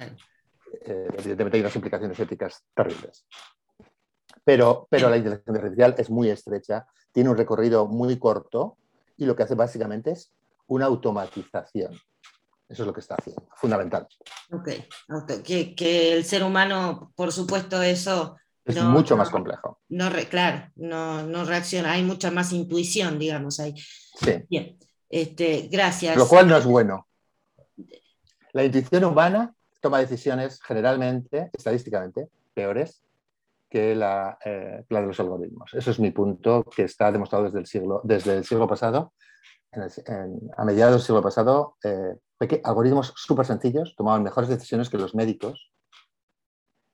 Eh, 0.81 1.07
evidentemente 1.17 1.57
hay 1.57 1.61
unas 1.61 1.75
implicaciones 1.75 2.19
éticas 2.19 2.63
terribles. 2.73 3.25
Pero, 4.43 4.87
pero 4.89 5.09
la 5.09 5.17
inteligencia 5.17 5.53
artificial 5.53 5.95
es 5.97 6.09
muy 6.09 6.29
estrecha, 6.29 6.85
tiene 7.11 7.29
un 7.29 7.37
recorrido 7.37 7.87
muy 7.87 8.19
corto 8.19 8.77
y 9.17 9.25
lo 9.25 9.35
que 9.35 9.43
hace 9.43 9.55
básicamente 9.55 10.11
es 10.11 10.31
una 10.67 10.85
automatización. 10.85 11.93
Eso 12.67 12.83
es 12.83 12.87
lo 12.87 12.93
que 12.93 12.99
está 12.99 13.15
haciendo, 13.15 13.47
fundamental. 13.55 14.07
Ok, 14.51 14.69
que, 15.43 16.13
el 16.13 16.25
ser 16.25 16.43
humano, 16.43 17.11
por 17.15 17.31
supuesto, 17.31 17.81
eso... 17.81 18.37
Es 18.63 18.81
mucho 18.81 19.15
más 19.15 19.29
complejo. 19.29 19.79
No, 19.89 20.09
claro, 20.29 20.71
no, 20.75 21.21
no, 21.21 21.45
reacciona, 21.45 21.91
hay 21.91 22.03
mucha 22.03 22.31
más 22.31 22.51
intuición, 22.51 23.19
digamos, 23.19 23.59
ahí. 23.59 23.75
Sí. 23.75 24.43
Bien, 24.49 24.75
este, 25.09 25.67
gracias. 25.71 26.15
Lo 26.17 26.27
cual 26.27 26.47
no 26.47 26.57
es 26.57 26.65
bueno. 26.65 27.07
La 28.53 28.63
intuición 28.63 29.03
humana 29.03 29.53
toma 29.81 29.99
decisiones 29.99 30.61
generalmente, 30.61 31.51
estadísticamente, 31.53 32.29
peores 32.53 33.03
que 33.69 33.93
la, 33.93 34.37
eh, 34.43 34.83
de 34.87 35.01
los 35.01 35.19
algoritmos. 35.19 35.73
Eso 35.73 35.91
es 35.91 35.99
mi 35.99 36.11
punto 36.11 36.63
que 36.63 36.83
está 36.83 37.11
demostrado 37.11 37.43
desde 37.43 37.59
el 37.59 37.65
siglo, 37.65 38.01
desde 38.03 38.37
el 38.37 38.45
siglo 38.45 38.67
pasado. 38.67 39.13
a 40.57 40.63
mediados 40.63 40.93
del 40.93 41.01
siglo 41.01 41.21
pasado, 41.21 41.75
eh, 41.83 42.15
algoritmos 42.63 43.13
súper 43.17 43.45
sencillos 43.45 43.93
tomaban 43.97 44.23
mejores 44.23 44.49
decisiones 44.49 44.89
que 44.89 44.97
los 44.97 45.13
médicos. 45.13 45.71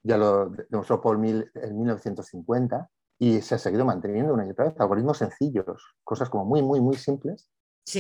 Ya 0.04 0.18
lo 0.18 0.50
demostró 0.50 1.00
Paul 1.00 1.20
Mill 1.20 1.52
en 1.54 1.78
1950 1.78 2.90
y 3.20 3.42
se 3.42 3.54
ha 3.54 3.60
seguido 3.60 3.86
manteniendo 3.86 4.34
una 4.34 4.48
y 4.48 4.50
otra 4.50 4.66
vez. 4.66 4.80
Algoritmos 4.80 5.20
sencillos, 5.20 5.96
cosas 6.04 6.28
como 6.28 6.44
muy, 6.46 6.64
muy, 6.64 6.82
muy 6.82 6.96
simples, 6.96 7.48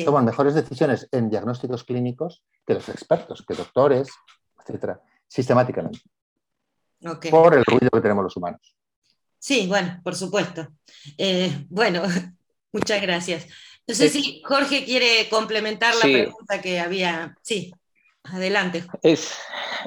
toman 0.05 0.25
mejores 0.25 0.55
decisiones 0.55 1.07
en 1.11 1.29
diagnósticos 1.29 1.83
clínicos 1.83 2.43
que 2.65 2.75
los 2.75 2.87
expertos, 2.89 3.43
que 3.47 3.53
doctores, 3.53 4.09
etcétera, 4.59 5.01
sistemáticamente. 5.27 5.99
Por 7.29 7.55
el 7.55 7.65
ruido 7.65 7.89
que 7.91 8.01
tenemos 8.01 8.23
los 8.23 8.37
humanos. 8.37 8.75
Sí, 9.39 9.65
bueno, 9.67 9.99
por 10.03 10.15
supuesto. 10.15 10.67
Eh, 11.17 11.65
bueno, 11.69 12.03
muchas 12.71 13.01
gracias. 13.01 13.47
No 13.87 13.95
sé 13.95 14.09
si 14.09 14.41
Jorge 14.43 14.85
quiere 14.85 15.27
complementar 15.29 15.95
la 15.95 16.01
pregunta 16.01 16.61
que 16.61 16.79
había. 16.79 17.35
Sí, 17.41 17.73
adelante. 18.23 18.83
Es, 19.01 19.35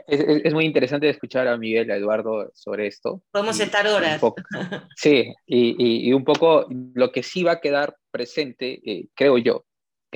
es, 0.09 0.53
muy 0.53 0.65
interesante 0.65 1.09
escuchar 1.09 1.47
a 1.47 1.57
Miguel, 1.57 1.91
a 1.91 1.97
Eduardo 1.97 2.51
sobre 2.53 2.89
esto. 2.89 3.23
Podemos 3.31 3.59
estar 3.61 3.87
horas. 3.87 4.21
sí, 4.97 5.33
y, 5.47 6.09
y, 6.09 6.13
un 6.13 6.25
poco 6.25 6.67
lo 6.69 7.13
que 7.13 7.23
sí 7.23 7.45
va 7.45 7.53
a 7.53 7.61
quedar 7.61 7.97
presente, 8.11 8.81
eh, 8.85 9.07
creo 9.15 9.39
yo, 9.39 9.65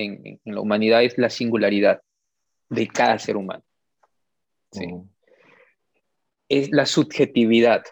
en, 0.01 0.39
en, 0.43 0.55
la 0.55 0.61
humanidad 0.61 1.03
es 1.03 1.17
la 1.17 1.29
singularidad 1.29 2.01
de 2.69 2.87
cada 2.87 3.17
ser 3.19 3.37
humano. 3.37 3.63
¿sí? 4.71 4.87
Mm. 4.87 5.09
Es 6.47 6.71
la 6.71 6.85
subjetividad. 6.85 7.83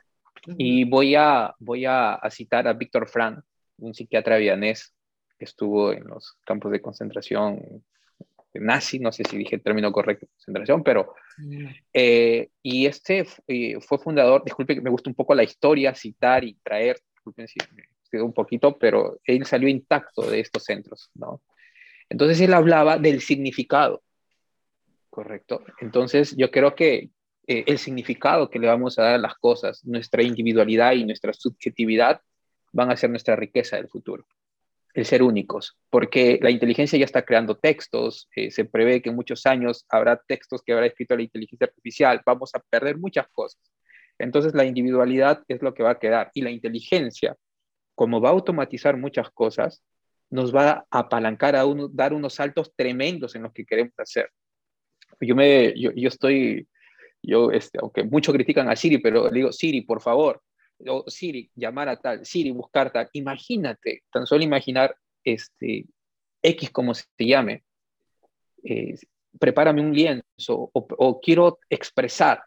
Y 0.57 0.85
voy 0.85 1.15
a, 1.15 1.53
voy 1.59 1.85
a, 1.85 2.19
citar 2.31 2.67
a 2.67 2.73
Víctor 2.73 3.09
Frank, 3.09 3.43
un 3.79 3.93
psiquiatra 3.93 4.37
vianés 4.37 4.93
que 5.37 5.45
estuvo 5.45 5.91
en 5.91 6.05
los 6.05 6.37
campos 6.45 6.71
de 6.71 6.81
concentración 6.81 7.83
nazi, 8.53 8.97
no 8.97 9.11
sé 9.11 9.23
si 9.29 9.37
dije 9.37 9.57
el 9.57 9.61
término 9.61 9.91
correcto, 9.91 10.25
concentración, 10.27 10.83
pero... 10.83 11.13
Eh, 11.93 12.49
y 12.63 12.87
este 12.87 13.27
eh, 13.47 13.79
fue 13.81 13.99
fundador, 13.99 14.43
disculpe 14.43 14.73
que 14.73 14.81
me 14.81 14.89
gusta 14.89 15.11
un 15.11 15.15
poco 15.15 15.35
la 15.35 15.43
historia, 15.43 15.93
citar 15.93 16.43
y 16.43 16.55
traer, 16.63 16.97
disculpen 17.13 17.47
si 17.47 17.59
me 17.75 17.83
un 18.21 18.33
poquito, 18.33 18.77
pero 18.77 19.19
él 19.25 19.45
salió 19.45 19.67
intacto 19.67 20.23
de 20.23 20.39
estos 20.39 20.63
centros, 20.63 21.11
¿no? 21.13 21.41
Entonces 22.09 22.39
él 22.41 22.53
hablaba 22.53 22.97
del 22.97 23.21
significado, 23.21 24.01
¿correcto? 25.09 25.63
Entonces 25.79 26.35
yo 26.37 26.51
creo 26.51 26.75
que 26.75 27.09
eh, 27.47 27.63
el 27.67 27.77
significado 27.77 28.49
que 28.49 28.59
le 28.59 28.67
vamos 28.67 28.99
a 28.99 29.03
dar 29.03 29.13
a 29.15 29.17
las 29.17 29.35
cosas, 29.35 29.85
nuestra 29.85 30.21
individualidad 30.21 30.93
y 30.93 31.05
nuestra 31.05 31.33
subjetividad 31.33 32.21
van 32.71 32.91
a 32.91 32.97
ser 32.97 33.09
nuestra 33.09 33.35
riqueza 33.35 33.77
del 33.77 33.87
futuro. 33.87 34.25
El 34.93 35.05
ser 35.05 35.21
únicos, 35.21 35.77
porque 35.89 36.39
la 36.41 36.49
inteligencia 36.49 36.97
ya 36.97 37.05
está 37.05 37.23
creando 37.23 37.55
textos, 37.55 38.27
eh, 38.35 38.51
se 38.51 38.65
prevé 38.65 39.01
que 39.01 39.09
en 39.09 39.15
muchos 39.15 39.45
años 39.45 39.85
habrá 39.89 40.19
textos 40.27 40.61
que 40.61 40.73
habrá 40.73 40.87
escrito 40.87 41.15
la 41.15 41.23
inteligencia 41.23 41.67
artificial, 41.67 42.21
vamos 42.25 42.53
a 42.53 42.59
perder 42.59 42.97
muchas 42.97 43.27
cosas. 43.29 43.61
Entonces 44.19 44.53
la 44.53 44.65
individualidad 44.65 45.43
es 45.47 45.61
lo 45.61 45.73
que 45.73 45.83
va 45.83 45.91
a 45.91 45.99
quedar 45.99 46.31
y 46.33 46.41
la 46.41 46.49
inteligencia, 46.49 47.35
como 47.95 48.19
va 48.19 48.29
a 48.29 48.33
automatizar 48.33 48.97
muchas 48.97 49.29
cosas, 49.29 49.83
nos 50.29 50.53
va 50.53 50.85
a 50.89 50.99
apalancar 50.99 51.55
a 51.55 51.63
dar 51.91 52.13
unos 52.13 52.33
saltos 52.33 52.73
tremendos 52.75 53.35
en 53.35 53.43
lo 53.43 53.53
que 53.53 53.65
queremos 53.65 53.93
hacer. 53.97 54.29
Yo, 55.21 55.35
me, 55.35 55.73
yo, 55.79 55.91
estoy 56.07 56.67
yo, 57.23 57.51
este, 57.51 57.79
aunque 57.81 58.03
muchos 58.03 58.33
critican 58.33 58.69
a 58.69 58.75
Siri, 58.75 58.99
pero 58.99 59.29
le 59.29 59.35
digo, 59.35 59.51
Siri, 59.51 59.81
por 59.81 60.01
favor, 60.01 60.41
o 60.85 61.05
Siri, 61.07 61.49
llamar 61.55 61.89
a 61.89 61.99
tal, 61.99 62.25
Siri, 62.25 62.51
buscar 62.51 62.91
tal. 62.91 63.09
Imagínate, 63.13 64.03
tan 64.11 64.27
solo 64.27 64.43
imaginar 64.43 64.95
este, 65.23 65.85
X 66.41 66.69
como 66.71 66.93
se 66.93 67.05
llame. 67.19 67.63
Eh, 68.63 68.95
prepárame 69.39 69.81
un 69.81 69.93
lienzo 69.93 70.69
o, 70.73 71.19
quiero 71.21 71.59
expresar 71.69 72.43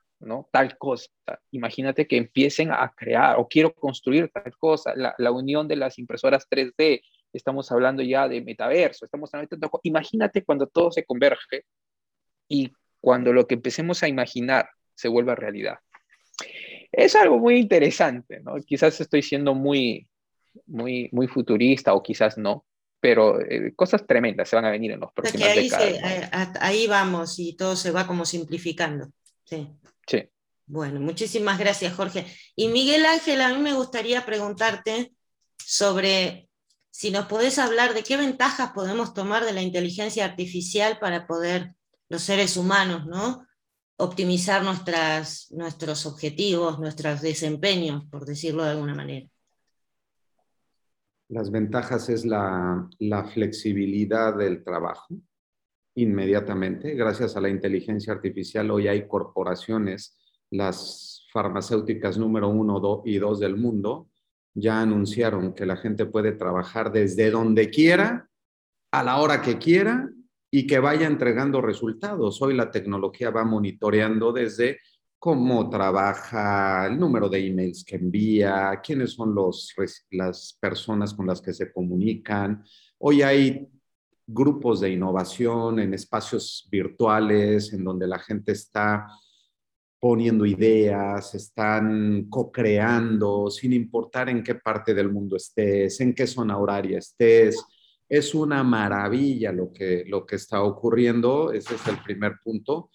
tal 0.53 0.77
cosa. 0.77 1.09
Imagínate 1.51 2.07
que 2.07 2.17
empiecen 2.17 2.71
a 2.73 2.93
crear 2.95 3.39
o 3.39 3.49
quiero 3.49 3.73
construir 3.75 4.31
tal 4.31 4.53
cosa. 4.59 4.93
La, 4.95 5.15
la 5.19 5.31
unión 5.31 5.67
de 5.67 5.77
las 5.77 5.99
impresoras 5.99 6.47
3D, 6.49 7.01
estamos 7.33 7.71
hablando 7.73 8.03
ya 8.03 8.29
de 8.29 8.41
metaverso, 8.41 9.05
estamos 9.05 9.33
hablando 9.33 9.57
de 9.57 9.69
Imagínate 9.85 10.45
cuando 10.45 10.67
todo 10.67 10.91
se 10.91 11.05
converge 11.05 11.65
y 12.49 12.73
cuando 13.01 13.33
lo 13.33 13.47
que 13.47 13.55
empecemos 13.55 14.03
a 14.03 14.09
imaginar 14.09 14.69
se 14.95 15.09
vuelva 15.09 15.35
realidad. 15.35 15.79
Es 16.93 17.15
algo 17.15 17.39
muy 17.39 17.57
interesante, 17.57 18.41
¿no? 18.41 18.57
Quizás 18.67 19.01
estoy 19.01 19.23
siendo 19.23 19.55
muy, 19.55 20.09
muy, 20.67 21.09
muy 21.13 21.29
futurista 21.29 21.95
o 21.95 22.03
quizás 22.03 22.37
no, 22.37 22.67
pero 22.99 23.41
eh, 23.41 23.73
cosas 23.75 24.07
tremendas 24.07 24.49
se 24.49 24.57
van 24.57 24.65
a 24.65 24.71
venir 24.71 24.93
en 24.93 25.01
los 25.01 25.13
próximos 25.13 25.49
ahí 25.49 25.65
décadas. 25.65 25.87
Eh, 25.87 26.31
ahí 26.61 26.87
vamos 26.87 27.39
y 27.39 27.57
todo 27.57 27.77
se 27.77 27.91
va 27.91 28.07
como 28.07 28.25
simplificando. 28.25 29.09
Sí. 29.45 29.69
Sí. 30.07 30.29
Bueno, 30.67 31.01
muchísimas 31.01 31.59
gracias, 31.59 31.95
Jorge. 31.95 32.27
Y 32.55 32.69
Miguel 32.69 33.05
Ángel, 33.07 33.41
a 33.41 33.55
mí 33.55 33.61
me 33.61 33.73
gustaría 33.73 34.25
preguntarte 34.27 35.13
sobre 35.57 36.50
si 36.91 37.11
nos 37.11 37.27
podés 37.27 37.59
hablar 37.59 37.95
de 37.95 38.03
qué 38.03 38.17
ventajas 38.17 38.73
podemos 38.73 39.15
tomar 39.15 39.45
de 39.45 39.53
la 39.53 39.63
inteligencia 39.63 40.25
artificial 40.25 40.99
para 40.99 41.27
poder 41.27 41.75
los 42.09 42.23
seres 42.23 42.57
humanos, 42.57 43.07
¿no? 43.07 43.47
Optimizar 43.97 44.63
nuestros 44.65 46.07
objetivos, 46.07 46.79
nuestros 46.81 47.21
desempeños, 47.21 48.05
por 48.11 48.25
decirlo 48.25 48.65
de 48.65 48.71
alguna 48.71 48.95
manera. 48.95 49.29
Las 51.29 51.51
ventajas 51.51 52.09
es 52.09 52.25
la, 52.25 52.89
la 52.99 53.25
flexibilidad 53.25 54.37
del 54.37 54.65
trabajo 54.65 55.15
inmediatamente. 55.95 56.95
Gracias 56.95 57.37
a 57.37 57.41
la 57.41 57.49
inteligencia 57.49 58.13
artificial 58.13 58.71
hoy 58.71 58.89
hay 58.89 59.07
corporaciones, 59.07 60.19
las 60.51 61.27
farmacéuticas 61.33 62.19
número 62.19 62.49
uno 62.49 63.03
y 63.05 63.19
dos 63.19 63.39
del 63.39 63.57
mundo, 63.57 64.10
ya 64.55 64.81
anunciaron 64.81 65.55
que 65.55 65.67
la 65.67 65.77
gente 65.77 66.07
puede 66.07 66.33
trabajar 66.33 66.93
desde 66.93 67.31
donde 67.31 67.71
quiera, 67.71 68.29
a 68.93 69.05
la 69.05 69.19
hora 69.19 69.41
que 69.41 69.59
quiera 69.59 70.11
y 70.51 70.67
que 70.67 70.81
vaya 70.81 71.07
entregando 71.07 71.61
resultados. 71.61 72.43
Hoy 72.43 72.55
la 72.55 72.71
tecnología 72.71 73.31
va 73.31 73.45
monitoreando 73.45 74.33
desde 74.33 74.79
cómo 75.19 75.69
trabaja, 75.69 76.87
el 76.87 76.99
número 76.99 77.29
de 77.29 77.47
emails 77.47 77.85
que 77.85 77.97
envía, 77.97 78.81
quiénes 78.83 79.13
son 79.13 79.35
los, 79.35 79.75
las 80.11 80.57
personas 80.59 81.15
con 81.15 81.27
las 81.27 81.41
que 81.41 81.53
se 81.53 81.71
comunican. 81.71 82.65
Hoy 82.99 83.23
hay 83.23 83.69
grupos 84.27 84.81
de 84.81 84.91
innovación 84.91 85.79
en 85.79 85.95
espacios 85.95 86.67
virtuales 86.71 87.73
en 87.73 87.85
donde 87.85 88.07
la 88.07 88.19
gente 88.19 88.53
está 88.53 89.07
poniendo 90.01 90.47
ideas, 90.47 91.35
están 91.35 92.27
co-creando, 92.31 93.51
sin 93.51 93.75
importar 93.75 94.31
en 94.31 94.43
qué 94.43 94.55
parte 94.55 94.95
del 94.95 95.13
mundo 95.13 95.37
estés, 95.37 96.01
en 96.01 96.15
qué 96.15 96.27
zona 96.27 96.57
horaria 96.59 96.99
estés 96.99 97.63
es 98.11 98.35
una 98.35 98.65
maravilla 98.65 99.53
lo 99.53 99.73
que, 99.73 100.05
lo 100.09 100.27
que 100.27 100.35
está 100.35 100.65
ocurriendo, 100.65 101.53
ese 101.53 101.77
es 101.77 101.87
el 101.87 102.03
primer 102.03 102.39
punto. 102.43 102.91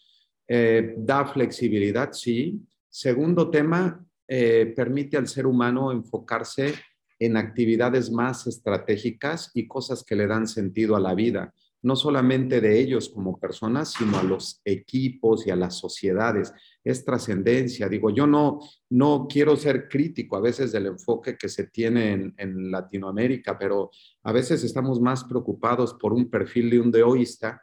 Eh, 0.45 0.93
da 0.97 1.25
flexibilidad, 1.25 2.11
sí. 2.11 2.61
Segundo 2.89 3.49
tema, 3.49 4.05
eh, 4.27 4.73
permite 4.75 5.15
al 5.15 5.29
ser 5.29 5.47
humano 5.47 5.93
enfocarse 5.93 6.73
en 7.17 7.37
actividades 7.37 8.11
más 8.11 8.45
estratégicas 8.45 9.51
y 9.53 9.67
cosas 9.67 10.03
que 10.03 10.17
le 10.17 10.27
dan 10.27 10.47
sentido 10.47 10.97
a 10.97 10.99
la 10.99 11.15
vida 11.15 11.53
no 11.81 11.95
solamente 11.95 12.61
de 12.61 12.79
ellos 12.79 13.09
como 13.09 13.39
personas, 13.39 13.93
sino 13.93 14.17
a 14.17 14.23
los 14.23 14.59
equipos 14.65 15.45
y 15.45 15.51
a 15.51 15.55
las 15.55 15.75
sociedades. 15.75 16.51
Es 16.83 17.05
trascendencia. 17.05 17.87
Digo, 17.87 18.09
yo 18.09 18.25
no, 18.25 18.59
no 18.89 19.27
quiero 19.29 19.55
ser 19.55 19.87
crítico 19.87 20.35
a 20.35 20.41
veces 20.41 20.71
del 20.71 20.87
enfoque 20.87 21.37
que 21.37 21.47
se 21.47 21.67
tiene 21.67 22.33
en, 22.37 22.71
Latinoamérica, 22.71 23.57
pero 23.57 23.91
a 24.23 24.31
veces 24.31 24.63
estamos 24.63 24.99
más 24.99 25.23
preocupados 25.25 25.93
por 25.93 26.11
un 26.11 26.29
perfil 26.29 26.71
de 26.71 26.79
un 26.79 26.91
deoísta, 26.91 27.61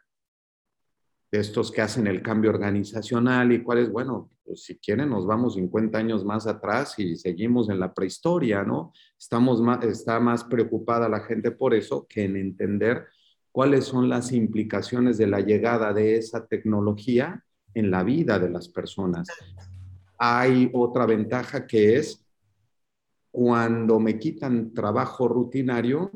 de 1.33 1.41
estos 1.41 1.73
que 1.73 1.81
hacen 1.81 2.07
el 2.07 2.23
cambio 2.23 2.51
organizacional 2.51 3.53
y 3.53 3.63
cuál 3.63 3.79
es, 3.79 3.91
bueno, 3.91 4.31
pues 4.45 4.65
si 4.65 4.79
quieren 4.79 5.09
nos 5.09 5.27
vamos 5.27 5.55
50 5.55 5.97
años 5.97 6.25
más 6.25 6.47
atrás 6.47 6.99
y 6.99 7.17
seguimos 7.17 7.71
en 7.71 7.81
la 7.81 7.95
prehistoria, 7.95 8.63
¿no? 8.65 8.93
Estamos 9.19 9.61
más, 9.63 9.83
está 9.85 10.21
más 10.21 10.45
preocupada 10.45 11.09
la 11.09 11.21
gente 11.21 11.51
por 11.51 11.75
eso 11.75 12.07
que 12.07 12.25
en 12.25 12.37
entender 12.37 13.07
cuáles 13.53 13.84
son 13.84 14.09
las 14.09 14.32
implicaciones 14.32 15.18
de 15.18 15.26
la 15.26 15.40
llegada 15.40 15.92
de 15.92 16.16
esa 16.16 16.46
tecnología 16.46 17.44
en 17.74 17.90
la 17.90 18.03
vida 18.03 18.38
de 18.38 18.50
las 18.50 18.68
personas. 18.68 19.28
Hay 20.18 20.70
otra 20.72 21.07
ventaja 21.07 21.66
que 21.66 21.96
es 21.96 22.24
cuando 23.30 24.00
me 24.00 24.18
quitan 24.18 24.72
trabajo 24.74 25.28
rutinario, 25.28 26.11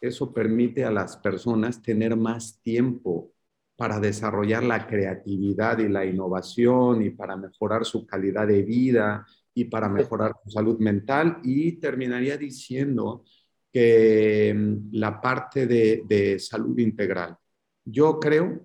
eso 0.00 0.32
permite 0.32 0.84
a 0.84 0.90
las 0.90 1.16
personas 1.16 1.82
tener 1.82 2.16
más 2.16 2.60
tiempo 2.60 3.32
para 3.76 4.00
desarrollar 4.00 4.62
la 4.62 4.86
creatividad 4.86 5.78
y 5.78 5.88
la 5.88 6.04
innovación 6.04 7.02
y 7.02 7.10
para 7.10 7.36
mejorar 7.36 7.84
su 7.84 8.06
calidad 8.06 8.46
de 8.46 8.62
vida 8.62 9.26
y 9.54 9.64
para 9.64 9.88
mejorar 9.88 10.32
su 10.44 10.50
salud 10.50 10.78
mental. 10.78 11.38
Y 11.42 11.72
terminaría 11.72 12.36
diciendo 12.36 13.24
que 13.72 14.52
mm, 14.54 14.88
la 14.92 15.20
parte 15.20 15.66
de, 15.66 16.38
salud 16.38 16.78
integral. 16.78 17.36
Yo 17.84 18.20
creo 18.20 18.60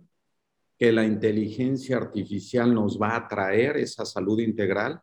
que 0.77 0.91
la 0.91 1.05
inteligencia 1.05 1.97
artificial 1.97 2.73
nos 2.73 3.01
va 3.01 3.15
a 3.15 3.27
traer 3.27 3.77
esa 3.77 4.05
salud 4.05 4.39
integral. 4.39 4.99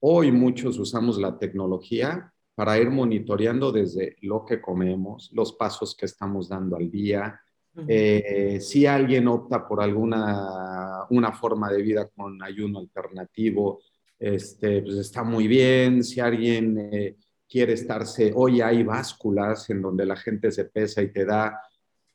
Hoy 0.00 0.32
muchos 0.32 0.78
usamos 0.78 1.18
la 1.18 1.38
tecnología 1.38 2.32
para 2.54 2.78
ir 2.78 2.90
monitoreando 2.90 3.70
desde 3.70 4.16
lo 4.22 4.44
que 4.44 4.60
comemos, 4.60 5.30
los 5.34 5.52
pasos 5.52 5.94
que 5.94 6.06
estamos 6.06 6.48
dando 6.48 6.76
al 6.76 6.90
día. 6.90 7.40
Eh, 7.86 8.58
si 8.60 8.86
alguien 8.86 9.28
opta 9.28 9.68
por 9.68 9.80
alguna 9.80 11.04
una 11.10 11.32
forma 11.32 11.70
de 11.70 11.82
vida 11.82 12.08
con 12.08 12.42
ayuno 12.42 12.80
alternativo, 12.80 13.80
este, 14.18 14.82
pues 14.82 14.96
está 14.96 15.22
muy 15.22 15.46
bien. 15.46 16.02
Si 16.02 16.20
alguien 16.20 16.88
eh, 16.92 17.16
quiere 17.48 17.72
estarse, 17.72 18.32
hoy 18.34 18.60
hay 18.60 18.82
básculas 18.82 19.68
en 19.70 19.82
donde 19.82 20.04
la 20.04 20.16
gente 20.16 20.50
se 20.52 20.66
pesa 20.66 21.02
y 21.02 21.12
te 21.12 21.24
da 21.24 21.60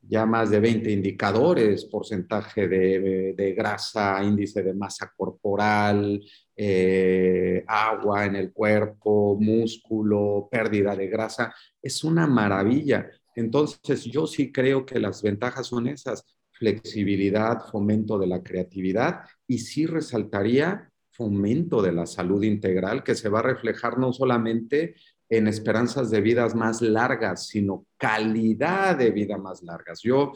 ya 0.05 0.25
más 0.25 0.49
de 0.49 0.59
20 0.59 0.91
indicadores, 0.91 1.85
porcentaje 1.85 2.67
de, 2.67 3.55
grasa, 3.57 4.21
índice 4.23 4.61
de 4.61 4.73
masa 4.73 5.11
corporal, 5.15 6.21
eh, 6.55 7.63
agua 7.67 8.25
en 8.25 8.35
el 8.35 8.51
cuerpo, 8.51 9.37
músculo, 9.39 10.49
pérdida 10.51 10.95
de 10.95 11.07
grasa. 11.07 11.55
Es 11.81 12.03
una 12.03 12.27
maravilla. 12.27 13.09
Entonces, 13.35 14.03
yo 14.03 14.27
sí 14.27 14.51
creo 14.51 14.85
que 14.85 14.99
las 14.99 15.21
ventajas 15.21 15.67
son 15.67 15.87
esas, 15.87 16.25
flexibilidad, 16.51 17.65
fomento 17.71 18.19
de 18.19 18.27
la 18.27 18.43
creatividad 18.43 19.21
y 19.47 19.59
sí 19.59 19.85
resaltaría 19.85 20.89
fomento 21.11 21.81
de 21.81 21.91
la 21.91 22.05
salud 22.05 22.43
integral 22.43 23.03
que 23.03 23.15
se 23.15 23.29
va 23.29 23.39
a 23.39 23.43
reflejar 23.43 23.99
no 23.99 24.13
solamente 24.13 24.95
en 25.37 25.47
esperanzas 25.47 26.11
de 26.11 26.21
vidas 26.21 26.53
más 26.53 26.81
largas, 26.81 27.47
sino 27.47 27.85
calidad 27.97 28.95
de 28.95 29.09
vida 29.09 29.37
más 29.37 29.63
largas. 29.63 30.01
Yo, 30.01 30.33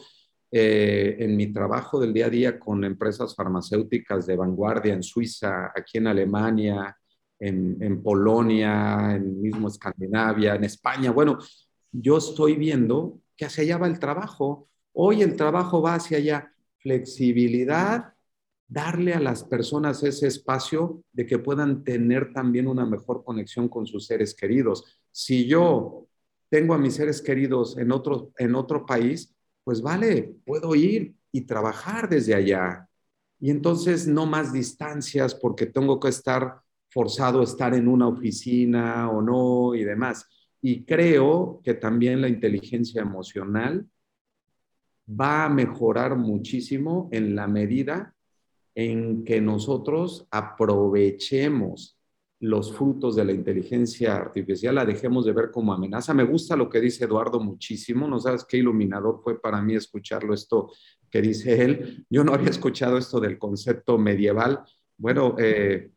eh, 0.50 1.16
en 1.20 1.36
mi 1.36 1.52
trabajo 1.52 2.00
del 2.00 2.12
día 2.12 2.26
a 2.26 2.30
día 2.30 2.58
con 2.58 2.84
empresas 2.84 3.34
farmacéuticas 3.36 4.26
de 4.26 4.36
vanguardia 4.36 4.94
en 4.94 5.02
Suiza, 5.02 5.66
aquí 5.66 5.98
en 5.98 6.08
Alemania, 6.08 6.96
en, 7.38 8.02
Polonia, 8.02 9.14
en 9.14 9.40
mismo 9.40 9.68
Escandinavia, 9.68 10.56
en 10.56 10.64
España, 10.64 11.12
bueno, 11.12 11.38
yo 11.92 12.18
estoy 12.18 12.56
viendo 12.56 13.20
que 13.36 13.44
hacia 13.44 13.62
allá 13.62 13.78
va 13.78 13.86
el 13.86 14.00
trabajo. 14.00 14.68
Hoy 14.92 15.22
el 15.22 15.36
trabajo 15.36 15.80
va 15.80 15.94
hacia 15.94 16.18
allá. 16.18 16.52
Flexibilidad, 16.78 18.14
darle 18.68 19.14
a 19.14 19.20
las 19.20 19.44
personas 19.44 20.02
ese 20.02 20.26
espacio 20.26 21.02
de 21.12 21.26
que 21.26 21.38
puedan 21.38 21.82
tener 21.82 22.32
también 22.34 22.68
una 22.68 22.84
mejor 22.84 23.24
conexión 23.24 23.68
con 23.68 23.86
sus 23.86 24.06
seres 24.06 24.34
queridos. 24.34 25.00
Si 25.10 25.46
yo 25.46 26.06
tengo 26.50 26.74
a 26.74 26.78
mis 26.78 26.94
seres 26.94 27.22
queridos 27.22 27.78
en 27.78 27.90
otro, 27.90 28.30
en 28.36 28.54
otro 28.54 28.84
país, 28.84 29.34
pues 29.64 29.80
vale, 29.80 30.36
puedo 30.44 30.74
ir 30.74 31.14
y 31.32 31.42
trabajar 31.42 32.08
desde 32.08 32.34
allá. 32.34 32.88
Y 33.40 33.50
entonces 33.50 34.06
no 34.06 34.26
más 34.26 34.52
distancias 34.52 35.34
porque 35.34 35.66
tengo 35.66 35.98
que 35.98 36.08
estar 36.08 36.60
forzado 36.90 37.40
a 37.40 37.44
estar 37.44 37.74
en 37.74 37.88
una 37.88 38.08
oficina 38.08 39.10
o 39.10 39.22
no 39.22 39.74
y 39.74 39.84
demás. 39.84 40.26
Y 40.60 40.84
creo 40.84 41.60
que 41.64 41.74
también 41.74 42.20
la 42.20 42.28
inteligencia 42.28 43.00
emocional 43.00 43.86
va 45.08 45.44
a 45.44 45.48
mejorar 45.48 46.16
muchísimo 46.16 47.08
en 47.12 47.34
la 47.34 47.46
medida 47.46 48.14
en 48.78 49.24
que 49.24 49.40
nosotros 49.40 50.28
aprovechemos 50.30 51.98
los 52.38 52.72
frutos 52.72 53.16
de 53.16 53.24
la 53.24 53.32
inteligencia 53.32 54.14
artificial, 54.14 54.76
la 54.76 54.84
dejemos 54.84 55.26
de 55.26 55.32
ver 55.32 55.50
como 55.50 55.72
amenaza. 55.72 56.14
Me 56.14 56.22
gusta 56.22 56.54
lo 56.54 56.70
que 56.70 56.80
dice 56.80 57.04
Eduardo 57.04 57.40
muchísimo, 57.40 58.06
no 58.06 58.20
sabes 58.20 58.44
qué 58.44 58.58
iluminador 58.58 59.20
fue 59.20 59.40
para 59.40 59.60
mí 59.60 59.74
escucharlo 59.74 60.32
esto 60.32 60.70
que 61.10 61.20
dice 61.20 61.60
él. 61.60 62.06
Yo 62.08 62.22
no 62.22 62.32
había 62.32 62.50
escuchado 62.50 62.98
esto 62.98 63.18
del 63.18 63.36
concepto 63.36 63.98
medieval. 63.98 64.62
Bueno, 64.96 65.34
eh, 65.40 65.90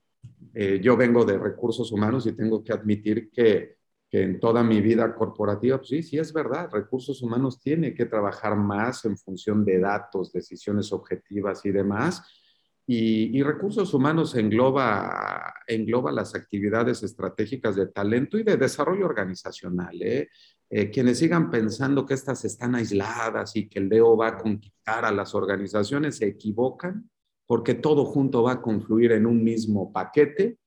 eh, 0.55 0.79
yo 0.81 0.97
vengo 0.97 1.23
de 1.23 1.37
recursos 1.37 1.91
humanos 1.91 2.25
y 2.25 2.31
tengo 2.31 2.63
que 2.63 2.73
admitir 2.73 3.29
que, 3.29 3.75
en 4.09 4.39
toda 4.39 4.63
mi 4.63 4.81
vida 4.81 5.13
corporativa, 5.13 5.77
pues 5.77 5.89
sí, 5.89 6.01
sí 6.03 6.17
es 6.17 6.33
verdad, 6.33 6.69
recursos 6.69 7.21
humanos 7.21 7.61
tiene 7.61 7.93
que 7.93 8.07
trabajar 8.07 8.57
más 8.57 9.05
en 9.05 9.17
función 9.17 9.63
de 9.63 9.79
datos, 9.79 10.33
decisiones 10.33 10.91
objetivas 10.91 11.63
y 11.63 11.71
demás 11.71 12.40
y, 12.87 13.41
recursos 13.43 13.93
humanos 13.93 14.35
engloba, 14.35 15.53
engloba 15.67 16.11
las 16.11 16.35
actividades 16.35 17.03
estratégicas 17.03 17.75
de 17.75 17.87
talento 17.87 18.37
y 18.37 18.43
de 18.43 18.57
desarrollo 18.57 19.05
organizacional. 19.05 20.01
¿eh? 20.01 20.29
Eh, 20.69 20.89
quienes 20.89 21.19
sigan 21.19 21.49
pensando 21.49 22.05
que 22.05 22.13
estas 22.13 22.43
están 22.45 22.75
aisladas 22.75 23.55
y 23.55 23.69
que 23.69 23.79
el 23.79 23.89
DEO 23.89 24.17
va 24.17 24.29
a 24.29 24.37
conquistar 24.37 25.05
a 25.05 25.11
las 25.11 25.35
organizaciones 25.35 26.17
se 26.17 26.27
equivocan 26.27 27.09
porque 27.45 27.73
todo 27.73 28.05
junto 28.05 28.43
va 28.43 28.53
a 28.53 28.61
confluir 28.61 29.11
en 29.11 29.25
un 29.25 29.43
mismo 29.43 29.91
paquete 29.91 30.57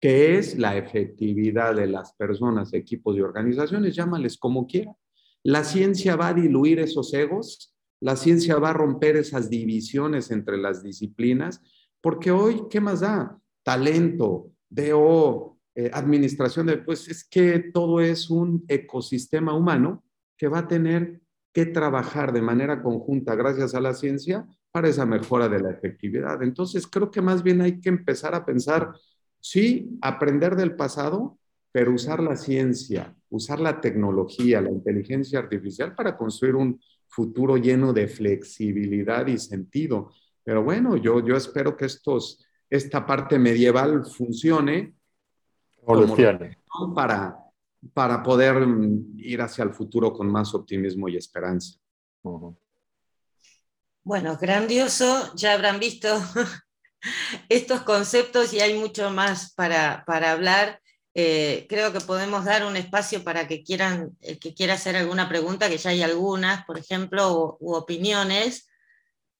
que 0.00 0.38
es 0.38 0.58
la 0.58 0.76
efectividad 0.76 1.74
de 1.74 1.86
las 1.86 2.12
personas, 2.12 2.72
equipos 2.72 3.16
y 3.16 3.20
organizaciones, 3.20 3.96
llámales 3.96 4.38
como 4.38 4.66
quieran. 4.66 4.94
La 5.42 5.64
ciencia 5.64 6.16
va 6.16 6.28
a 6.28 6.34
diluir 6.34 6.78
esos 6.78 7.12
egos 7.14 7.74
la 8.00 8.16
ciencia 8.16 8.56
va 8.58 8.70
a 8.70 8.74
romper 8.74 9.16
esas 9.16 9.50
divisiones 9.50 10.30
entre 10.30 10.56
las 10.56 10.82
disciplinas, 10.82 11.62
porque 12.00 12.30
hoy, 12.30 12.62
¿qué 12.70 12.80
más 12.80 13.00
da? 13.00 13.38
Talento, 13.62 14.52
DO, 14.68 15.58
eh, 15.74 15.90
administración 15.92 16.66
de, 16.66 16.78
pues 16.78 17.08
es 17.08 17.24
que 17.24 17.58
todo 17.72 18.00
es 18.00 18.30
un 18.30 18.64
ecosistema 18.68 19.54
humano 19.54 20.04
que 20.36 20.48
va 20.48 20.60
a 20.60 20.68
tener 20.68 21.20
que 21.52 21.66
trabajar 21.66 22.32
de 22.32 22.42
manera 22.42 22.82
conjunta 22.82 23.34
gracias 23.34 23.74
a 23.74 23.80
la 23.80 23.94
ciencia 23.94 24.46
para 24.70 24.88
esa 24.88 25.06
mejora 25.06 25.48
de 25.48 25.60
la 25.60 25.70
efectividad. 25.70 26.42
Entonces, 26.42 26.86
creo 26.86 27.10
que 27.10 27.22
más 27.22 27.42
bien 27.42 27.60
hay 27.60 27.80
que 27.80 27.88
empezar 27.88 28.34
a 28.34 28.44
pensar, 28.44 28.92
sí, 29.40 29.98
aprender 30.00 30.54
del 30.56 30.76
pasado, 30.76 31.38
pero 31.72 31.92
usar 31.92 32.22
la 32.22 32.36
ciencia, 32.36 33.16
usar 33.28 33.60
la 33.60 33.80
tecnología, 33.80 34.60
la 34.60 34.70
inteligencia 34.70 35.38
artificial 35.38 35.94
para 35.94 36.16
construir 36.16 36.54
un, 36.54 36.80
futuro 37.08 37.56
lleno 37.56 37.92
de 37.92 38.06
flexibilidad 38.08 39.26
y 39.26 39.38
sentido. 39.38 40.12
Pero 40.44 40.62
bueno, 40.62 40.96
yo, 40.96 41.24
yo 41.24 41.36
espero 41.36 41.76
que 41.76 41.86
estos, 41.86 42.44
esta 42.70 43.04
parte 43.04 43.38
medieval 43.38 44.04
funcione. 44.06 44.94
Para, 46.94 47.36
para 47.94 48.22
poder 48.22 48.66
ir 49.16 49.40
hacia 49.40 49.64
el 49.64 49.72
futuro 49.72 50.12
con 50.12 50.30
más 50.30 50.54
optimismo 50.54 51.08
y 51.08 51.16
esperanza. 51.16 51.78
Bueno, 54.02 54.36
grandioso, 54.36 55.34
ya 55.34 55.54
habrán 55.54 55.78
visto 55.78 56.08
estos 57.48 57.82
conceptos 57.82 58.52
y 58.52 58.60
hay 58.60 58.78
mucho 58.78 59.10
más 59.10 59.54
para, 59.54 60.04
para 60.06 60.32
hablar. 60.32 60.80
Eh, 61.20 61.66
creo 61.68 61.92
que 61.92 62.00
podemos 62.00 62.44
dar 62.44 62.64
un 62.64 62.76
espacio 62.76 63.24
para 63.24 63.48
que 63.48 63.64
quieran, 63.64 64.16
el 64.20 64.38
que 64.38 64.54
quiera 64.54 64.74
hacer 64.74 64.94
alguna 64.94 65.28
pregunta, 65.28 65.68
que 65.68 65.76
ya 65.76 65.90
hay 65.90 66.00
algunas, 66.00 66.64
por 66.64 66.78
ejemplo, 66.78 67.56
u, 67.58 67.74
opiniones. 67.74 68.68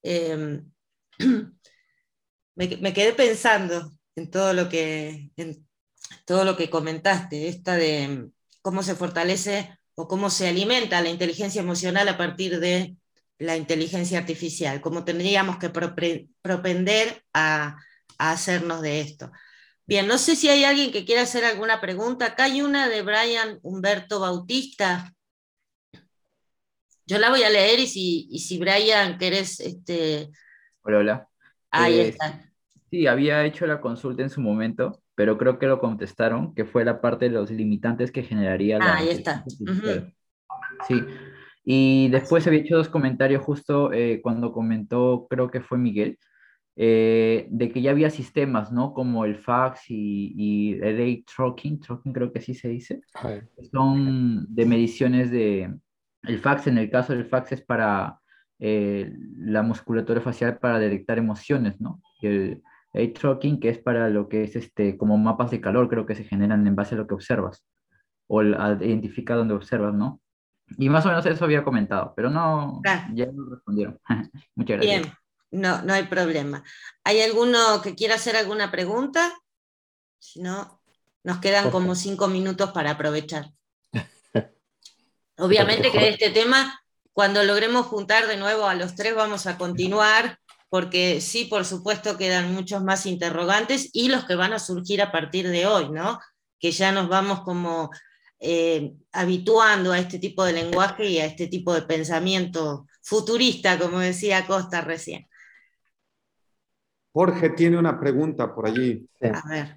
Em, 0.02 0.72
me, 2.56 2.92
quedé 2.92 3.12
pensando 3.12 3.92
en 4.16 4.28
todo 4.28 4.54
lo 4.54 4.68
que, 4.68 5.30
en 5.36 5.68
todo 6.24 6.44
lo 6.44 6.56
que 6.56 6.68
comentaste, 6.68 7.46
esta 7.46 7.76
de 7.76 8.28
cómo 8.60 8.82
se 8.82 8.96
fortalece 8.96 9.78
o 9.94 10.08
cómo 10.08 10.30
se 10.30 10.48
alimenta 10.48 11.00
la 11.00 11.10
inteligencia 11.10 11.62
emocional 11.62 12.08
a 12.08 12.18
partir 12.18 12.58
de 12.58 12.96
la 13.38 13.56
inteligencia 13.56 14.18
artificial, 14.18 14.80
cómo 14.80 15.04
tendríamos 15.04 15.58
que 15.58 15.70
propender 15.70 17.22
a 17.32 17.76
hacernos 18.18 18.82
de 18.82 19.00
esto. 19.00 19.30
Bien, 19.88 20.06
no 20.06 20.18
sé 20.18 20.36
si 20.36 20.50
hay 20.50 20.64
alguien 20.64 20.92
que 20.92 21.06
quiera 21.06 21.22
hacer 21.22 21.46
alguna 21.46 21.80
pregunta. 21.80 22.26
Acá 22.26 22.44
hay 22.44 22.60
una 22.60 22.90
de 22.90 23.00
Brian 23.00 23.58
Humberto 23.62 24.20
Bautista. 24.20 25.14
Yo 27.06 27.18
la 27.18 27.30
voy 27.30 27.42
a 27.42 27.48
leer 27.48 27.80
y 27.80 27.86
si, 27.86 28.28
si 28.38 28.58
Brian, 28.58 29.16
querés... 29.16 29.60
Este... 29.60 30.28
Hola, 30.82 30.98
hola. 30.98 31.28
Ahí 31.70 32.00
eh, 32.00 32.08
está. 32.08 32.44
Sí, 32.90 33.06
había 33.06 33.46
hecho 33.46 33.66
la 33.66 33.80
consulta 33.80 34.22
en 34.22 34.28
su 34.28 34.42
momento, 34.42 35.00
pero 35.14 35.38
creo 35.38 35.58
que 35.58 35.66
lo 35.66 35.80
contestaron, 35.80 36.54
que 36.54 36.66
fue 36.66 36.84
la 36.84 37.00
parte 37.00 37.24
de 37.24 37.30
los 37.30 37.50
limitantes 37.50 38.12
que 38.12 38.22
generaría 38.22 38.78
la... 38.78 38.96
ahí 38.96 39.08
está. 39.08 39.42
Sí. 40.86 41.02
Y 41.64 42.10
después 42.10 42.46
había 42.46 42.60
hecho 42.60 42.76
dos 42.76 42.90
comentarios 42.90 43.42
justo 43.42 43.90
eh, 43.94 44.20
cuando 44.22 44.52
comentó, 44.52 45.26
creo 45.30 45.50
que 45.50 45.62
fue 45.62 45.78
Miguel, 45.78 46.18
eh, 46.80 47.48
de 47.50 47.72
que 47.72 47.82
ya 47.82 47.90
había 47.90 48.08
sistemas, 48.08 48.70
¿no? 48.70 48.94
Como 48.94 49.24
el 49.24 49.34
fax 49.34 49.86
y, 49.88 50.74
el 50.80 50.96
ray 50.96 51.24
tracking, 51.24 51.80
tracking 51.80 52.12
creo 52.12 52.32
que 52.32 52.38
así 52.38 52.54
se 52.54 52.68
dice, 52.68 53.00
son 53.72 54.46
de 54.48 54.64
mediciones 54.64 55.32
de... 55.32 55.74
El 56.22 56.38
fax, 56.38 56.68
en 56.68 56.78
el 56.78 56.88
caso 56.88 57.14
del 57.14 57.24
fax, 57.26 57.50
es 57.50 57.62
para 57.62 58.20
eh, 58.60 59.12
la 59.38 59.62
musculatura 59.62 60.20
facial 60.20 60.58
para 60.58 60.78
detectar 60.78 61.18
emociones, 61.18 61.80
¿no? 61.80 62.00
Y 62.20 62.28
el 62.28 62.62
ray 62.94 63.12
tracking, 63.12 63.58
que 63.58 63.70
es 63.70 63.78
para 63.80 64.08
lo 64.08 64.28
que 64.28 64.44
es 64.44 64.54
este, 64.54 64.96
como 64.96 65.18
mapas 65.18 65.50
de 65.50 65.60
calor, 65.60 65.88
creo 65.88 66.06
que 66.06 66.14
se 66.14 66.22
generan 66.22 66.64
en 66.64 66.76
base 66.76 66.94
a 66.94 66.98
lo 66.98 67.08
que 67.08 67.14
observas, 67.14 67.66
o 68.28 68.38
a 68.38 68.78
identificar 68.80 69.36
donde 69.36 69.54
observas, 69.54 69.94
¿no? 69.94 70.20
Y 70.76 70.88
más 70.88 71.04
o 71.06 71.08
menos 71.08 71.26
eso 71.26 71.44
había 71.44 71.64
comentado, 71.64 72.12
pero 72.14 72.30
no, 72.30 72.82
ya 73.14 73.26
no 73.26 73.50
respondieron. 73.50 73.98
Muchas 74.54 74.76
gracias. 74.76 75.02
Bien. 75.02 75.12
No, 75.50 75.82
no 75.82 75.94
hay 75.94 76.04
problema. 76.04 76.62
¿Hay 77.04 77.20
alguno 77.22 77.80
que 77.82 77.94
quiera 77.94 78.16
hacer 78.16 78.36
alguna 78.36 78.70
pregunta? 78.70 79.32
Si 80.18 80.40
no, 80.40 80.80
Nos 81.22 81.38
quedan 81.38 81.70
como 81.70 81.94
cinco 81.94 82.28
minutos 82.28 82.70
para 82.72 82.92
aprovechar. 82.92 83.50
Obviamente 85.36 85.90
que 85.90 86.08
este 86.08 86.30
tema, 86.30 86.80
cuando 87.12 87.42
logremos 87.44 87.86
juntar 87.86 88.26
de 88.26 88.36
nuevo 88.36 88.66
a 88.66 88.74
los 88.74 88.94
tres, 88.94 89.14
vamos 89.14 89.46
a 89.46 89.58
continuar, 89.58 90.38
porque 90.68 91.20
sí, 91.20 91.44
por 91.44 91.64
supuesto, 91.64 92.16
quedan 92.16 92.54
muchos 92.54 92.82
más 92.82 93.06
interrogantes 93.06 93.90
y 93.92 94.08
los 94.08 94.24
que 94.24 94.34
van 94.36 94.52
a 94.52 94.58
surgir 94.58 95.02
a 95.02 95.12
partir 95.12 95.48
de 95.48 95.66
hoy, 95.66 95.90
¿no? 95.90 96.18
Que 96.58 96.72
ya 96.72 96.92
nos 96.92 97.08
vamos 97.08 97.40
como 97.42 97.90
eh, 98.40 98.92
habituando 99.12 99.92
a 99.92 99.98
este 99.98 100.18
tipo 100.18 100.44
de 100.44 100.52
lenguaje 100.52 101.06
y 101.06 101.18
a 101.18 101.26
este 101.26 101.48
tipo 101.48 101.74
de 101.74 101.82
pensamiento 101.82 102.86
futurista, 103.02 103.78
como 103.78 103.98
decía 103.98 104.46
Costa 104.46 104.80
recién. 104.80 105.28
Jorge 107.18 107.50
tiene 107.50 107.76
una 107.76 107.98
pregunta 107.98 108.54
por 108.54 108.64
allí. 108.64 109.04
A 109.22 109.48
ver, 109.48 109.76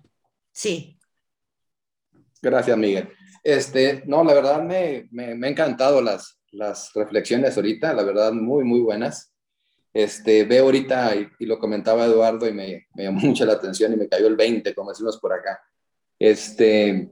sí. 0.52 0.96
Gracias, 2.40 2.78
Miguel. 2.78 3.10
Este, 3.44 4.04
no, 4.06 4.24
la 4.24 4.36
verdad 4.36 4.62
me, 4.62 5.08
me, 5.10 5.34
me 5.34 5.50
encantado 5.50 6.04
las, 6.04 6.40
las 6.52 6.94
reflexiones 6.94 7.58
ahorita, 7.58 7.96
la 7.96 8.04
verdad 8.04 8.32
muy, 8.32 8.64
muy 8.64 8.82
buenas. 8.82 9.34
Este, 9.92 10.44
veo 10.44 10.66
ahorita, 10.66 11.16
y, 11.16 11.46
lo 11.48 11.58
comentaba 11.58 12.06
Eduardo, 12.06 12.48
y 12.48 12.54
me, 12.54 12.86
me, 12.94 13.06
llamó 13.06 13.20
mucho 13.22 13.44
la 13.44 13.54
atención 13.54 13.92
y 13.92 13.98
me 13.98 14.08
cayó 14.08 14.28
el 14.28 14.36
20, 14.36 14.76
como 14.76 14.92
decimos 14.92 15.18
por 15.18 15.34
acá. 15.34 15.60
Este, 16.20 17.10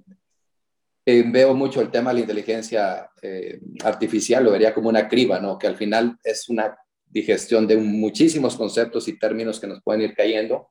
eh, 1.08 1.24
veo 1.26 1.56
mucho 1.56 1.82
el 1.82 1.90
tema 1.90 2.12
de 2.12 2.14
la 2.14 2.20
inteligencia 2.20 3.10
eh, 3.20 3.60
artificial, 3.84 4.44
lo 4.44 4.52
vería 4.52 4.76
como 4.76 4.90
una 4.90 5.08
criba, 5.08 5.40
¿no? 5.40 5.58
Que 5.58 5.66
al 5.66 5.76
final 5.76 6.20
es 6.24 6.50
una 6.50 6.78
digestión 7.10 7.68
de 7.68 7.78
muchísimos 7.78 8.56
conceptos 8.56 9.08
y 9.08 9.18
términos 9.18 9.60
que 9.60 9.68
nos 9.68 9.82
pueden 9.82 10.02
ir 10.02 10.14
cayendo 10.16 10.70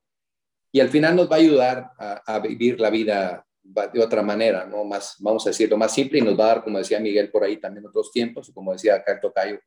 y 0.71 0.81
al 0.81 0.89
final 0.89 1.17
nos 1.17 1.31
va 1.31 1.37
a 1.37 1.39
ayudar 1.39 1.91
a, 1.99 2.23
a 2.27 2.39
vivir 2.41 2.79
la 2.81 2.91
vida 2.91 3.45
de 3.93 4.01
otra 4.01 4.23
manera, 4.23 4.65
¿no? 4.67 4.85
Más, 4.85 5.17
vamos 5.19 5.47
a 5.47 5.51
decirlo, 5.51 5.77
más 5.77 5.93
simple 5.93 6.19
y 6.19 6.23
nos 6.23 6.39
va 6.39 6.45
a 6.45 6.49
dar, 6.49 6.65
como 6.65 6.79
decía 6.79 7.01
Miguel 7.01 7.31
por 7.31 7.45
ahí, 7.45 7.59
también 7.59 7.87
otros 7.87 8.11
tiempos, 8.11 8.51
como 8.55 8.73
decía 8.73 9.03
Carto 9.05 9.33
Cayo, 9.33 9.59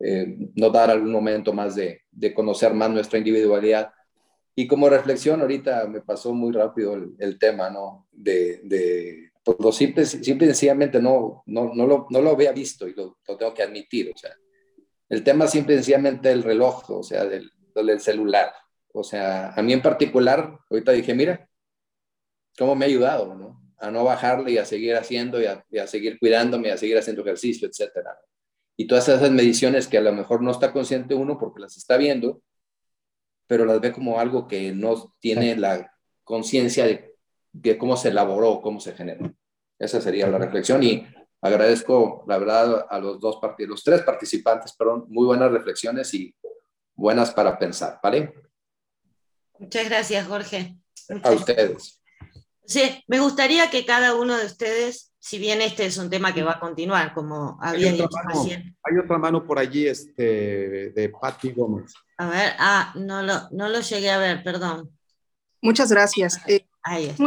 eh, 0.00 0.36
nos 0.54 0.74
va 0.74 0.84
a 0.84 0.86
dar 0.86 0.90
algún 0.90 1.12
momento 1.12 1.52
más 1.52 1.74
de, 1.74 2.02
de, 2.10 2.34
conocer 2.34 2.72
más 2.72 2.90
nuestra 2.90 3.18
individualidad. 3.18 3.92
Y 4.54 4.66
como 4.66 4.88
reflexión, 4.88 5.40
ahorita 5.40 5.86
me 5.88 6.00
pasó 6.00 6.32
muy 6.32 6.52
rápido 6.52 6.94
el, 6.94 7.14
el 7.18 7.38
tema, 7.38 7.70
¿no? 7.70 8.06
De, 8.12 8.60
de 8.64 9.30
pues 9.42 9.58
lo 9.60 9.72
simple, 9.72 10.06
simple 10.06 10.46
y 10.46 10.50
sencillamente 10.50 11.00
no, 11.00 11.42
no, 11.46 11.74
no, 11.74 11.86
lo, 11.86 12.06
no 12.08 12.22
lo 12.22 12.30
había 12.30 12.52
visto 12.52 12.88
y 12.88 12.94
lo, 12.94 13.18
lo, 13.28 13.36
tengo 13.36 13.52
que 13.52 13.62
admitir, 13.62 14.10
o 14.14 14.16
sea, 14.16 14.30
el 15.14 15.24
tema 15.24 15.46
simple 15.46 15.74
y 15.74 15.78
sencillamente 15.78 16.28
del 16.28 16.42
reloj, 16.42 16.90
o 16.90 17.02
sea, 17.02 17.24
del, 17.24 17.50
del 17.74 18.00
celular. 18.00 18.52
O 18.92 19.02
sea, 19.02 19.52
a 19.52 19.62
mí 19.62 19.72
en 19.72 19.82
particular, 19.82 20.58
ahorita 20.70 20.92
dije, 20.92 21.14
mira, 21.14 21.48
cómo 22.58 22.74
me 22.74 22.84
ha 22.84 22.88
ayudado, 22.88 23.34
¿no? 23.34 23.60
A 23.78 23.90
no 23.90 24.04
bajarle 24.04 24.52
y 24.52 24.58
a 24.58 24.64
seguir 24.64 24.96
haciendo 24.96 25.40
y 25.40 25.46
a, 25.46 25.64
y 25.70 25.78
a 25.78 25.86
seguir 25.86 26.18
cuidándome, 26.18 26.68
y 26.68 26.70
a 26.72 26.76
seguir 26.76 26.98
haciendo 26.98 27.22
ejercicio, 27.22 27.68
etcétera. 27.68 28.18
Y 28.76 28.86
todas 28.86 29.08
esas 29.08 29.30
mediciones 29.30 29.86
que 29.86 29.98
a 29.98 30.00
lo 30.00 30.12
mejor 30.12 30.42
no 30.42 30.50
está 30.50 30.72
consciente 30.72 31.14
uno 31.14 31.38
porque 31.38 31.60
las 31.60 31.76
está 31.76 31.96
viendo, 31.96 32.42
pero 33.46 33.64
las 33.64 33.80
ve 33.80 33.92
como 33.92 34.18
algo 34.18 34.48
que 34.48 34.72
no 34.72 35.14
tiene 35.20 35.56
la 35.56 35.92
conciencia 36.24 36.86
de, 36.86 37.14
de, 37.52 37.78
cómo 37.78 37.96
se 37.96 38.08
elaboró, 38.08 38.60
cómo 38.60 38.80
se 38.80 38.94
generó. 38.94 39.32
Esa 39.78 40.00
sería 40.00 40.26
la 40.26 40.38
reflexión 40.38 40.82
y 40.82 41.06
agradezco, 41.48 42.24
la 42.26 42.38
verdad, 42.38 42.86
a 42.88 42.98
los 42.98 43.20
dos 43.20 43.38
los 43.58 43.84
tres 43.84 44.02
participantes, 44.02 44.72
perdón, 44.72 45.04
muy 45.08 45.26
buenas 45.26 45.50
reflexiones 45.50 46.12
y 46.14 46.34
buenas 46.94 47.30
para 47.32 47.58
pensar, 47.58 48.00
¿vale? 48.02 48.32
Muchas 49.58 49.84
gracias, 49.84 50.26
Jorge. 50.26 50.76
Muchas 51.10 51.32
a 51.32 51.34
ustedes. 51.34 52.02
Sí, 52.64 53.04
me 53.08 53.20
gustaría 53.20 53.68
que 53.68 53.84
cada 53.84 54.14
uno 54.14 54.38
de 54.38 54.46
ustedes, 54.46 55.12
si 55.18 55.38
bien 55.38 55.60
este 55.60 55.84
es 55.84 55.98
un 55.98 56.08
tema 56.08 56.32
que 56.32 56.42
va 56.42 56.52
a 56.52 56.60
continuar, 56.60 57.12
como 57.12 57.58
había 57.60 57.92
dicho 57.92 58.08
recién. 58.26 58.74
Hay 58.82 58.98
otra 58.98 59.18
mano 59.18 59.46
por 59.46 59.58
allí 59.58 59.86
este, 59.86 60.92
de 60.92 61.08
Patti 61.20 61.52
Gómez. 61.52 61.92
A 62.16 62.28
ver, 62.28 62.52
ah, 62.58 62.94
no 62.96 63.22
lo, 63.22 63.50
no 63.50 63.68
lo 63.68 63.80
llegué 63.80 64.10
a 64.10 64.18
ver, 64.18 64.42
perdón. 64.42 64.90
Muchas 65.60 65.90
gracias. 65.90 66.40
Eh, 66.46 66.66
Ahí 66.82 67.06
está. 67.06 67.24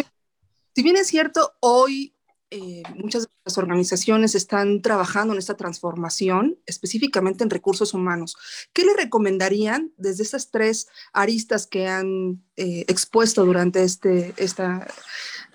Si 0.76 0.84
bien 0.84 0.96
es 0.96 1.08
cierto, 1.08 1.54
hoy 1.60 2.17
eh, 2.50 2.84
muchas 2.96 3.24
de 3.24 3.30
las 3.44 3.58
organizaciones 3.58 4.34
están 4.34 4.82
trabajando 4.82 5.34
en 5.34 5.40
esta 5.40 5.58
transformación, 5.58 6.58
específicamente 6.66 7.44
en 7.44 7.50
recursos 7.50 7.94
humanos. 7.94 8.38
¿Qué 8.72 8.86
le 8.86 8.94
recomendarían 8.96 9.92
desde 9.98 10.24
esas 10.24 10.50
tres 10.50 10.88
aristas 11.12 11.68
que 11.68 11.88
han 11.88 12.42
eh, 12.56 12.86
expuesto 12.88 13.46
durante 13.46 13.84
este, 13.84 14.34
esta, 14.38 14.88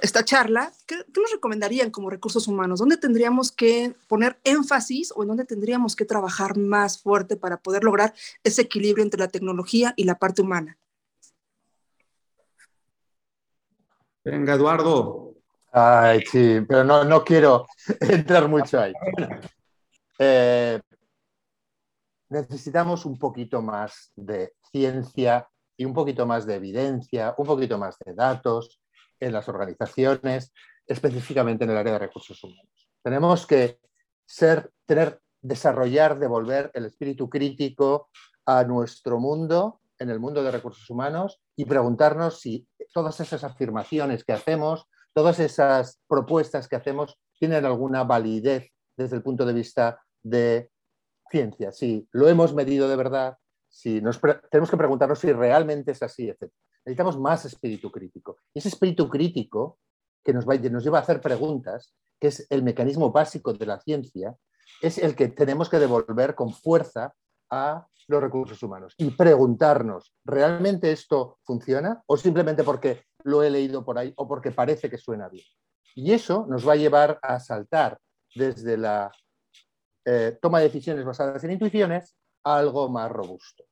esta 0.02 0.22
charla? 0.22 0.70
¿qué, 0.86 0.96
¿Qué 1.12 1.20
nos 1.20 1.32
recomendarían 1.32 1.90
como 1.90 2.10
recursos 2.10 2.46
humanos? 2.46 2.80
¿Dónde 2.80 2.98
tendríamos 2.98 3.52
que 3.52 3.94
poner 4.06 4.38
énfasis 4.44 5.14
o 5.16 5.22
en 5.22 5.28
dónde 5.28 5.46
tendríamos 5.46 5.96
que 5.96 6.04
trabajar 6.04 6.58
más 6.58 7.00
fuerte 7.00 7.36
para 7.36 7.62
poder 7.62 7.84
lograr 7.84 8.12
ese 8.44 8.62
equilibrio 8.62 9.02
entre 9.02 9.20
la 9.20 9.28
tecnología 9.28 9.94
y 9.96 10.04
la 10.04 10.18
parte 10.18 10.42
humana? 10.42 10.76
Venga, 14.24 14.54
Eduardo. 14.54 15.31
Ay, 15.74 16.20
sí, 16.30 16.60
pero 16.68 16.84
no, 16.84 17.02
no 17.02 17.24
quiero 17.24 17.66
entrar 18.00 18.46
mucho 18.46 18.78
ahí. 18.78 18.92
Eh, 20.18 20.78
necesitamos 22.28 23.06
un 23.06 23.18
poquito 23.18 23.62
más 23.62 24.12
de 24.14 24.52
ciencia 24.70 25.48
y 25.76 25.86
un 25.86 25.94
poquito 25.94 26.26
más 26.26 26.44
de 26.44 26.56
evidencia, 26.56 27.34
un 27.38 27.46
poquito 27.46 27.78
más 27.78 27.96
de 28.04 28.14
datos 28.14 28.80
en 29.18 29.32
las 29.32 29.48
organizaciones, 29.48 30.52
específicamente 30.86 31.64
en 31.64 31.70
el 31.70 31.78
área 31.78 31.94
de 31.94 31.98
recursos 32.00 32.42
humanos. 32.44 32.90
Tenemos 33.02 33.46
que 33.46 33.80
ser, 34.26 34.70
tener, 34.84 35.20
desarrollar, 35.40 36.18
devolver 36.18 36.70
el 36.74 36.84
espíritu 36.84 37.30
crítico 37.30 38.10
a 38.44 38.64
nuestro 38.64 39.18
mundo, 39.18 39.80
en 39.98 40.10
el 40.10 40.20
mundo 40.20 40.42
de 40.42 40.50
recursos 40.50 40.88
humanos, 40.90 41.40
y 41.56 41.64
preguntarnos 41.64 42.40
si 42.40 42.68
todas 42.92 43.18
esas 43.20 43.42
afirmaciones 43.42 44.24
que 44.24 44.32
hacemos, 44.32 44.86
todas 45.14 45.38
esas 45.40 46.00
propuestas 46.08 46.68
que 46.68 46.76
hacemos 46.76 47.18
tienen 47.38 47.64
alguna 47.64 48.04
validez 48.04 48.68
desde 48.96 49.16
el 49.16 49.22
punto 49.22 49.44
de 49.44 49.52
vista 49.52 50.00
de 50.22 50.70
ciencia, 51.30 51.72
si 51.72 52.06
lo 52.12 52.28
hemos 52.28 52.54
medido 52.54 52.88
de 52.88 52.96
verdad, 52.96 53.36
si 53.68 54.00
nos 54.00 54.20
tenemos 54.50 54.70
que 54.70 54.76
preguntarnos 54.76 55.18
si 55.18 55.32
realmente 55.32 55.92
es 55.92 56.02
así, 56.02 56.28
etc. 56.28 56.52
Necesitamos 56.84 57.18
más 57.18 57.44
espíritu 57.44 57.90
crítico. 57.90 58.36
Y 58.52 58.58
ese 58.58 58.68
espíritu 58.68 59.08
crítico 59.08 59.78
que 60.22 60.32
nos, 60.32 60.46
va, 60.46 60.56
nos 60.56 60.84
lleva 60.84 60.98
a 60.98 61.02
hacer 61.02 61.20
preguntas, 61.20 61.94
que 62.20 62.28
es 62.28 62.46
el 62.50 62.62
mecanismo 62.62 63.10
básico 63.10 63.52
de 63.54 63.66
la 63.66 63.80
ciencia, 63.80 64.36
es 64.82 64.98
el 64.98 65.16
que 65.16 65.28
tenemos 65.28 65.68
que 65.68 65.78
devolver 65.78 66.34
con 66.34 66.52
fuerza 66.52 67.14
a 67.52 67.86
los 68.08 68.20
recursos 68.20 68.60
humanos 68.62 68.94
y 68.96 69.10
preguntarnos, 69.10 70.14
¿realmente 70.24 70.90
esto 70.90 71.38
funciona? 71.44 72.02
¿O 72.06 72.16
simplemente 72.16 72.64
porque 72.64 73.04
lo 73.24 73.42
he 73.42 73.50
leído 73.50 73.84
por 73.84 73.98
ahí 73.98 74.12
o 74.16 74.26
porque 74.26 74.50
parece 74.50 74.88
que 74.88 74.96
suena 74.96 75.28
bien? 75.28 75.44
Y 75.94 76.12
eso 76.12 76.46
nos 76.48 76.66
va 76.66 76.72
a 76.72 76.76
llevar 76.76 77.18
a 77.22 77.38
saltar 77.38 77.98
desde 78.34 78.78
la 78.78 79.12
eh, 80.04 80.38
toma 80.40 80.58
de 80.58 80.64
decisiones 80.64 81.04
basadas 81.04 81.44
en 81.44 81.52
intuiciones 81.52 82.16
a 82.42 82.56
algo 82.56 82.88
más 82.88 83.12
robusto. 83.12 83.64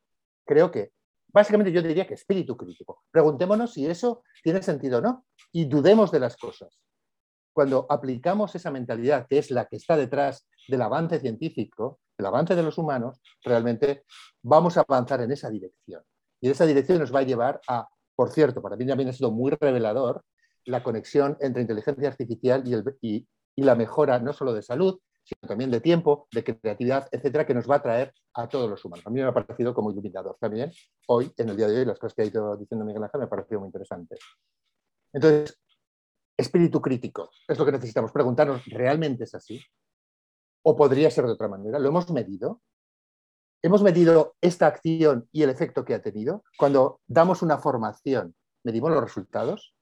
Creo 0.45 0.71
que, 0.71 0.93
básicamente 1.29 1.73
yo 1.73 1.83
diría 1.83 2.07
que 2.07 2.15
espíritu 2.15 2.57
crítico. 2.57 3.03
Preguntémonos 3.11 3.73
si 3.73 3.87
eso 3.87 4.23
tiene 4.43 4.63
sentido 4.63 4.99
o 4.99 5.01
no 5.01 5.25
y 5.53 5.65
dudemos 5.65 6.13
de 6.13 6.21
las 6.21 6.37
cosas. 6.37 6.79
Cuando 7.53 7.87
aplicamos 7.89 8.55
esa 8.55 8.71
mentalidad, 8.71 9.27
que 9.27 9.39
es 9.39 9.51
la 9.51 9.65
que 9.65 9.77
está 9.77 9.97
detrás 9.97 10.47
del 10.69 10.83
avance 10.83 11.19
científico, 11.19 11.99
el 12.21 12.27
avance 12.27 12.55
de 12.55 12.63
los 12.63 12.79
humanos, 12.79 13.21
realmente 13.43 14.05
vamos 14.43 14.77
a 14.77 14.85
avanzar 14.89 15.21
en 15.23 15.33
esa 15.33 15.51
dirección. 15.51 16.03
Y 16.41 16.49
esa 16.49 16.65
dirección 16.65 16.99
nos 16.99 17.15
va 17.15 17.21
a 17.21 17.25
llevar 17.25 17.61
a, 17.69 17.89
por 18.15 18.31
cierto, 18.31 18.63
para 18.63 18.77
mí 18.77 18.87
también 18.87 19.09
ha 19.09 19.13
sido 19.13 19.31
muy 19.31 19.51
revelador, 19.51 20.23
la 20.67 20.83
conexión 20.83 21.37
entre 21.41 21.63
inteligencia 21.63 22.09
artificial 22.09 22.67
y, 22.67 22.75
el, 22.75 22.85
y, 23.01 23.27
la 23.57 23.75
mejora 23.75 24.19
no 24.19 24.33
solo 24.33 24.55
de 24.55 24.63
salud, 24.63 24.99
sino 25.23 25.49
también 25.49 25.71
de 25.71 25.81
tiempo, 25.81 26.29
de 26.33 26.45
creatividad, 26.45 27.09
etcétera, 27.13 27.47
que 27.47 27.55
nos 27.55 27.69
va 27.69 27.77
a 27.77 27.83
traer 27.83 28.15
a 28.35 28.49
todos 28.49 28.71
los 28.71 28.83
humanos. 28.85 29.07
A 29.07 29.11
mí 29.11 29.21
me 29.21 29.27
ha 29.27 29.35
parecido 29.35 29.75
como 29.75 29.91
iluminador 29.91 30.37
también. 30.41 30.73
Hoy, 31.09 31.31
en 31.37 31.49
el 31.51 31.57
día 31.57 31.69
de 31.69 31.81
hoy, 31.81 31.85
las 31.85 31.99
cosas 31.99 32.15
que 32.15 32.23
ha 32.23 32.25
ido 32.25 32.57
diciendo 32.57 32.87
Miguel 32.87 33.03
Ángel 33.03 33.21
me 33.21 33.27
ha 33.27 33.29
parecido 33.29 33.61
muy 33.61 33.67
interesantes. 33.67 34.19
Entonces, 35.13 35.59
espíritu 36.39 36.81
crítico 36.81 37.31
es 37.47 37.59
lo 37.59 37.67
que 37.67 37.73
necesitamos 37.73 38.13
preguntarnos, 38.13 38.65
¿realmente 38.67 39.25
es 39.25 39.35
así? 39.35 39.61
¿O 40.63 40.77
podría 40.77 41.11
ser 41.11 41.27
de 41.27 41.33
otra 41.33 41.49
manera? 41.49 41.79
¿Lo 41.79 41.89
hemos 41.89 42.11
medido? 42.11 42.61
¿Hemos 43.63 43.83
medido 43.83 44.37
esta 44.41 44.67
acción 44.67 45.29
y 45.33 45.43
el 45.43 45.51
efecto 45.51 45.85
que 45.85 45.95
ha 45.95 46.03
tenido? 46.03 46.45
Cuando 46.57 47.01
damos 47.07 47.43
una 47.43 47.59
formación, 47.59 48.35
¿medimos 48.65 48.91
los 48.91 49.03
resultados? 49.03 49.75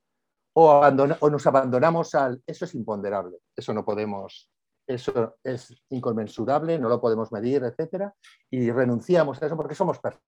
¿O, 0.54 0.90
nos 0.90 1.46
abandonamos 1.46 2.14
al, 2.16 2.42
eso 2.44 2.64
es 2.64 2.74
imponderable, 2.74 3.38
eso 3.54 3.72
no 3.72 3.84
podemos, 3.84 4.50
eso 4.84 5.36
es 5.44 5.84
inconmensurable, 5.90 6.78
no 6.78 6.88
lo 6.88 7.00
podemos 7.00 7.30
medir, 7.30 7.62
etcétera, 7.62 8.12
y 8.50 8.68
renunciamos 8.72 9.40
a 9.40 9.46
eso 9.46 9.56
porque 9.56 9.76
somos 9.76 10.00
personas. 10.00 10.26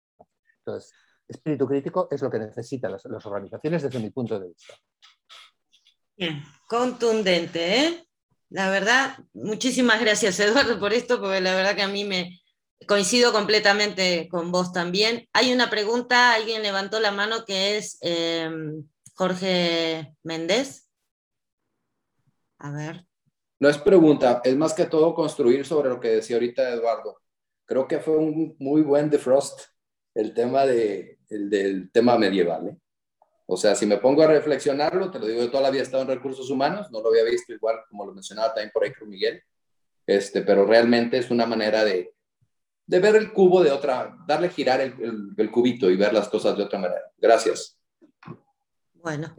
Entonces, 0.59 0.93
espíritu 1.27 1.67
crítico 1.67 2.07
es 2.11 2.23
lo 2.23 2.31
que 2.31 2.39
necesitan 2.39 2.93
las, 2.93 3.05
las 3.07 3.27
organizaciones 3.27 3.83
desde 3.83 3.99
mi 3.99 4.11
punto 4.11 4.39
de 4.39 4.49
vista. 4.49 4.75
Bien, 6.17 6.45
contundente, 6.69 7.87
¿eh? 7.87 8.10
La 8.51 8.69
verdad, 8.69 9.17
muchísimas 9.33 10.01
gracias 10.01 10.39
Eduardo 10.41 10.79
por 10.79 10.93
esto, 10.93 11.21
porque 11.21 11.41
la 11.41 11.55
verdad 11.55 11.77
que 11.77 11.83
a 11.83 11.89
mí 11.89 12.05
me 12.05 12.41
coincido 12.87 13.33
completamente 13.33 14.29
con 14.29 14.51
vos 14.51 14.73
también. 14.73 15.29
Hay 15.33 15.53
una 15.53 15.71
pregunta, 15.71 16.35
alguien 16.35 16.63
levantó 16.63 16.99
la 16.99 17.13
mano 17.13 17.45
que 17.47 17.77
es 17.77 17.99
em, 18.01 18.85
Jorge 19.15 20.15
Méndez. 20.25 20.89
A 22.59 22.73
ver. 22.73 23.07
No 23.61 23.69
es 23.69 23.79
pregunta, 23.79 24.41
es 24.43 24.57
más 24.57 24.75
que 24.75 24.87
todo 24.87 25.15
construir 25.15 25.65
sobre 25.65 25.91
lo 25.91 26.01
que 26.01 26.09
decía 26.09 26.37
ahorita 26.37 26.71
Eduardo. 26.71 27.21
Creo 27.67 27.87
que 27.87 28.01
fue 28.01 28.17
un 28.17 28.57
muy 28.59 28.83
buen 28.83 29.11
defrost 29.11 29.61
el 30.15 30.35
tema 30.35 30.67
de, 30.67 31.19
el 31.29 31.49
del 31.49 31.93
tema 31.93 32.19
medieval. 32.19 32.69
¿eh? 32.69 32.77
O 33.53 33.57
sea, 33.57 33.75
si 33.75 33.85
me 33.85 33.97
pongo 33.97 34.23
a 34.23 34.29
reflexionarlo, 34.29 35.11
te 35.11 35.19
lo 35.19 35.27
digo, 35.27 35.41
yo 35.41 35.51
toda 35.51 35.65
la 35.65 35.71
vida 35.71 35.81
he 35.81 35.85
estado 35.85 36.05
en 36.05 36.09
recursos 36.09 36.49
humanos, 36.51 36.89
no 36.93 37.01
lo 37.01 37.09
había 37.09 37.25
visto 37.25 37.53
igual 37.53 37.81
como 37.89 38.07
lo 38.07 38.15
mencionaba 38.15 38.55
también 38.55 38.71
por 38.73 38.85
ahí 38.85 38.93
con 38.93 39.09
Miguel, 39.09 39.43
este, 40.07 40.43
pero 40.43 40.65
realmente 40.65 41.19
es 41.19 41.33
una 41.33 41.47
manera 41.47 41.85
de, 41.85 42.15
de 42.87 43.01
ver 43.01 43.17
el 43.17 43.33
cubo 43.33 43.61
de 43.61 43.73
otra, 43.73 44.17
darle 44.25 44.51
girar 44.51 44.81
el, 44.81 45.35
el, 45.37 45.51
cubito 45.51 45.91
y 45.91 45.97
ver 45.97 46.13
las 46.13 46.29
cosas 46.29 46.57
de 46.57 46.63
otra 46.63 46.79
manera. 46.79 47.03
Gracias. 47.19 47.77
Bueno. 48.95 49.35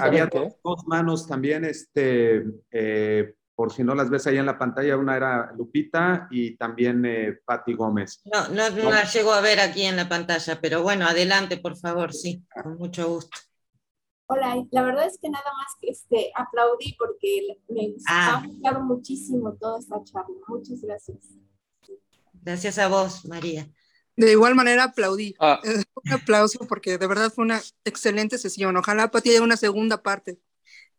había, 0.00 0.26
dos, 0.26 0.84
manos 0.88 1.28
también, 1.28 1.64
este, 1.64 2.42
eh, 2.72 3.34
por 3.54 3.72
si 3.72 3.84
no 3.84 3.94
las 3.94 4.10
ves 4.10 4.26
ahí 4.26 4.36
en 4.36 4.46
la 4.46 4.58
pantalla, 4.58 4.96
una 4.96 5.16
era 5.16 5.52
Lupita 5.56 6.26
y 6.30 6.56
también 6.56 7.04
eh, 7.04 7.38
Patti 7.44 7.74
Gómez. 7.74 8.20
No, 8.24 8.48
no, 8.48 8.70
no, 8.70 8.90
la 8.90 9.04
llego 9.04 9.32
a 9.32 9.40
ver 9.40 9.60
aquí 9.60 9.82
en 9.82 9.96
la 9.96 10.08
pantalla, 10.08 10.60
pero 10.60 10.82
bueno, 10.82 11.06
adelante, 11.06 11.58
por 11.58 11.76
favor, 11.76 12.12
sí, 12.12 12.44
con 12.52 12.76
mucho 12.76 13.08
gusto. 13.08 13.38
Hola, 14.26 14.64
la 14.70 14.82
verdad 14.82 15.06
es 15.06 15.18
que 15.20 15.28
nada 15.28 15.44
más 15.44 15.72
que 15.80 15.90
este, 15.90 16.32
aplaudí 16.34 16.96
porque 16.98 17.58
me 17.68 17.94
ha 18.08 18.36
ah. 18.36 18.42
gustado 18.46 18.80
muchísimo 18.82 19.54
toda 19.54 19.78
esta 19.78 20.02
charla. 20.02 20.34
Muchas 20.48 20.80
gracias. 20.80 21.18
Gracias 22.42 22.78
a 22.78 22.88
vos, 22.88 23.24
María. 23.26 23.68
De 24.16 24.32
igual 24.32 24.54
manera 24.54 24.84
aplaudí. 24.84 25.34
Ah. 25.38 25.60
Un 26.04 26.12
aplauso 26.12 26.60
porque 26.66 26.98
de 26.98 27.06
verdad 27.06 27.32
fue 27.32 27.44
una 27.44 27.60
excelente 27.84 28.36
sesión. 28.36 28.76
Ojalá 28.76 29.10
Pati 29.10 29.30
haya 29.30 29.42
una 29.42 29.56
segunda 29.56 30.02
parte. 30.02 30.38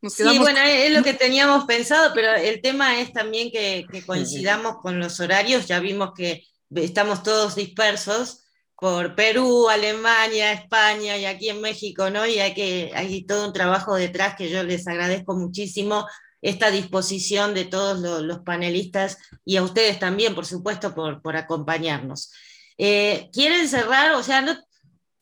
Sí, 0.01 0.37
bueno, 0.39 0.59
es 0.61 0.91
lo 0.91 1.03
que 1.03 1.13
teníamos 1.25 1.65
pensado, 1.65 2.11
pero 2.13 2.33
el 2.35 2.61
tema 2.61 2.99
es 2.99 3.13
también 3.13 3.51
que, 3.51 3.85
coincidamos 4.05 4.77
con 4.81 4.99
los 4.99 5.19
horarios. 5.19 5.67
Ya 5.67 5.79
vimos 5.79 6.11
que 6.15 6.43
estamos 6.69 7.23
todos 7.23 7.55
dispersos 7.55 8.43
por 8.75 9.15
Perú, 9.15 9.69
Alemania, 9.69 10.51
España 10.51 11.17
y 11.17 11.25
aquí 11.25 11.49
en 11.49 11.61
México, 11.61 12.09
¿no? 12.09 12.25
Y 12.25 12.39
hay, 12.39 12.53
que, 12.53 12.91
hay 12.93 13.25
todo 13.25 13.47
un 13.47 13.53
trabajo 13.53 13.95
detrás 13.95 14.35
que 14.35 14.49
yo 14.49 14.63
les 14.63 14.87
agradezco 14.87 15.35
muchísimo 15.35 16.05
esta 16.41 16.69
disposición 16.69 17.53
de 17.53 17.65
todos 17.65 17.99
los, 18.21 18.39
panelistas 18.39 19.17
y 19.43 19.57
a 19.57 19.63
ustedes 19.63 19.97
también, 19.97 20.35
por 20.35 20.45
supuesto, 20.45 20.93
por, 20.93 21.21
por 21.21 21.37
acompañarnos. 21.37 22.31
Eh, 22.77 23.29
¿Quieren 23.31 23.67
cerrar? 23.67 24.11
O 24.11 24.21
sea, 24.21 24.41
no, 24.41 24.55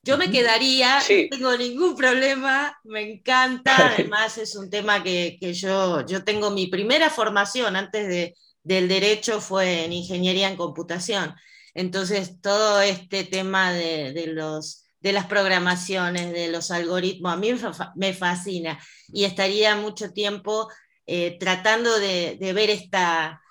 yo 0.03 0.17
me 0.17 0.29
quedaría, 0.29 0.99
no 0.99 1.29
tengo 1.29 1.57
ningún 1.57 1.95
problema, 1.95 2.77
me 2.83 3.13
encanta, 3.13 3.75
además 3.97 4.37
es 4.37 4.55
un 4.55 4.69
tema 4.69 5.01
que, 5.01 5.37
que, 5.39 5.53
yo, 5.53 6.05
yo 6.05 6.23
tengo 6.23 6.51
mi 6.51 6.67
primera 6.67 7.09
formación 7.09 7.75
antes 7.75 8.07
de, 8.07 8.35
del 8.63 8.87
derecho 8.87 9.39
fue 9.41 9.85
en 9.85 9.93
ingeniería 9.93 10.49
en 10.49 10.57
computación. 10.57 11.33
Entonces, 11.73 12.39
todo 12.41 12.81
este 12.81 13.23
tema 13.23 13.73
de, 13.73 14.13
de 14.13 14.27
los, 14.27 14.85
de 14.99 15.13
las 15.13 15.25
programaciones, 15.25 16.31
de 16.31 16.49
los 16.49 16.69
algoritmos, 16.71 17.33
a 17.33 17.37
mí 17.37 17.51
me 17.95 18.13
fascina. 18.13 18.79
Y 19.07 19.23
estaría 19.23 19.75
mucho 19.75 20.11
tiempo 20.11 20.69
eh, 21.05 21.37
tratando 21.39 21.99
de, 21.99 22.37
de, 22.39 22.53
ver 22.53 22.69
esta, 22.69 23.41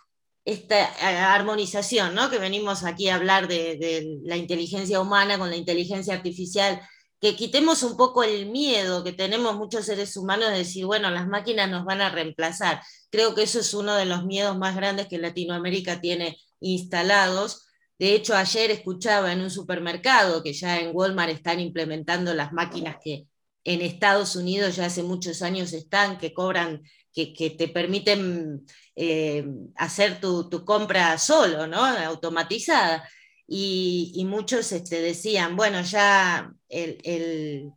esta 0.45 1.35
armonización, 1.35 2.15
¿no? 2.15 2.31
que 2.31 2.39
venimos 2.39 2.85
aquí 2.85 3.09
a 3.09 3.15
hablar 3.17 3.49
de, 3.49 3.77
de, 3.77 4.19
la 4.25 4.37
inteligencia 4.37 5.01
humana 5.01 5.39
con 5.39 5.51
la 5.51 5.57
inteligencia 5.57 6.15
artificial, 6.15 6.81
que 7.21 7.37
quitemos 7.37 7.85
un 7.85 7.97
poco 7.97 8.25
el 8.25 8.51
miedo 8.51 9.05
que 9.05 9.13
tenemos 9.13 9.57
muchos 9.57 9.87
seres 9.87 10.17
humanos 10.17 10.51
de 10.51 10.59
decir, 10.59 10.85
bueno, 10.87 11.09
las 11.11 11.29
máquinas 11.29 11.71
nos 11.71 11.85
van 11.85 12.01
a 12.01 12.11
reemplazar. 12.11 12.83
Creo 13.11 13.35
que 13.37 13.45
eso 13.45 13.61
es 13.61 13.73
uno 13.75 13.95
de 13.95 14.07
los 14.07 14.25
miedos 14.25 14.59
más 14.59 14.75
grandes 14.75 15.07
que 15.07 15.19
Latinoamérica 15.19 16.01
tiene 16.01 16.37
instalados. 16.59 17.69
De 17.97 18.15
hecho, 18.15 18.35
ayer 18.35 18.73
escuchaba 18.73 19.33
en 19.33 19.41
un 19.41 19.51
supermercado 19.51 20.43
que 20.43 20.53
ya 20.53 20.81
en 20.81 20.91
Walmart 20.93 21.31
están 21.31 21.61
implementando 21.61 22.35
las 22.35 22.53
máquinas 22.53 22.97
que 23.03 23.29
en 23.63 23.81
Estados 23.81 24.35
Unidos 24.35 24.75
ya 24.75 24.87
hace 24.87 25.05
muchos 25.05 25.43
años 25.43 25.73
están, 25.73 26.19
que 26.19 26.35
cobran 26.35 26.83
que, 27.13 27.51
te 27.51 27.69
permiten 27.69 28.67
eh, 28.97 29.45
hacer 29.77 30.21
tu, 30.21 30.65
compra 30.65 31.19
solo, 31.19 31.67
¿no? 31.67 31.85
Automatizada. 31.85 33.09
Y, 33.47 34.25
muchos 34.27 34.73
este, 34.73 35.01
decían, 35.01 35.57
bueno, 35.57 35.83
ya 35.83 36.53
el, 36.69 37.73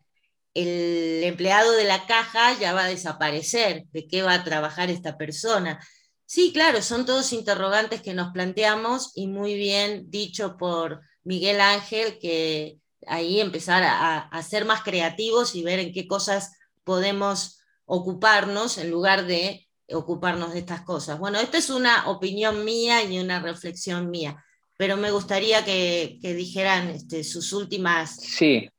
empleado 0.53 1.73
de 1.73 1.83
la 1.83 2.05
caja 2.05 2.57
ya 2.57 2.73
va 2.73 2.85
a 2.85 2.89
desaparecer, 2.89 3.85
¿de 3.91 4.07
qué 4.07 4.21
va 4.21 4.35
a 4.35 4.43
trabajar 4.43 4.89
esta 4.89 5.17
persona? 5.17 5.85
Sí, 6.25 6.53
claro, 6.53 6.81
son 6.81 7.05
todos 7.05 7.33
interrogantes 7.33 8.01
que 8.01 8.13
nos 8.13 8.31
planteamos 8.31 9.11
y 9.15 9.27
muy 9.27 9.55
bien 9.55 10.09
dicho 10.09 10.55
por 10.57 11.01
Miguel 11.23 11.59
Ángel, 11.59 12.19
que 12.19 12.79
ahí 13.05 13.41
empezar 13.41 13.83
a, 13.83 14.19
a 14.19 14.43
ser 14.43 14.65
más 14.65 14.81
creativos 14.81 15.55
y 15.55 15.63
ver 15.63 15.79
en 15.79 15.91
qué 15.91 16.07
cosas 16.07 16.53
podemos 16.85 17.59
ocuparnos 17.85 18.77
en 18.77 18.91
lugar 18.91 19.25
de 19.25 19.67
ocuparnos 19.89 20.53
de 20.53 20.59
estas 20.59 20.81
cosas. 20.81 21.19
Bueno, 21.19 21.39
esta 21.39 21.57
es 21.57 21.69
una 21.69 22.09
opinión 22.09 22.65
mía 22.65 23.03
y 23.03 23.19
una 23.19 23.39
reflexión 23.39 24.09
mía, 24.09 24.43
pero 24.77 24.97
me 24.97 25.11
gustaría 25.11 25.63
que, 25.63 26.19
dijeran 26.21 26.89
este, 26.89 27.23
sus 27.23 27.53
últimas 27.53 28.19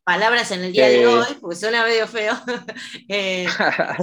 palabras 0.05 0.51
en 0.51 0.65
el 0.65 0.73
día 0.73 0.89
de 0.89 1.07
hoy, 1.07 1.27
porque 1.41 1.57
suena 1.57 1.85
medio 1.85 2.07
feo, 2.07 2.35
eh, 3.09 3.47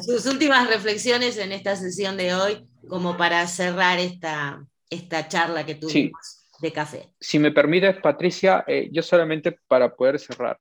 sus 0.06 0.26
últimas 0.26 0.68
reflexiones 0.70 1.38
en 1.38 1.51
esta 1.51 1.76
sesión 1.76 2.18
de 2.18 2.34
hoy, 2.34 2.68
como 2.88 3.18
para 3.18 3.45
cerrar 3.47 3.99
esta, 3.99 4.66
esta 4.89 5.28
charla 5.28 5.66
que 5.66 5.76
tuvimos 5.76 6.47
de 6.60 6.72
café. 6.72 7.10
Si 7.20 7.39
me 7.39 7.51
permites, 7.51 7.97
Patricia, 8.01 8.64
eh, 8.68 8.89
yo 8.91 9.04
solamente 9.04 9.58
para 9.68 9.93
poder 9.93 10.20
cerrar. 10.20 10.58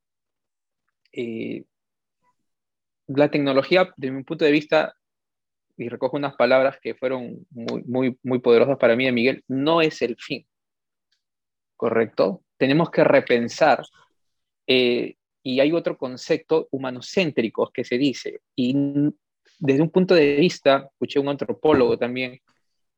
Eh, 1.11 1.63
la 3.07 3.29
tecnología, 3.29 3.93
desde 3.97 4.13
mi 4.13 4.23
punto 4.23 4.45
de 4.45 4.51
vista, 4.51 4.95
y 5.77 5.89
recojo 5.89 6.17
unas 6.17 6.35
palabras 6.35 6.77
que 6.81 6.95
fueron 6.95 7.45
muy, 7.49 7.83
muy, 7.83 8.17
muy 8.23 8.39
poderosas 8.39 8.77
para 8.77 8.95
mí 8.95 9.11
Miguel, 9.11 9.43
no 9.47 9.81
es 9.81 10.01
el 10.01 10.15
fin. 10.17 10.45
¿Correcto? 11.75 12.43
Tenemos 12.57 12.91
que 12.91 13.03
repensar. 13.03 13.83
Eh, 14.67 15.15
y 15.41 15.59
hay 15.59 15.73
otro 15.73 15.97
concepto 15.97 16.69
humanocéntrico 16.71 17.69
que 17.73 17.83
se 17.83 17.97
dice, 17.97 18.41
y 18.55 18.73
desde 19.59 19.81
un 19.81 19.89
punto 19.89 20.15
de 20.15 20.35
vista, 20.35 20.89
escuché 20.93 21.19
un 21.19 21.27
antropólogo 21.27 21.97
también, 21.97 22.39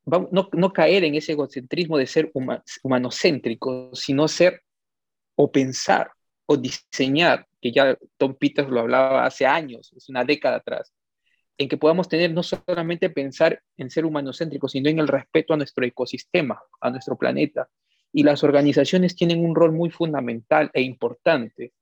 no, 0.06 0.50
no 0.52 0.72
caer 0.72 1.06
en 1.06 1.16
ese 1.16 1.32
egocentrismo 1.32 1.98
de 1.98 2.06
ser 2.06 2.32
humanocéntrico, 2.84 3.90
sino 3.96 4.28
ser 4.28 4.62
o 5.34 5.52
pensar 5.52 6.12
o 6.46 6.58
diseñar 6.58 7.48
que 7.62 7.72
ya 7.72 7.98
Tom 8.18 8.36
Peters 8.36 8.70
lo 8.70 8.82
hablaba 8.82 9.26
hace 9.26 9.46
años, 9.46 9.92
es 9.96 10.10
una 10.10 10.24
década 10.24 10.58
atrás, 10.58 10.94
en 11.58 11.70
que 11.70 11.78
podamos 11.78 12.08
tener 12.10 12.32
no 12.32 12.44
solamente 12.44 13.10
pensar 13.10 13.62
en 13.78 13.90
ser 13.90 14.06
humanocéntrico, 14.06 14.68
sino 14.68 14.90
en 14.90 15.00
el 15.00 15.08
respeto 15.08 15.54
a 15.54 15.58
nuestro 15.58 15.86
ecosistema, 15.86 16.62
a 16.82 16.90
nuestro 16.90 17.18
planeta. 17.18 17.70
Y 18.12 18.24
las 18.24 18.44
organizaciones 18.44 19.16
tienen 19.16 19.44
un 19.44 19.56
rol 19.56 19.72
muy 19.72 19.90
fundamental 19.90 20.70
e 20.74 20.82
importante 20.82 21.74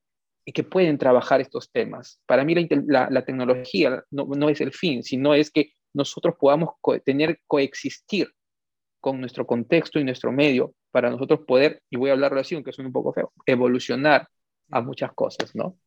y 0.45 0.51
que 0.51 0.63
pueden 0.63 0.97
trabajar 0.97 1.41
estos 1.41 1.71
temas. 1.71 2.21
Para 2.25 2.43
mí 2.43 2.55
la, 2.87 3.25
tecnología 3.25 4.03
no, 4.11 4.25
no, 4.25 4.49
es 4.49 4.61
el 4.61 4.73
fin, 4.73 5.03
sino 5.03 5.33
es 5.33 5.51
que 5.51 5.73
nosotros 5.93 6.35
podamos 6.39 6.71
tener 7.05 7.39
coexistir 7.47 8.29
con 8.99 9.19
nuestro 9.19 9.45
contexto 9.45 9.99
y 9.99 10.03
nuestro 10.03 10.31
medio 10.31 10.73
para 10.91 11.09
nosotros 11.09 11.41
poder, 11.47 11.81
y 11.89 11.97
voy 11.97 12.09
a 12.09 12.13
hablarlo 12.13 12.39
así, 12.39 12.55
aunque 12.55 12.71
suene 12.71 12.87
un 12.87 12.93
poco 12.93 13.13
feo, 13.13 13.33
evolucionar 13.45 14.27
a 14.71 14.81
muchas 14.81 15.13
cosas, 15.13 15.55
¿no? 15.55 15.77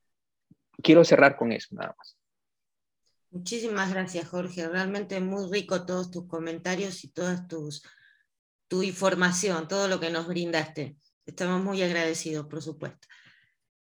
Quiero 0.83 1.05
cerrar 1.05 1.37
con 1.37 1.53
eso 1.53 1.75
nada 1.75 1.95
más. 1.97 2.17
Muchísimas 3.31 3.93
gracias, 3.93 4.29
Jorge. 4.29 4.69
Realmente 4.69 5.21
muy 5.21 5.51
rico 5.51 5.85
todos 5.85 6.11
tus 6.11 6.27
comentarios 6.27 7.05
y 7.05 7.09
toda 7.09 7.47
tus, 7.47 7.83
tu 8.69 8.83
información, 8.83 9.69
todo 9.69 9.89
lo 9.89 10.01
que 10.01 10.11
nos 10.11 10.27
brindaste. 10.27 10.97
Estamos 11.27 11.63
muy 11.63 11.83
agradecidos, 11.83 12.47
por 12.47 12.63
supuesto. 12.63 13.09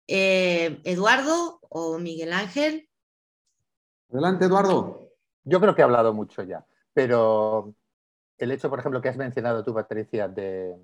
Eh, 0.09 0.81
Eduardo 0.85 1.61
o 1.63 1.99
Miguel 1.99 2.33
Ángel. 2.33 2.89
Adelante, 4.11 4.45
Eduardo. 4.45 5.13
Yo 5.45 5.61
creo 5.61 5.75
que 5.75 5.81
he 5.81 5.85
hablado 5.85 6.13
mucho 6.13 6.43
ya, 6.43 6.67
pero 6.93 7.75
el 8.39 8.51
hecho, 8.51 8.69
por 8.69 8.81
ejemplo, 8.81 9.01
que 9.01 9.09
has 9.09 9.17
mencionado 9.17 9.65
tú, 9.65 9.73
Patricia, 9.73 10.29
de, 10.29 10.77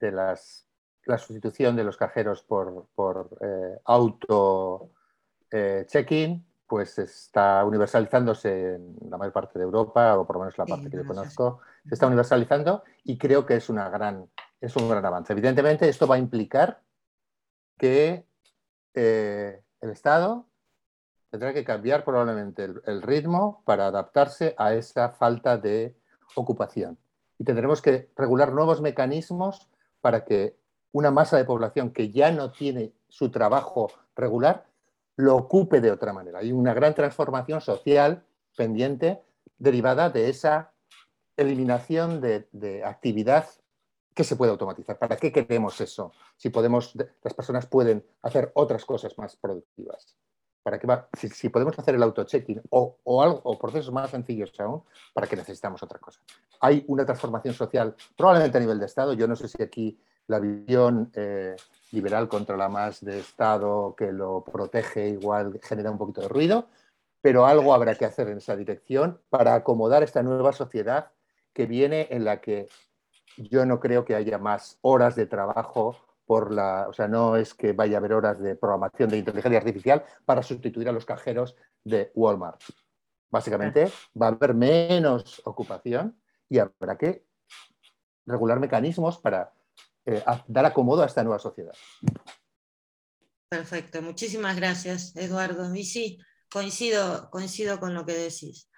de 0.00 0.12
las 0.12 0.68
la 1.06 1.18
sustitución 1.18 1.76
de 1.76 1.84
los 1.84 1.96
cajeros 1.96 2.42
por, 2.42 2.86
por 2.94 3.36
eh, 3.40 3.78
auto 3.84 4.90
eh, 5.50 5.84
check-in 5.88 6.44
pues 6.66 6.98
está 6.98 7.64
universalizándose 7.64 8.74
en 8.74 8.96
la 9.10 9.18
mayor 9.18 9.32
parte 9.32 9.58
de 9.58 9.64
Europa, 9.64 10.18
o 10.18 10.26
por 10.26 10.36
lo 10.36 10.40
menos 10.40 10.58
la 10.58 10.66
parte 10.66 10.90
que 10.90 10.96
yo 10.96 11.06
conozco, 11.06 11.60
se 11.86 11.94
está 11.94 12.06
universalizando 12.06 12.82
y 13.04 13.18
creo 13.18 13.44
que 13.44 13.56
es, 13.56 13.68
una 13.68 13.88
gran, 13.90 14.28
es 14.60 14.74
un 14.76 14.88
gran 14.88 15.04
avance. 15.04 15.32
Evidentemente, 15.32 15.88
esto 15.88 16.06
va 16.06 16.16
a 16.16 16.18
implicar 16.18 16.80
que 17.78 18.26
eh, 18.94 19.62
el 19.80 19.90
Estado 19.90 20.46
tendrá 21.30 21.52
que 21.52 21.64
cambiar 21.64 22.04
probablemente 22.04 22.64
el, 22.64 23.02
ritmo 23.02 23.62
para 23.64 23.86
adaptarse 23.86 24.54
a 24.56 24.74
esa 24.74 25.10
falta 25.10 25.58
de 25.58 25.96
ocupación. 26.34 26.96
Y 27.38 27.44
tendremos 27.44 27.82
que 27.82 28.10
regular 28.16 28.52
nuevos 28.52 28.80
mecanismos 28.80 29.68
para 30.00 30.24
que 30.24 30.56
una 30.94 31.10
masa 31.10 31.36
de 31.36 31.44
población 31.44 31.90
que 31.90 32.10
ya 32.10 32.30
no 32.30 32.52
tiene 32.52 32.92
su 33.08 33.30
trabajo 33.30 33.90
regular 34.14 34.66
lo 35.16 35.36
ocupe 35.36 35.80
de 35.80 35.90
otra 35.90 36.12
manera. 36.12 36.38
Hay 36.38 36.52
una 36.52 36.72
gran 36.72 36.94
transformación 36.94 37.60
social 37.60 38.24
pendiente 38.56 39.20
derivada 39.58 40.08
de 40.08 40.28
esa 40.28 40.72
eliminación 41.36 42.20
de, 42.20 42.82
actividad 42.84 43.46
que 44.14 44.22
se 44.22 44.36
puede 44.36 44.52
automatizar. 44.52 44.96
¿Para 44.96 45.16
qué 45.16 45.32
queremos 45.32 45.80
eso? 45.80 46.12
Si 46.36 46.50
podemos, 46.50 46.94
las 47.22 47.34
personas 47.34 47.66
pueden 47.66 48.04
hacer 48.22 48.52
otras 48.54 48.84
cosas 48.84 49.18
más 49.18 49.36
productivas. 49.36 50.16
¿Para 50.62 50.78
qué? 50.78 50.86
Si, 51.28 51.48
podemos 51.48 51.76
hacer 51.76 51.96
el 51.96 52.02
auto-checking 52.04 52.62
o, 52.70 52.98
o, 53.02 53.22
algo, 53.22 53.40
o 53.42 53.58
procesos 53.58 53.92
más 53.92 54.10
sencillos 54.10 54.52
aún, 54.60 54.84
¿para 55.12 55.26
qué 55.26 55.34
necesitamos 55.34 55.82
otra 55.82 55.98
cosa? 55.98 56.20
Hay 56.60 56.84
una 56.86 57.04
transformación 57.04 57.52
social, 57.52 57.96
probablemente 58.16 58.58
a 58.58 58.60
nivel 58.60 58.78
de 58.78 58.86
Estado. 58.86 59.12
Yo 59.12 59.26
no 59.26 59.34
sé 59.34 59.48
si 59.48 59.60
aquí 59.60 59.98
la 60.26 60.38
visión 60.38 61.10
eh, 61.14 61.56
liberal 61.92 62.28
contra 62.28 62.56
la 62.56 62.68
más 62.68 63.04
de 63.04 63.18
Estado 63.18 63.94
que 63.96 64.12
lo 64.12 64.42
protege 64.42 65.08
igual 65.08 65.60
genera 65.62 65.90
un 65.90 65.98
poquito 65.98 66.22
de 66.22 66.28
ruido, 66.28 66.68
pero 67.20 67.46
algo 67.46 67.74
habrá 67.74 67.94
que 67.94 68.04
hacer 68.04 68.28
en 68.28 68.38
esa 68.38 68.56
dirección 68.56 69.20
para 69.30 69.54
acomodar 69.54 70.02
esta 70.02 70.22
nueva 70.22 70.52
sociedad 70.52 71.10
que 71.52 71.66
viene 71.66 72.08
en 72.10 72.24
la 72.24 72.40
que 72.40 72.68
yo 73.36 73.64
no 73.66 73.80
creo 73.80 74.04
que 74.04 74.14
haya 74.14 74.38
más 74.38 74.78
horas 74.82 75.16
de 75.16 75.26
trabajo 75.26 75.96
por 76.26 76.52
la, 76.52 76.86
o 76.88 76.92
sea, 76.92 77.08
no 77.08 77.36
es 77.36 77.54
que 77.54 77.72
vaya 77.72 77.96
a 77.96 77.98
haber 77.98 78.14
horas 78.14 78.40
de 78.40 78.56
programación 78.56 79.10
de 79.10 79.18
inteligencia 79.18 79.58
artificial 79.58 80.04
para 80.24 80.42
sustituir 80.42 80.88
a 80.88 80.92
los 80.92 81.04
cajeros 81.04 81.56
de 81.84 82.10
Walmart. 82.14 82.60
Básicamente 83.30 83.90
va 84.20 84.26
a 84.26 84.30
haber 84.30 84.54
menos 84.54 85.42
ocupación 85.44 86.16
y 86.48 86.58
habrá 86.58 86.96
que 86.96 87.26
regular 88.26 88.58
mecanismos 88.60 89.18
para 89.18 89.52
eh, 90.06 90.22
dar 90.46 90.66
acomodo 90.66 91.02
a 91.02 91.06
esta 91.06 91.22
nueva 91.22 91.38
sociedad. 91.38 91.74
Perfecto, 93.48 94.02
muchísimas 94.02 94.56
gracias, 94.56 95.14
Eduardo. 95.16 95.74
Y 95.74 95.84
sí, 95.84 96.18
coincido, 96.50 97.30
coincido 97.30 97.78
con 97.78 97.94
lo 97.94 98.04
que 98.04 98.14
decís. 98.14 98.68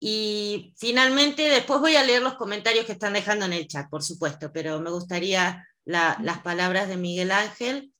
Y 0.00 0.74
finalmente, 0.78 1.42
después 1.42 1.80
voy 1.80 1.96
a 1.96 2.04
leer 2.04 2.22
los 2.22 2.34
comentarios 2.34 2.86
que 2.86 2.92
están 2.92 3.12
dejando 3.12 3.44
en 3.44 3.52
el 3.52 3.68
chat, 3.68 3.90
por 3.90 4.02
supuesto, 4.02 4.50
pero 4.52 4.80
me 4.80 4.90
gustaría 4.90 5.66
las 5.84 6.38
palabras 6.42 6.88
de 6.88 6.96
Miguel 6.96 7.30
Ángel. 7.30 7.92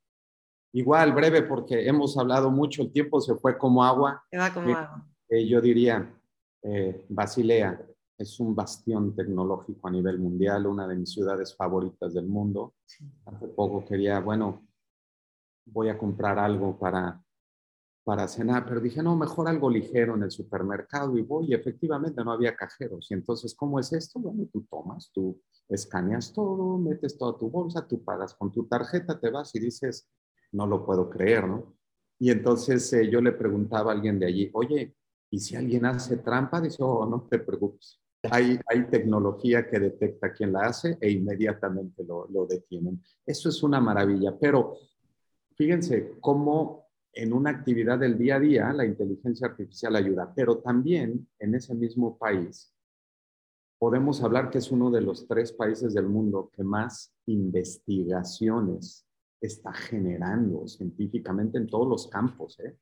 Igual, 0.73 1.13
breve, 1.13 1.43
porque 1.43 1.87
hemos 1.87 2.17
hablado 2.17 2.51
mucho, 2.51 2.83
el 2.83 2.93
tiempo 2.93 3.21
se 3.21 3.35
fue 3.35 3.59
como 3.59 3.85
agua. 3.85 4.25
Se 4.31 4.39
va 4.39 4.55
como 4.55 4.71
eh, 4.71 4.73
agua. 4.73 5.07
Eh, 5.29 5.47
yo 5.47 5.61
diría, 5.61 6.11
eh, 6.63 7.05
Basilea 7.09 7.79
es 8.21 8.39
un 8.39 8.55
bastión 8.55 9.15
tecnológico 9.15 9.89
a 9.89 9.91
nivel 9.91 10.19
mundial, 10.19 10.67
una 10.67 10.87
de 10.87 10.97
mis 10.97 11.13
ciudades 11.13 11.57
favoritas 11.57 12.15
del 12.15 12.27
mundo. 12.27 12.75
Hace 13.25 13.49
poco 13.49 13.85
quería, 13.85 14.21
bueno, 14.21 14.67
voy 15.67 15.89
a 15.89 15.99
comprar 15.99 16.39
algo 16.39 16.79
para 16.79 17.23
para 18.11 18.27
cenar, 18.27 18.67
pero 18.67 18.81
dije, 18.81 19.03
no, 19.03 19.15
mejor 19.15 19.49
algo 19.49 19.71
ligero 19.71 20.17
en 20.17 20.23
el 20.23 20.31
supermercado 20.31 21.17
y 21.17 21.23
voy, 21.23 21.47
y 21.51 21.55
efectivamente 21.55 22.25
no 22.25 22.33
había 22.33 22.57
cajeros. 22.57 23.07
Y 23.11 23.15
entonces, 23.15 23.55
¿cómo 23.55 23.79
es 23.79 23.93
esto? 23.93 24.19
Bueno, 24.19 24.49
tú 24.53 24.67
tomas, 24.69 25.11
tú 25.13 25.41
escaneas 25.69 26.33
todo, 26.33 26.79
metes 26.79 27.17
toda 27.17 27.39
tu 27.39 27.49
bolsa, 27.51 27.87
tú 27.87 28.03
pagas 28.03 28.35
con 28.35 28.51
tu 28.51 28.67
tarjeta, 28.67 29.21
te 29.21 29.31
vas 29.31 29.55
y 29.55 29.61
dices, 29.61 30.09
no 30.53 30.67
lo 30.67 30.85
puedo 30.85 31.09
creer, 31.09 31.47
¿no? 31.47 31.77
Y 32.19 32.31
entonces 32.31 32.93
eh, 32.95 33.09
yo 33.09 33.21
le 33.21 33.33
preguntaba 33.33 33.93
a 33.93 33.95
alguien 33.95 34.19
de 34.19 34.27
allí, 34.27 34.51
oye, 34.55 34.97
¿y 35.31 35.39
si 35.39 35.55
alguien 35.55 35.85
hace 35.87 36.17
trampa? 36.17 36.61
Dice, 36.61 36.83
oh, 36.83 37.07
no 37.07 37.29
te 37.31 37.39
preocupes. 37.39 38.00
Hay, 38.31 38.59
hay 38.67 38.87
tecnología 38.91 39.67
que 39.69 39.79
detecta 39.79 40.33
quién 40.33 40.53
la 40.53 40.67
hace 40.67 40.99
e 41.01 41.11
inmediatamente 41.11 42.05
lo, 42.05 42.47
detienen. 42.47 43.03
Eso 43.25 43.49
es 43.49 43.63
una 43.63 43.81
maravilla, 43.81 44.37
pero 44.39 44.77
fíjense 45.55 46.15
cómo 46.21 46.89
en 47.13 47.33
una 47.33 47.51
actividad 47.51 47.99
del 47.99 48.19
día 48.19 48.37
a 48.37 48.41
día, 48.41 48.73
la 48.73 48.85
inteligencia 48.85 49.49
artificial 49.49 49.97
ayuda, 49.97 50.33
pero 50.35 50.59
también 50.59 51.29
en 51.39 51.55
ese 51.55 51.75
mismo 51.75 52.19
país 52.19 52.73
podemos 53.79 54.23
hablar 54.23 54.51
que 54.51 54.59
es 54.59 54.71
uno 54.71 54.91
de 54.91 55.01
los 55.01 55.27
tres 55.27 55.53
países 55.53 55.95
del 55.95 56.07
mundo 56.07 56.51
que 56.55 56.63
más 56.63 57.15
investigaciones 57.27 59.07
está 59.41 59.73
generando 59.73 60.69
científicamente 60.69 61.57
en 61.57 61.67
todos 61.67 61.89
los 61.89 62.07
campos, 62.09 62.61
¿eh? 62.61 62.77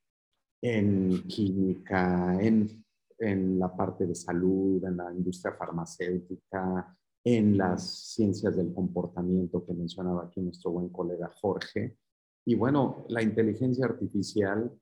en 0.61 1.23
química, 1.29 2.37
en, 2.43 2.85
en 3.19 3.59
la 3.59 3.75
parte 3.75 4.07
de 4.07 4.15
salud, 4.15 4.83
en 4.85 4.97
la 4.97 5.13
industria 5.13 5.55
farmacéutica, 5.55 6.97
en 7.25 7.59
las 7.59 8.13
ciencias 8.15 8.57
del 8.57 8.73
comportamiento 8.73 9.65
que 9.65 9.75
mencionaba 9.75 10.25
aquí 10.25 10.41
nuestro 10.41 10.71
buen 10.71 10.89
colega 10.89 11.31
Jorge. 11.41 11.99
Y 12.47 12.55
bueno, 12.55 13.05
la 13.09 13.23
inteligencia 13.23 13.87
artificial 13.87 14.73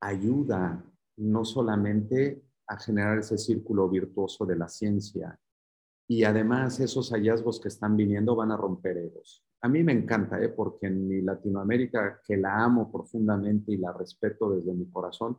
ayuda 0.00 0.84
no 1.16 1.44
solamente 1.44 2.44
a 2.66 2.78
generar 2.78 3.18
ese 3.18 3.38
círculo 3.38 3.88
virtuoso 3.88 4.44
de 4.46 4.56
la 4.56 4.68
ciencia, 4.68 5.38
y 6.10 6.24
además 6.24 6.80
esos 6.80 7.10
hallazgos 7.10 7.60
que 7.60 7.68
están 7.68 7.96
viniendo 7.96 8.34
van 8.34 8.50
a 8.50 8.56
romper 8.56 8.96
egos. 8.96 9.44
A 9.60 9.68
mí 9.68 9.82
me 9.82 9.92
encanta, 9.92 10.40
¿eh? 10.42 10.48
porque 10.48 10.86
en 10.86 11.06
mi 11.06 11.20
Latinoamérica, 11.20 12.22
que 12.24 12.36
la 12.36 12.64
amo 12.64 12.90
profundamente 12.90 13.72
y 13.72 13.76
la 13.76 13.92
respeto 13.92 14.50
desde 14.50 14.72
mi 14.72 14.88
corazón, 14.88 15.38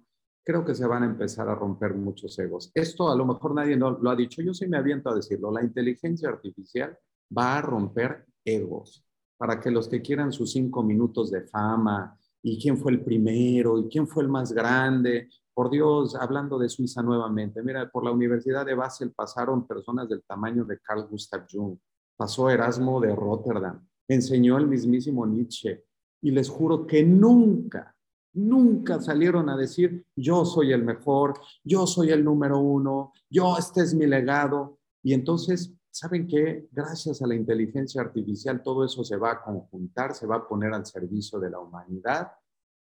creo 0.50 0.66
que 0.66 0.74
se 0.74 0.88
van 0.88 1.04
a 1.04 1.06
empezar 1.06 1.48
a 1.48 1.54
romper 1.54 1.94
muchos 1.94 2.40
egos. 2.40 2.72
Esto 2.74 3.12
a 3.12 3.16
lo 3.16 3.24
mejor 3.24 3.54
nadie 3.54 3.76
lo 3.76 4.10
ha 4.10 4.16
dicho, 4.16 4.42
yo 4.42 4.52
sí 4.52 4.68
me 4.68 4.78
aviento 4.78 5.08
a 5.08 5.14
decirlo, 5.14 5.52
la 5.52 5.64
inteligencia 5.64 6.28
artificial 6.28 6.98
va 7.38 7.60
a 7.60 7.62
romper 7.62 8.26
egos 8.44 9.06
para 9.38 9.60
que 9.60 9.70
los 9.70 9.88
que 9.88 10.02
quieran 10.02 10.32
sus 10.32 10.52
cinco 10.52 10.82
minutos 10.82 11.30
de 11.30 11.42
fama 11.42 12.18
y 12.42 12.60
quién 12.60 12.80
fue 12.80 12.94
el 12.94 13.02
primero 13.02 13.78
y 13.78 13.90
quién 13.90 14.08
fue 14.08 14.24
el 14.24 14.30
más 14.30 14.52
grande. 14.52 15.30
Por 15.54 15.70
Dios, 15.70 16.16
hablando 16.16 16.58
de 16.58 16.68
Suiza 16.68 17.04
nuevamente, 17.04 17.62
mira, 17.62 17.88
por 17.88 18.04
la 18.04 18.10
Universidad 18.10 18.66
de 18.66 18.74
Basel 18.74 19.12
pasaron 19.12 19.68
personas 19.68 20.10
del 20.10 20.24
tamaño 20.24 20.66
de 20.66 20.80
Carl 20.80 21.06
Gustav 21.08 21.46
Jung, 21.48 21.78
pasó 22.18 22.50
Erasmo 22.50 23.00
de 23.00 23.16
Rotterdam, 23.16 23.88
enseñó 24.08 24.58
el 24.58 24.66
mismísimo 24.66 25.28
Nietzsche 25.28 25.86
y 26.24 26.32
les 26.32 26.50
juro 26.50 26.88
que 26.88 27.04
nunca, 27.04 27.96
nunca 28.34 29.02
salieron 29.02 29.50
a 29.50 29.58
decir 29.58 30.06
yo 30.16 30.46
soy 30.46 30.72
el 30.72 30.84
mejor, 30.84 31.40
yo 31.64 31.88
soy 31.88 32.12
el 32.12 32.24
número 32.24 32.60
uno, 32.60 33.14
yo 33.30 33.58
este 33.58 33.82
es 33.82 33.94
mi 33.94 34.06
legado. 34.06 34.80
Y 35.02 35.14
entonces 35.14 35.74
¿saben 35.92 36.28
qué? 36.28 36.68
Gracias 36.72 37.22
a 37.22 37.28
la 37.28 37.36
inteligencia 37.36 38.02
artificial 38.02 38.64
todo 38.64 38.86
eso 38.86 39.04
se 39.04 39.18
va 39.18 39.32
a 39.32 39.42
conjuntar, 39.42 40.14
se 40.14 40.26
va 40.28 40.38
a 40.38 40.48
poner 40.48 40.74
al 40.74 40.86
servicio 40.86 41.40
de 41.40 41.50
la 41.50 41.60
humanidad. 41.60 42.32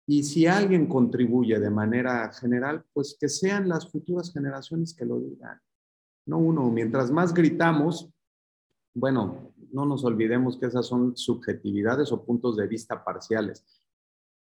Y 0.07 0.23
si 0.23 0.45
alguien 0.45 0.87
contribuye 0.87 1.59
de 1.59 1.69
manera 1.69 2.31
general, 2.33 2.85
pues 2.93 3.17
que 3.19 3.27
sean 3.27 3.67
las 3.67 3.91
futuras 3.91 4.31
generaciones 4.31 4.93
que 4.93 5.05
lo 5.05 5.19
digan. 5.19 5.59
No 6.27 6.37
uno, 6.37 6.69
mientras 6.69 7.11
más 7.11 7.33
gritamos, 7.33 8.09
bueno, 8.95 9.51
no 9.71 9.85
nos 9.85 10.05
olvidemos 10.05 10.57
que 10.57 10.67
esas 10.67 10.85
son 10.85 11.17
subjetividades 11.17 12.11
o 12.11 12.23
puntos 12.23 12.55
de 12.55 12.67
vista 12.67 13.03
parciales. 13.03 13.74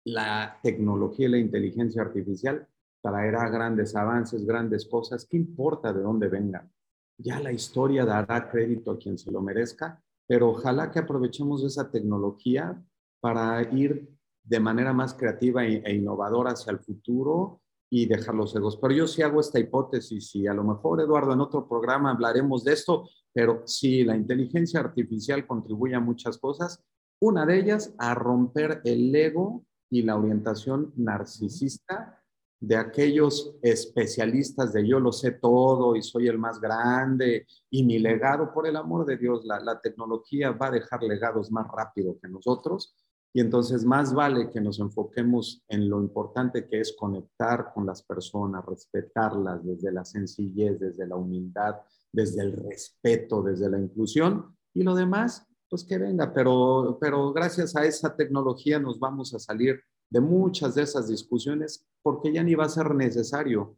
La 0.06 0.60
tecnología 0.64 1.28
y 1.28 1.32
la 1.32 1.38
inteligencia 1.38 2.02
artificial 2.02 2.68
traerá 3.02 3.50
grandes 3.50 3.96
avances, 3.96 4.46
grandes 4.46 4.86
cosas. 4.86 5.26
¿Qué 5.30 5.38
importa 5.38 5.94
de 5.94 6.02
dónde 6.02 6.28
vengan? 6.28 6.72
ya 7.18 7.40
la 7.40 7.52
historia 7.52 8.06
dará 8.06 8.50
crédito 8.50 8.92
a 8.92 8.98
quien 8.98 9.18
se 9.18 9.32
lo 9.32 9.42
merezca, 9.42 10.02
pero 10.28 10.50
ojalá 10.50 10.92
que 10.92 11.00
aprovechemos 11.00 11.64
esa 11.64 11.90
tecnología 11.90 12.82
para 13.20 13.62
ir 13.74 14.10
de 14.44 14.60
manera 14.60 14.94
más 14.94 15.14
creativa 15.14 15.66
e, 15.66 15.82
e, 15.84 15.96
innovadora 15.96 16.52
hacia 16.52 16.72
el 16.72 16.80
futuro 16.80 17.62
y 17.90 18.06
dejar 18.06 18.36
los 18.36 18.56
egos. 18.56 18.78
Pero 18.78 18.94
yo 18.94 19.08
sí 19.08 19.22
hago 19.22 19.40
esta 19.40 19.60
hipótesis 19.60 20.36
y 20.36 20.48
a 20.48 20.54
lo 20.54 20.64
mejor, 20.64 21.02
Eduardo, 21.02 21.34
en 21.34 21.42
otro 21.42 21.68
programa 21.68 22.12
hablaremos 22.12 22.64
de 22.64 22.74
esto, 22.74 23.10
pero 23.34 23.64
si 23.66 24.04
la 24.04 24.16
inteligencia 24.16 24.80
artificial 24.80 25.48
contribuye 25.48 25.96
a 25.96 26.00
muchas 26.00 26.38
cosas, 26.38 26.84
una 27.20 27.46
de 27.46 27.60
ellas 27.60 27.96
a 27.98 28.14
romper 28.14 28.82
el 28.84 29.16
ego 29.16 29.66
y 29.90 30.02
la 30.02 30.18
orientación 30.18 30.94
narcisista 30.96 32.18
de 32.60 32.76
aquellos 32.76 33.56
especialistas 33.62 34.74
de 34.74 34.88
yo 34.88 35.00
lo 35.00 35.12
sé 35.12 35.32
todo 35.32 35.96
y 35.96 36.02
soy 36.02 36.28
el 36.28 36.40
más 36.40 36.60
grande 36.60 37.46
y 37.70 37.84
mi 37.84 38.00
legado, 38.00 38.52
por 38.52 38.68
el 38.68 38.76
amor 38.76 39.06
de 39.06 39.18
Dios, 39.18 39.46
la, 39.46 39.80
tecnología 39.80 40.52
va 40.52 40.68
a 40.68 40.72
dejar 40.72 41.04
legados 41.04 41.52
más 41.52 41.68
rápido 41.72 42.18
que 42.20 42.28
nosotros. 42.28 42.96
Y 43.34 43.42
entonces 43.42 43.86
más 43.86 44.14
vale 44.14 44.50
que 44.50 44.60
nos 44.60 44.80
enfoquemos 44.80 45.64
en 45.68 45.88
lo 45.90 46.02
importante 46.02 46.68
que 46.68 46.80
es 46.80 46.96
conectar 46.98 47.72
con 47.74 47.86
las 47.86 48.02
personas, 48.02 48.66
respetarlas 48.66 49.64
desde 49.64 49.92
la 49.92 50.04
sencillez, 50.06 50.80
desde 50.80 51.06
la 51.06 51.18
humildad, 51.18 51.76
desde 52.12 52.42
el 52.42 52.54
respeto, 52.54 53.44
desde 53.44 53.70
la 53.70 53.78
inclusión. 53.78 54.58
Y 54.74 54.82
lo 54.82 54.96
demás, 54.96 55.46
pues 55.70 55.84
que 55.84 55.98
venga. 55.98 56.34
Pero, 56.34 56.98
pero 57.00 57.32
gracias 57.34 57.76
a 57.76 57.86
esa 57.86 58.16
tecnología 58.16 58.80
nos 58.80 59.00
vamos 59.00 59.34
a 59.34 59.40
salir 59.40 59.82
de 60.10 60.20
muchas 60.20 60.76
de 60.76 60.84
esas 60.84 61.08
discusiones 61.08 61.86
porque 62.02 62.32
ya 62.32 62.44
ni 62.44 62.56
va 62.56 62.66
a 62.66 62.70
ser 62.70 62.94
necesario. 62.96 63.76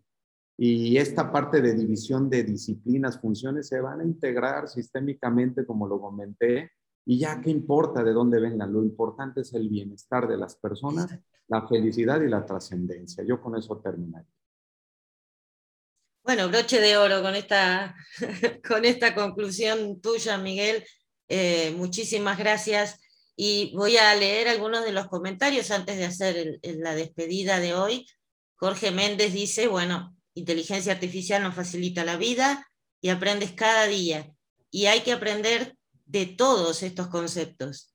Y 0.57 0.97
esta 0.97 1.31
parte 1.31 1.61
de 1.61 1.73
división 1.73 2.29
de 2.29 2.43
disciplinas, 2.43 3.19
funciones, 3.19 3.67
se 3.67 3.79
van 3.79 4.01
a 4.01 4.03
integrar 4.03 4.67
sistémicamente, 4.67 5.65
como 5.65 5.87
lo 5.87 6.01
comenté, 6.01 6.71
y 7.05 7.17
ya 7.17 7.41
qué 7.41 7.49
importa 7.49 8.03
de 8.03 8.11
dónde 8.11 8.41
vengan, 8.41 8.73
lo 8.73 8.83
importante 8.83 9.41
es 9.41 9.53
el 9.53 9.69
bienestar 9.69 10.27
de 10.27 10.37
las 10.37 10.55
personas, 10.57 11.17
la 11.47 11.65
felicidad 11.67 12.21
y 12.21 12.27
la 12.27 12.45
trascendencia. 12.45 13.23
Yo 13.23 13.41
con 13.41 13.55
eso 13.57 13.77
terminaría. 13.79 14.29
Bueno, 16.23 16.49
broche 16.49 16.79
de 16.79 16.97
oro 16.97 17.21
con 17.23 17.35
esta, 17.35 17.95
con 18.67 18.85
esta 18.85 19.15
conclusión 19.15 19.99
tuya, 20.01 20.37
Miguel. 20.37 20.83
Eh, 21.29 21.71
muchísimas 21.77 22.37
gracias. 22.37 22.99
Y 23.35 23.71
voy 23.75 23.95
a 23.95 24.13
leer 24.15 24.49
algunos 24.49 24.83
de 24.83 24.91
los 24.91 25.07
comentarios 25.07 25.71
antes 25.71 25.97
de 25.97 26.05
hacer 26.05 26.59
la 26.61 26.93
despedida 26.95 27.59
de 27.59 27.73
hoy. 27.73 28.05
Jorge 28.55 28.91
Méndez 28.91 29.31
dice, 29.31 29.67
bueno, 29.67 30.13
inteligencia 30.33 30.91
artificial 30.91 31.41
nos 31.41 31.55
facilita 31.55 32.03
la 32.03 32.17
vida 32.17 32.67
y 32.99 33.09
aprendes 33.09 33.53
cada 33.53 33.87
día. 33.87 34.29
Y 34.69 34.87
hay 34.87 35.01
que 35.01 35.13
aprender 35.13 35.75
de 36.05 36.25
todos 36.25 36.83
estos 36.83 37.07
conceptos. 37.07 37.93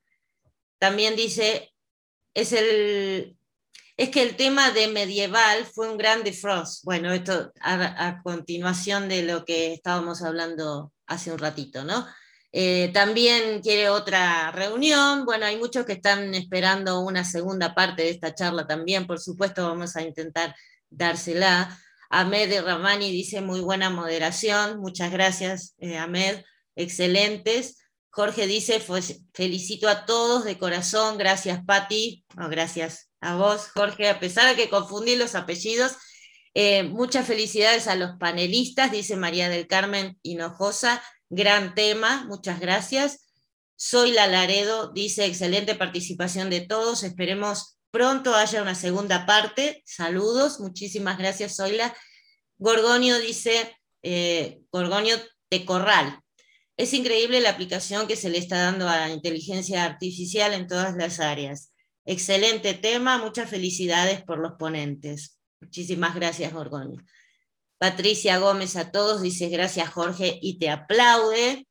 También 0.79 1.17
dice, 1.17 1.75
es, 2.33 2.53
el, 2.53 3.37
es 3.97 4.11
que 4.11 4.23
el 4.23 4.37
tema 4.37 4.71
de 4.71 4.89
medieval 4.89 5.67
fue 5.67 5.91
un 5.91 5.99
gran 5.99 6.25
defrost. 6.25 6.85
Bueno, 6.85 7.13
esto 7.13 7.53
a, 7.61 8.21
continuación 8.23 9.09
de 9.09 9.23
lo 9.23 9.45
que 9.45 9.73
estábamos 9.73 10.23
hablando 10.23 10.93
hace 11.07 11.33
un 11.33 11.39
ratito, 11.39 11.85
¿no? 11.85 12.07
Eh, 12.57 12.93
también 12.95 13.61
quiere 13.63 13.89
otra 13.89 14.53
reunión. 14.53 15.25
Bueno, 15.25 15.45
hay 15.45 15.57
muchos 15.57 15.85
que 15.85 15.95
están 15.95 16.37
esperando 16.37 17.01
una 17.01 17.25
segunda 17.25 17.75
parte 17.75 18.03
de 18.03 18.11
esta 18.11 18.33
charla 18.33 18.65
también. 18.65 19.09
Por 19.09 19.19
supuesto, 19.19 19.67
vamos 19.67 19.97
a 19.97 20.03
intentar 20.03 20.55
dársela. 20.89 21.77
Ahmed 22.11 22.63
Ramani 22.63 23.11
dice 23.11 23.41
muy 23.41 23.59
buena 23.59 23.91
moderación. 23.91 24.79
Muchas 24.79 25.11
gracias, 25.11 25.75
eh, 25.79 25.99
Ahmed. 25.99 26.45
Excelentes. 26.77 27.79
Jorge 28.11 28.47
dice, 28.47 28.81
felicito 29.33 29.89
a 29.89 30.07
todos 30.07 30.45
de 30.45 30.57
corazón, 30.57 31.19
gracias 31.19 31.65
Patti, 31.67 32.25
gracias 32.49 33.11
a 33.21 33.35
vos 33.35 33.67
Jorge, 33.75 34.09
a 34.09 34.21
pesar 34.21 34.49
de 34.49 34.63
que 34.63 34.71
confundí 34.71 35.17
los 35.17 35.35
apellidos, 35.35 35.97
eh, 36.55 36.85
muchas 36.85 37.27
felicidades 37.27 37.89
a 37.89 37.97
los 37.97 38.17
panelistas, 38.21 38.93
dice 38.93 39.17
María 39.17 39.49
del 39.49 39.67
Carmen 39.67 40.17
Hinojosa, 40.23 41.03
gran 41.35 41.75
tema, 41.75 42.25
muchas 42.29 42.61
gracias. 42.61 43.27
Soy 43.77 44.13
la 44.13 44.27
Laredo, 44.27 44.93
dice 44.93 45.27
excelente 45.27 45.75
participación 45.75 46.49
de 46.49 46.61
todos, 46.61 47.03
esperemos 47.03 47.79
pronto 47.91 48.35
haya 48.35 48.63
una 48.63 48.75
segunda 48.75 49.27
parte, 49.27 49.83
saludos, 49.85 50.61
muchísimas 50.61 51.19
gracias 51.19 51.57
Zoila. 51.57 51.95
Gorgonio 52.59 53.19
dice, 53.19 53.77
eh, 54.03 54.61
Gorgonio 54.71 55.17
de 55.51 55.65
Corral, 55.65 56.21
es 56.77 56.93
increíble 56.93 57.41
la 57.41 57.51
aplicación 57.51 58.07
que 58.07 58.17
se 58.17 58.31
le 58.31 58.39
está 58.39 58.59
dando 58.59 58.89
a 58.89 58.97
la 58.97 59.11
inteligencia 59.11 59.85
artificial 59.85 60.55
en 60.55 60.67
todas 60.67 60.97
las 60.97 61.21
áreas. 61.21 61.73
Excelente 62.05 62.75
tema, 62.75 63.19
muchas 63.19 63.49
felicidades 63.49 64.23
por 64.23 64.39
los 64.39 64.53
ponentes. 64.53 65.39
Muchísimas 65.61 66.15
gracias, 66.15 66.53
Gorgonio. 66.53 67.01
Patricia 67.85 68.39
Gómez 68.39 68.77
a 68.77 68.91
todos 68.91 69.21
dice 69.21 69.51
gracias, 69.51 69.91
Jorge, 69.93 70.39
y 70.41 70.59
te 70.59 70.71
aplaude. 70.71 71.69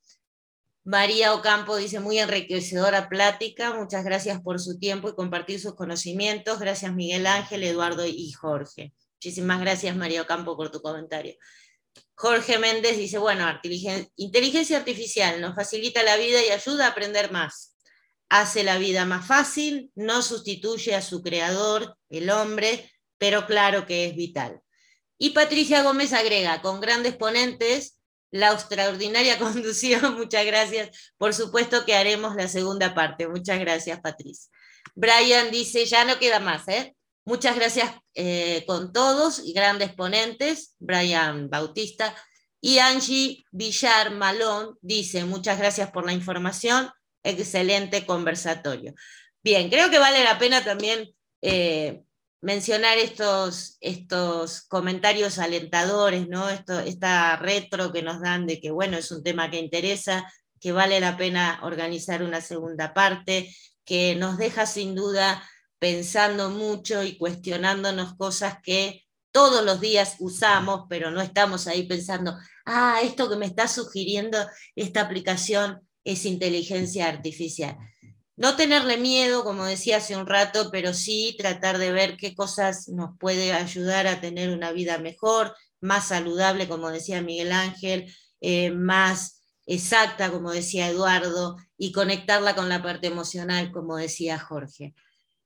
María 0.84 1.34
Ocampo 1.34 1.76
dice 1.76 2.00
muy 2.02 2.20
enriquecedora 2.20 3.10
plática, 3.10 3.74
muchas 3.74 4.06
gracias 4.06 4.40
por 4.40 4.60
su 4.60 4.78
tiempo 4.78 5.10
y 5.10 5.16
compartir 5.16 5.60
sus 5.60 5.74
conocimientos. 5.74 6.60
Gracias 6.60 6.94
Miguel 6.94 7.26
Ángel, 7.26 7.64
Eduardo 7.64 8.06
y 8.06 8.32
Jorge. 8.32 8.94
Muchísimas 9.16 9.60
gracias 9.60 9.96
María 9.96 10.22
Ocampo 10.22 10.56
por 10.56 10.70
tu 10.70 10.84
comentario. 10.84 11.34
Jorge 12.14 12.60
Méndez 12.60 12.96
dice, 12.96 13.18
bueno, 13.18 13.48
inteligencia 14.16 14.78
artificial 14.78 15.42
nos 15.42 15.56
facilita 15.56 16.04
la 16.04 16.16
vida 16.18 16.46
y 16.46 16.52
ayuda 16.52 16.86
a 16.86 16.90
aprender 16.90 17.32
más. 17.32 17.76
Hace 18.30 18.64
la 18.64 18.78
vida 18.78 19.06
más 19.06 19.26
fácil, 19.26 19.92
no 19.96 20.22
sustituye 20.22 20.94
a 20.94 21.02
su 21.02 21.24
creador, 21.24 21.98
el 22.10 22.30
hombre, 22.30 22.92
pero 23.18 23.48
claro 23.48 23.88
que 23.88 24.06
es 24.06 24.16
vital. 24.16 24.62
Y 25.18 25.32
Patricia 25.32 25.84
Gómez 25.84 26.14
agrega, 26.14 26.62
con 26.62 26.82
grandes 26.82 27.16
ponentes, 27.16 28.00
la 28.32 28.52
extraordinaria 28.52 29.38
conducción, 29.40 30.16
muchas 30.16 30.46
gracias. 30.46 31.14
Por 31.18 31.34
supuesto 31.34 31.86
que 31.86 31.96
haremos 31.96 32.36
la 32.36 32.48
segunda 32.48 32.94
parte. 32.94 33.28
Muchas 33.28 33.60
gracias, 33.60 34.00
Patricia. 34.02 34.50
Brian 34.96 35.52
dice, 35.52 35.86
ya 35.86 36.06
no 36.06 36.20
queda 36.20 36.40
más, 36.40 36.68
¿eh? 36.68 36.96
Muchas 37.26 37.56
gracias 37.56 37.92
eh, 38.16 38.64
con 38.68 38.92
todos 38.92 39.40
y 39.46 39.54
grandes 39.54 39.94
ponentes, 39.94 40.76
Brian 40.80 41.50
Bautista 41.50 42.14
y 42.66 42.80
Angie 42.80 43.44
Villar 43.52 44.12
Malón 44.12 44.78
dice, 44.82 45.26
muchas 45.26 45.58
gracias 45.58 45.92
por 45.92 46.06
la 46.06 46.14
información, 46.14 46.90
excelente 47.22 48.06
conversatorio. 48.06 48.94
Bien, 49.44 49.70
creo 49.70 49.90
que 49.90 50.00
vale 50.00 50.24
la 50.24 50.40
pena 50.40 50.64
también 50.64 51.14
eh, 51.42 52.04
mencionar 52.44 52.98
estos, 52.98 53.78
estos 53.80 54.64
comentarios 54.64 55.40
alentadores, 55.40 56.28
¿no? 56.28 56.50
Esto, 56.50 56.78
esta 56.82 57.38
retro 57.38 57.94
que 57.94 58.04
nos 58.04 58.20
dan 58.20 58.46
de 58.46 58.60
que, 58.60 58.70
bueno, 58.70 58.98
es 58.98 59.12
un 59.12 59.24
tema 59.24 59.50
que 59.50 59.60
interesa, 59.60 60.30
que 60.60 60.74
vale 60.74 61.00
la 61.00 61.16
pena 61.16 61.62
organizar 61.64 62.22
una 62.22 62.42
segunda 62.42 62.94
parte, 62.94 63.56
que 63.86 64.16
nos 64.16 64.38
deja 64.38 64.66
sin 64.66 64.94
duda 64.94 65.42
pensando 65.80 66.50
mucho 66.50 67.04
y 67.04 67.18
cuestionándonos 67.18 68.16
cosas 68.16 68.58
que 68.62 69.06
todos 69.32 69.64
los 69.64 69.80
días 69.80 70.18
usamos, 70.20 70.82
pero 70.90 71.12
no 71.12 71.22
estamos 71.22 71.68
ahí 71.68 71.84
pensando, 71.88 72.38
ah, 72.66 73.00
esto 73.04 73.30
que 73.30 73.38
me 73.38 73.46
está 73.46 73.70
sugiriendo 73.70 74.38
esta 74.76 75.00
aplicación 75.02 75.82
es 76.04 76.26
inteligencia 76.26 77.08
artificial. 77.08 77.78
No 78.36 78.56
tenerle 78.56 78.98
miedo, 78.98 79.44
como 79.44 79.66
decía 79.66 79.98
hace 79.98 80.16
un 80.16 80.26
rato, 80.26 80.70
pero 80.72 80.94
sí 80.94 81.36
tratar 81.38 81.78
de 81.78 81.92
ver 81.92 82.18
qué 82.18 82.34
cosas 82.34 82.90
nos 82.90 83.18
puede 83.20 83.54
ayudar 83.54 84.08
a 84.08 84.22
tener 84.22 84.50
una 84.50 84.72
vida 84.72 84.98
mejor, 84.98 85.56
más 85.82 86.08
saludable, 86.08 86.68
como 86.68 86.90
decía 86.90 87.22
Miguel 87.22 87.52
Ángel, 87.52 88.12
eh, 88.42 88.72
más 88.72 89.42
exacta, 89.66 90.32
como 90.32 90.52
decía 90.52 90.88
Eduardo, 90.88 91.58
y 91.78 91.92
conectarla 91.92 92.56
con 92.56 92.70
la 92.70 92.82
parte 92.82 93.08
emocional, 93.08 93.72
como 93.72 93.98
decía 93.98 94.40
Jorge. 94.40 94.96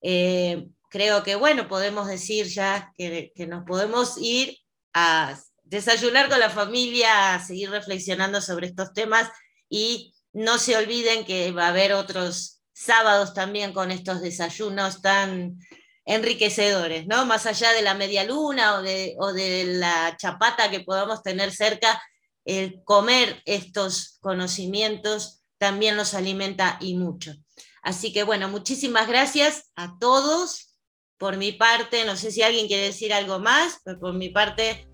Eh, 0.01 0.67
creo 0.89 1.23
que, 1.23 1.35
bueno, 1.35 1.67
podemos 1.67 2.07
decir 2.07 2.47
ya 2.47 2.93
que, 2.95 3.31
nos 3.47 3.65
podemos 3.65 4.17
ir 4.19 4.57
a 4.93 5.37
desayunar 5.63 6.29
con 6.29 6.39
la 6.39 6.49
familia, 6.49 7.35
a 7.35 7.45
seguir 7.45 7.69
reflexionando 7.69 8.41
sobre 8.41 8.67
estos 8.67 8.93
temas 8.93 9.29
y 9.69 10.13
no 10.33 10.57
se 10.57 10.77
olviden 10.77 11.25
que 11.25 11.51
va 11.51 11.65
a 11.65 11.69
haber 11.69 11.93
otros 11.93 12.56
sábados 12.77 13.33
también 13.33 13.73
con 13.73 13.91
estos 13.91 14.21
desayunos 14.21 15.01
tan 15.01 15.57
enriquecedores, 16.05 17.07
¿no? 17.07 17.25
Más 17.25 17.45
allá 17.45 17.73
de 17.73 17.81
la 17.81 17.95
media 17.95 18.23
luna 18.23 18.75
o 18.75 18.81
de, 18.81 19.15
o 19.19 19.33
de 19.33 19.65
la 19.65 20.15
chapata 20.17 20.69
que 20.69 20.81
podamos 20.81 21.23
tener 21.23 21.51
cerca, 21.51 22.01
el 22.45 22.81
comer 22.85 23.41
estos 23.45 24.17
conocimientos 24.21 25.41
también 25.57 25.97
nos 25.97 26.13
alimenta 26.13 26.77
y 26.79 26.95
mucho. 26.95 27.33
Así 27.81 28.13
que 28.13 28.23
bueno, 28.23 28.47
muchísimas 28.47 29.07
gracias 29.07 29.71
a 29.75 29.97
todos. 29.99 30.75
Por 31.17 31.35
mi 31.35 31.51
parte, 31.51 32.05
no 32.05 32.15
sé 32.15 32.31
si 32.31 32.43
alguien 32.43 32.67
quiere 32.67 32.83
decir 32.83 33.11
algo 33.11 33.39
más, 33.39 33.79
pero 33.83 33.99
por 33.99 34.13
mi 34.13 34.29
parte, 34.29 34.87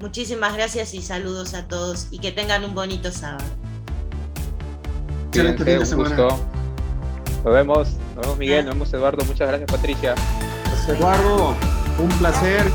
muchísimas 0.00 0.54
gracias 0.54 0.94
y 0.94 1.02
saludos 1.02 1.52
a 1.52 1.68
todos 1.68 2.08
y 2.10 2.18
que 2.18 2.32
tengan 2.32 2.64
un 2.64 2.74
bonito 2.74 3.12
sábado. 3.12 3.44
Excelente 5.28 5.64
fin 5.64 5.78
de 5.78 5.86
semana. 5.86 6.65
Nos 7.46 7.54
vemos, 7.54 7.88
nos 8.16 8.24
vemos 8.24 8.38
Miguel, 8.38 8.64
nos 8.64 8.74
vemos 8.74 8.92
Eduardo, 8.92 9.24
muchas 9.24 9.46
gracias 9.46 9.70
Patricia. 9.70 10.16
Eduardo, 10.88 11.54
un 12.00 12.08
placer. 12.18 12.66